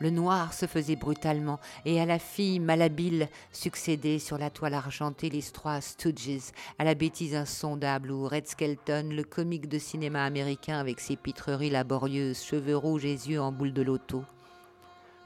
Le 0.00 0.08
noir 0.08 0.54
se 0.54 0.64
faisait 0.64 0.96
brutalement, 0.96 1.60
et 1.84 2.00
à 2.00 2.06
la 2.06 2.18
fille 2.18 2.58
malhabile 2.58 3.28
succédaient 3.52 4.18
sur 4.18 4.38
la 4.38 4.48
toile 4.48 4.72
argentée 4.72 5.28
les 5.28 5.42
trois 5.42 5.82
Stooges, 5.82 6.52
à 6.78 6.84
la 6.84 6.94
bêtise 6.94 7.34
insondable 7.34 8.10
où 8.10 8.26
Red 8.26 8.48
Skelton, 8.48 9.10
le 9.10 9.24
comique 9.24 9.68
de 9.68 9.78
cinéma 9.78 10.24
américain 10.24 10.78
avec 10.78 11.00
ses 11.00 11.16
pitreries 11.16 11.68
laborieuses, 11.68 12.42
cheveux 12.42 12.76
rouges 12.76 13.04
et 13.04 13.12
yeux 13.12 13.42
en 13.42 13.52
boule 13.52 13.74
de 13.74 13.82
loto. 13.82 14.24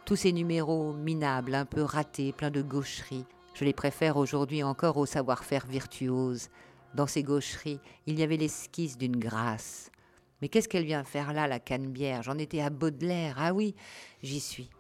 Tous 0.05 0.17
ces 0.17 0.33
numéros 0.33 0.93
minables, 0.93 1.55
un 1.55 1.67
peu 1.67 1.83
ratés, 1.83 2.33
pleins 2.33 2.51
de 2.51 2.63
gaucheries, 2.63 3.27
je 3.55 3.65
les 3.65 3.73
préfère 3.73 4.17
aujourd'hui 4.17 4.65
encore 4.65 4.97
au 4.97 5.07
savoir-faire 5.07 5.67
virtuose. 5.67 6.49
Dans 6.95 7.07
ces 7.07 7.23
gaucheries, 7.23 7.79
il 8.07 8.19
y 8.19 8.25
avait 8.25 8.37
l'esquisse 8.37 8.99
d'une 8.99 9.17
grâce, 9.17 9.93
mais 10.41 10.49
qu'est-ce 10.49 10.69
qu'elle 10.69 10.85
vient 10.85 11.05
faire 11.05 11.33
là, 11.33 11.47
la 11.47 11.61
canne-bière 11.61 12.23
J'en 12.23 12.39
étais 12.39 12.61
à 12.61 12.71
Baudelaire. 12.71 13.37
Ah 13.39 13.55
oui, 13.55 13.75
j'y 14.23 14.41
suis. 14.41 14.71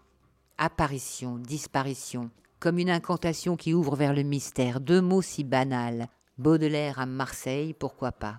Apparition, 0.59 1.39
disparition, 1.39 2.31
comme 2.61 2.79
une 2.79 2.91
incantation 2.91 3.57
qui 3.57 3.75
ouvre 3.75 3.97
vers 3.97 4.15
le 4.15 4.23
mystère. 4.23 4.81
Deux 4.81 5.01
mots 5.01 5.23
si 5.23 5.45
banals. 5.45 6.07
Baudelaire 6.39 6.99
à 6.99 7.07
Marseille, 7.07 7.75
pourquoi 7.75 8.13
pas? 8.13 8.39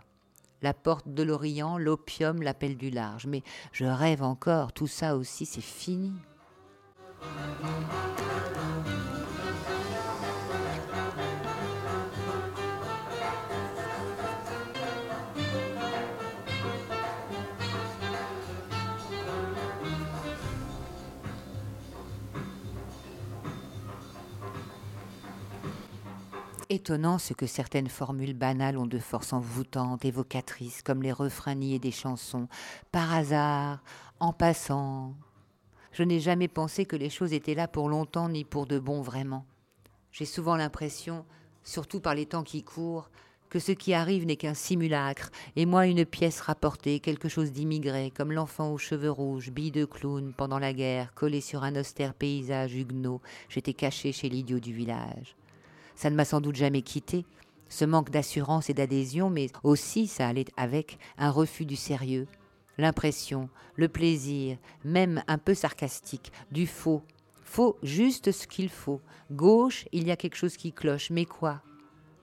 La 0.62 0.74
porte 0.74 1.08
de 1.14 1.24
l'Orient, 1.24 1.78
l'opium, 1.78 2.42
l'appel 2.42 2.78
du 2.78 2.90
large. 2.90 3.28
Mais 3.28 3.42
je 3.72 3.86
rêve 3.86 4.24
encore, 4.24 4.74
tout 4.74 4.88
ça 4.88 5.16
aussi, 5.16 5.46
c'est 5.46 5.62
fini. 5.62 6.14
Étonnant 26.86 27.18
ce 27.18 27.34
que 27.34 27.48
certaines 27.48 27.90
formules 27.90 28.36
banales 28.36 28.78
ont 28.78 28.86
de 28.86 29.00
force 29.00 29.34
envoûtante, 29.34 30.06
évocatrice, 30.06 30.84
comme 30.84 31.02
les 31.02 31.12
refrains 31.12 31.56
niés 31.56 31.80
des 31.80 31.90
chansons, 31.90 32.48
par 32.92 33.12
hasard, 33.12 33.82
en 34.20 34.34
passant. 34.34 35.16
Je 35.94 36.04
n'ai 36.04 36.20
jamais 36.20 36.48
pensé 36.48 36.86
que 36.86 36.96
les 36.96 37.10
choses 37.10 37.34
étaient 37.34 37.56
là 37.56 37.68
pour 37.68 37.90
longtemps 37.90 38.30
ni 38.30 38.44
pour 38.44 38.68
de 38.68 38.78
bon 38.78 39.02
vraiment. 39.02 39.48
J'ai 40.12 40.26
souvent 40.26 40.56
l'impression, 40.56 41.26
surtout 41.64 42.02
par 42.02 42.14
les 42.14 42.28
temps 42.28 42.44
qui 42.44 42.62
courent, 42.62 43.10
que 43.50 43.58
ce 43.58 43.72
qui 43.72 43.96
arrive 43.96 44.28
n'est 44.28 44.36
qu'un 44.36 44.54
simulacre, 44.54 45.32
et 45.56 45.66
moi 45.66 45.88
une 45.88 46.06
pièce 46.06 46.40
rapportée, 46.40 47.00
quelque 47.00 47.30
chose 47.30 47.52
d'immigré, 47.52 48.12
comme 48.16 48.32
l'enfant 48.32 48.72
aux 48.72 48.78
cheveux 48.78 49.10
rouges, 49.10 49.50
bille 49.50 49.72
de 49.72 49.86
clown 49.86 50.34
pendant 50.38 50.60
la 50.60 50.72
guerre, 50.72 51.16
collé 51.16 51.42
sur 51.42 51.64
un 51.64 51.76
austère 51.78 52.14
paysage 52.14 52.76
huguenot, 52.76 53.22
j'étais 53.50 53.74
caché 53.74 54.12
chez 54.12 54.30
l'idiot 54.30 54.60
du 54.60 54.72
village. 54.72 55.36
Ça 55.96 56.10
ne 56.10 56.16
m'a 56.16 56.26
sans 56.26 56.42
doute 56.42 56.56
jamais 56.56 56.82
quitté, 56.82 57.26
ce 57.70 57.86
manque 57.86 58.10
d'assurance 58.10 58.70
et 58.70 58.74
d'adhésion, 58.74 59.30
mais 59.30 59.48
aussi 59.64 60.08
ça 60.08 60.28
allait 60.28 60.46
avec 60.58 60.98
un 61.18 61.32
refus 61.32 61.66
du 61.66 61.76
sérieux, 61.76 62.28
l'impression, 62.78 63.50
le 63.76 63.88
plaisir, 63.88 64.58
même 64.84 65.24
un 65.28 65.38
peu 65.38 65.54
sarcastique, 65.54 66.32
du 66.52 66.68
faux. 66.68 67.02
Faux 67.44 67.78
juste 67.84 68.32
ce 68.32 68.48
qu'il 68.48 68.70
faut. 68.70 69.02
Gauche, 69.32 69.86
il 69.92 70.08
y 70.08 70.12
a 70.12 70.18
quelque 70.18 70.36
chose 70.36 70.58
qui 70.58 70.74
cloche, 70.74 71.10
mais 71.10 71.26
quoi? 71.26 71.62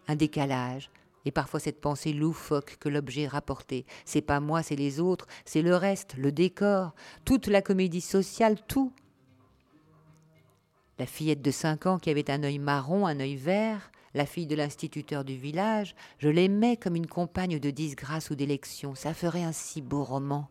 Un 0.09 0.17
décalage, 0.17 0.91
et 1.25 1.31
parfois 1.31 1.61
cette 1.61 1.81
pensée 1.81 2.13
loufoque 2.13 2.77
que 2.79 2.89
l'objet 2.89 3.27
rapportait. 3.27 3.85
C'est 4.05 4.21
pas 4.21 4.41
moi, 4.41 4.63
c'est 4.63 4.77
les 4.77 5.01
autres, 5.01 5.27
c'est 5.45 5.63
le 5.63 5.77
reste, 5.77 6.15
le 6.17 6.33
décor, 6.33 6.95
toute 7.25 7.47
la 7.47 7.63
comédie 7.63 8.01
sociale, 8.01 8.59
tout. 8.67 8.93
La 10.99 11.07
fillette 11.07 11.43
de 11.43 11.51
cinq 11.51 11.87
ans 11.87 11.99
qui 11.99 12.11
avait 12.11 12.31
un 12.31 12.43
œil 12.43 12.59
marron, 12.59 13.07
un 13.07 13.19
œil 13.21 13.37
vert, 13.37 13.91
la 14.15 14.27
fille 14.27 14.47
de 14.47 14.55
l'instituteur 14.55 15.25
du 15.25 15.37
village, 15.37 15.95
je 16.19 16.29
l'aimais 16.29 16.77
comme 16.77 16.97
une 16.97 17.07
compagne 17.07 17.59
de 17.59 17.71
disgrâce 17.71 18.31
ou 18.31 18.35
d'élection. 18.35 18.95
Ça 18.95 19.15
ferait 19.15 19.43
un 19.43 19.53
si 19.53 19.81
beau 19.81 20.05
roman 20.05 20.49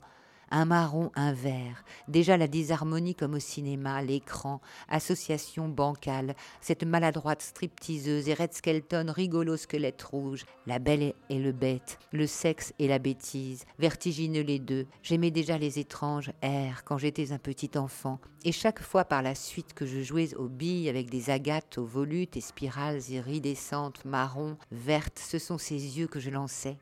un 0.52 0.66
marron, 0.66 1.12
un 1.16 1.34
vert. 1.34 1.84
Déjà 2.08 2.38
la 2.38 2.48
disharmonie 2.48 3.16
comme 3.16 3.34
au 3.34 3.40
cinéma, 3.40 4.02
l'écran, 4.02 4.62
association 4.90 5.68
bancale, 5.68 6.36
cette 6.60 6.84
maladroite 6.84 7.42
stripteaseuse 7.42 8.28
et 8.30 8.34
Red 8.34 8.54
Skelton 8.54 9.08
rigolo 9.10 9.58
squelette 9.58 10.04
rouge, 10.04 10.46
la 10.68 10.80
belle 10.80 11.14
et 11.30 11.40
le 11.40 11.52
bête, 11.52 11.98
le 12.12 12.28
sexe 12.28 12.74
et 12.80 12.88
la 12.88 13.00
bêtise, 13.00 13.66
vertigineux 13.80 14.44
les 14.44 14.60
deux. 14.60 14.86
J'aimais 15.02 15.32
déjà 15.32 15.58
les 15.58 15.80
étranges 15.80 16.32
airs 16.42 16.84
quand 16.84 16.98
j'étais 16.98 17.32
un 17.32 17.40
petit 17.40 17.72
enfant, 17.78 18.20
et 18.44 18.52
chaque 18.52 18.82
fois 18.82 19.06
par 19.06 19.22
la 19.22 19.36
suite 19.36 19.74
que 19.74 19.86
je 19.86 20.02
jouais 20.02 20.36
aux 20.36 20.50
billes 20.50 20.90
avec 20.90 21.10
des 21.10 21.30
agates 21.30 21.78
aux 21.78 21.86
volutes 21.86 22.38
et 22.38 22.42
spirales 22.42 23.02
iridescentes, 23.10 24.04
marron, 24.06 24.58
vertes, 24.72 25.20
ce 25.20 25.40
sont 25.40 25.58
ces 25.58 26.00
yeux 26.00 26.08
que 26.08 26.20
je 26.20 26.30
lançais. 26.30 26.78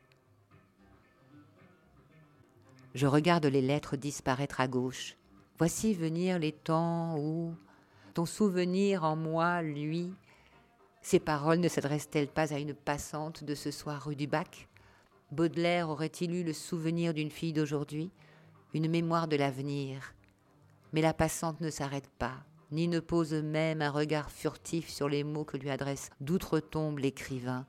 Je 2.95 3.05
regarde 3.05 3.45
les 3.45 3.61
lettres 3.61 3.97
disparaître 3.97 4.61
à 4.61 4.67
gauche. 4.67 5.15
Voici 5.59 5.93
venir 5.93 6.39
les 6.39 6.51
temps 6.51 7.17
où 7.19 7.53
ton 8.13 8.25
souvenir 8.25 9.03
en 9.03 9.15
moi, 9.15 9.61
lui. 9.61 10.11
Ces 11.01 11.19
paroles 11.19 11.59
ne 11.59 11.67
s'adressent-elles 11.67 12.27
pas 12.27 12.53
à 12.53 12.57
une 12.57 12.73
passante 12.73 13.43
de 13.43 13.55
ce 13.55 13.69
soir 13.69 14.05
rue 14.05 14.15
du 14.15 14.25
Bac? 14.25 14.67
Baudelaire 15.31 15.89
aurait-il 15.89 16.33
eu 16.33 16.43
le 16.43 16.53
souvenir 16.53 17.13
d'une 17.13 17.29
fille 17.29 17.53
d'aujourd'hui, 17.53 18.09
une 18.73 18.89
mémoire 18.89 19.27
de 19.27 19.35
l'avenir 19.35 20.15
Mais 20.91 21.01
la 21.01 21.13
passante 21.13 21.61
ne 21.61 21.69
s'arrête 21.69 22.09
pas. 22.17 22.43
ni 22.71 22.87
ne 22.87 22.99
pose 22.99 23.33
même 23.33 23.81
un 23.81 23.91
regard 23.91 24.31
furtif 24.31 24.89
sur 24.89 25.09
les 25.09 25.23
mots 25.23 25.45
que 25.45 25.57
lui 25.57 25.69
adresse 25.69 26.09
d'outre-tombe 26.21 26.99
l'écrivain. 26.99 27.65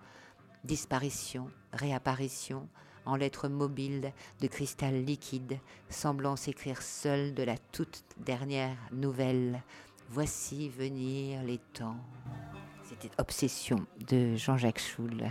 Disparition, 0.64 1.50
réapparition, 1.72 2.68
en 3.10 3.16
lettres 3.16 3.48
mobiles 3.48 4.12
de 4.40 4.46
cristal 4.46 5.04
liquide, 5.04 5.58
semblant 5.88 6.36
s'écrire 6.36 6.80
seul 6.80 7.34
de 7.34 7.42
la 7.42 7.58
toute 7.72 8.04
dernière 8.18 8.76
nouvelle. 8.92 9.62
Voici 10.10 10.68
venir 10.68 11.42
les 11.42 11.58
temps. 11.72 11.96
C'était 12.88 13.10
Obsession 13.18 13.84
de 14.08 14.36
Jean-Jacques 14.36 14.80
Schul, 14.80 15.28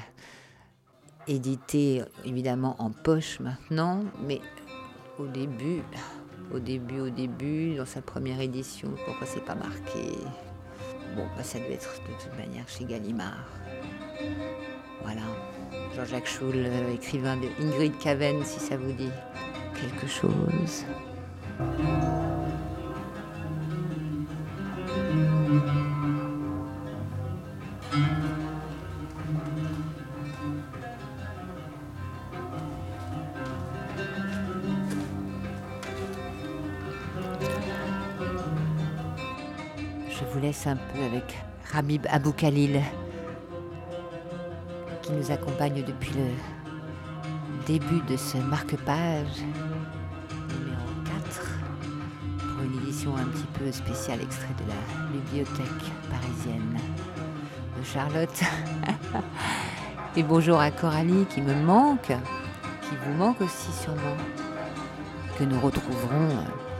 édité 1.27 2.03
évidemment 2.25 2.75
en 2.79 2.91
poche 2.91 3.39
maintenant, 3.39 4.03
mais 4.21 4.41
au 5.17 5.27
début, 5.27 5.81
au 6.53 6.59
début, 6.59 6.99
au 6.99 7.09
début, 7.09 7.75
dans 7.75 7.85
sa 7.85 8.01
première 8.01 8.41
édition, 8.41 8.93
pourquoi 9.05 9.27
c'est 9.27 9.43
pas 9.43 9.55
marqué? 9.55 10.17
Bon, 11.15 11.25
bah, 11.35 11.43
ça 11.43 11.59
devait 11.59 11.73
être 11.73 12.01
de 12.03 12.23
toute 12.23 12.37
manière 12.37 12.67
chez 12.67 12.85
Gallimard. 12.85 13.45
Voilà. 15.01 15.21
Jean-Jacques 15.95 16.27
Schul, 16.27 16.55
euh, 16.55 16.93
écrivain 16.93 17.37
de 17.37 17.47
Ingrid 17.61 17.97
Caven, 17.97 18.43
si 18.43 18.59
ça 18.59 18.77
vous 18.77 18.91
dit 18.91 19.11
quelque 19.73 20.07
chose. 20.07 20.85
Je 40.09 40.25
vous 40.33 40.39
laisse 40.39 40.67
un 40.67 40.75
peu 40.75 41.03
avec 41.03 41.37
Rabib 41.71 42.05
Abou 42.09 42.31
Khalil 42.31 42.81
nous 45.19 45.31
accompagne 45.31 45.83
depuis 45.83 46.13
le 46.13 47.65
début 47.65 48.01
de 48.07 48.15
ce 48.15 48.37
marque-page 48.37 49.43
numéro 50.57 50.85
4 51.05 51.59
pour 52.39 52.63
une 52.63 52.81
édition 52.81 53.15
un 53.17 53.25
petit 53.25 53.47
peu 53.59 53.69
spéciale 53.71 54.21
extrait 54.21 54.53
de 54.63 54.69
la 54.69 55.11
bibliothèque 55.11 55.91
parisienne 56.09 56.77
de 57.77 57.83
Charlotte. 57.83 58.41
Et 60.15 60.23
bonjour 60.23 60.59
à 60.59 60.71
Coralie 60.71 61.25
qui 61.25 61.41
me 61.41 61.53
manque, 61.53 62.07
qui 62.07 62.95
vous 63.05 63.13
manque 63.13 63.41
aussi 63.41 63.71
sûrement, 63.73 64.17
que 65.37 65.43
nous 65.43 65.59
retrouverons 65.59 66.29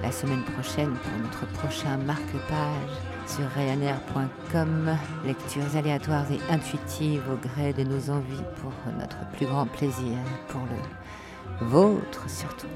la 0.02 0.12
semaine 0.12 0.44
prochaine 0.44 0.94
pour 0.94 1.12
notre 1.22 1.46
prochain 1.54 1.98
marque-page 1.98 2.90
sur 3.28 3.48
Ryanair.com. 3.56 4.98
Lectures 5.26 5.76
aléatoires 5.76 6.26
et 6.32 6.54
intuitives 6.54 7.24
au 7.32 7.36
gré 7.36 7.74
de 7.74 7.84
nos 7.84 8.10
envies 8.10 8.44
pour 8.62 8.72
notre 8.98 9.18
plus 9.34 9.46
grand 9.46 9.66
plaisir, 9.66 10.18
pour 10.48 10.62
le 10.62 11.68
vôtre 11.68 12.30
surtout. 12.30 12.68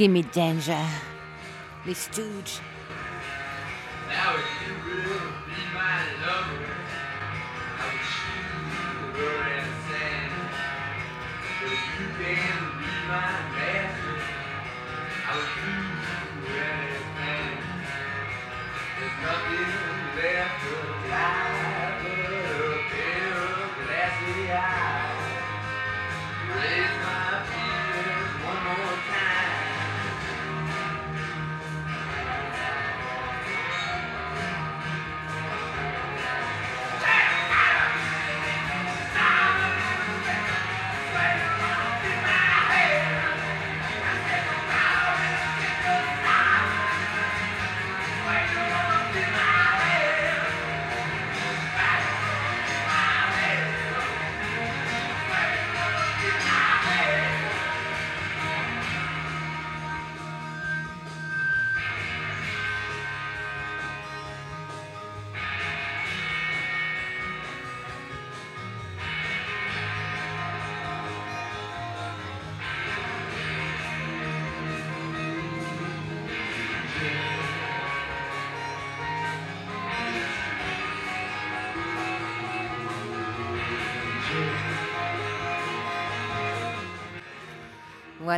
Give 0.00 0.10
me 0.10 0.22
danger. 0.22 0.82
This 1.84 2.06
dude. 2.06 2.50
Now 4.08 4.34
if 4.34 4.48
you 4.66 4.72
be 4.80 5.60
my 5.74 6.00
lover, 6.24 6.72
I 7.76 7.90
choose 8.08 9.12
the 9.12 9.28
sand. 9.84 10.32
But 11.60 11.72
if 11.76 11.84
you 12.00 12.06
can 12.16 12.60
be 12.80 12.92
my 13.08 13.28
master, 13.52 14.16
I 15.28 15.36
choose 15.52 16.08
the 16.46 16.64
sand. 17.20 17.60
There's 18.96 19.16
nothing 19.20 19.68
left 20.16 20.64
to 20.64 21.08
die. 21.10 21.69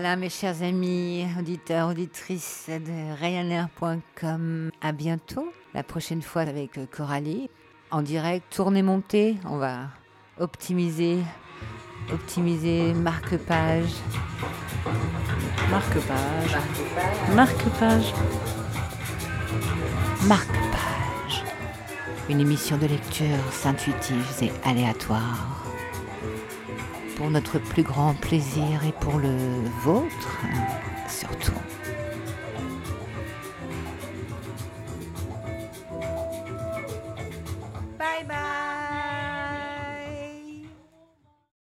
Voilà 0.03 0.17
mes 0.17 0.31
chers 0.31 0.65
amis, 0.65 1.25
auditeurs, 1.39 1.91
auditrices 1.91 2.69
de 2.69 3.15
Ryanair.com. 3.21 4.73
À 4.81 4.91
bientôt, 4.91 5.53
la 5.75 5.85
prochaine 5.85 6.23
fois 6.23 6.43
avec 6.43 6.77
euh, 6.77 6.87
Coralie. 6.91 7.49
En 7.93 8.03
direct, 8.03 8.45
tournée 8.53 8.83
montée, 8.83 9.37
on 9.45 9.59
va 9.59 9.91
optimiser, 10.41 11.19
optimiser 12.13 12.95
marque-page. 12.95 13.93
Marque-page. 15.71 16.57
Marque-page. 17.37 18.13
Marque-page. 20.27 21.45
Une 22.29 22.41
émission 22.41 22.77
de 22.77 22.87
lecture 22.87 23.39
intuitive 23.65 24.27
et 24.43 24.51
aléatoire. 24.69 25.62
Pour 27.17 27.31
notre 27.31 27.59
plus 27.59 27.83
grand 27.83 28.15
plaisir 28.15 28.85
et 28.87 28.93
pour 28.93 29.19
le 29.19 29.37
vôtre 29.83 30.41
surtout. 31.09 31.53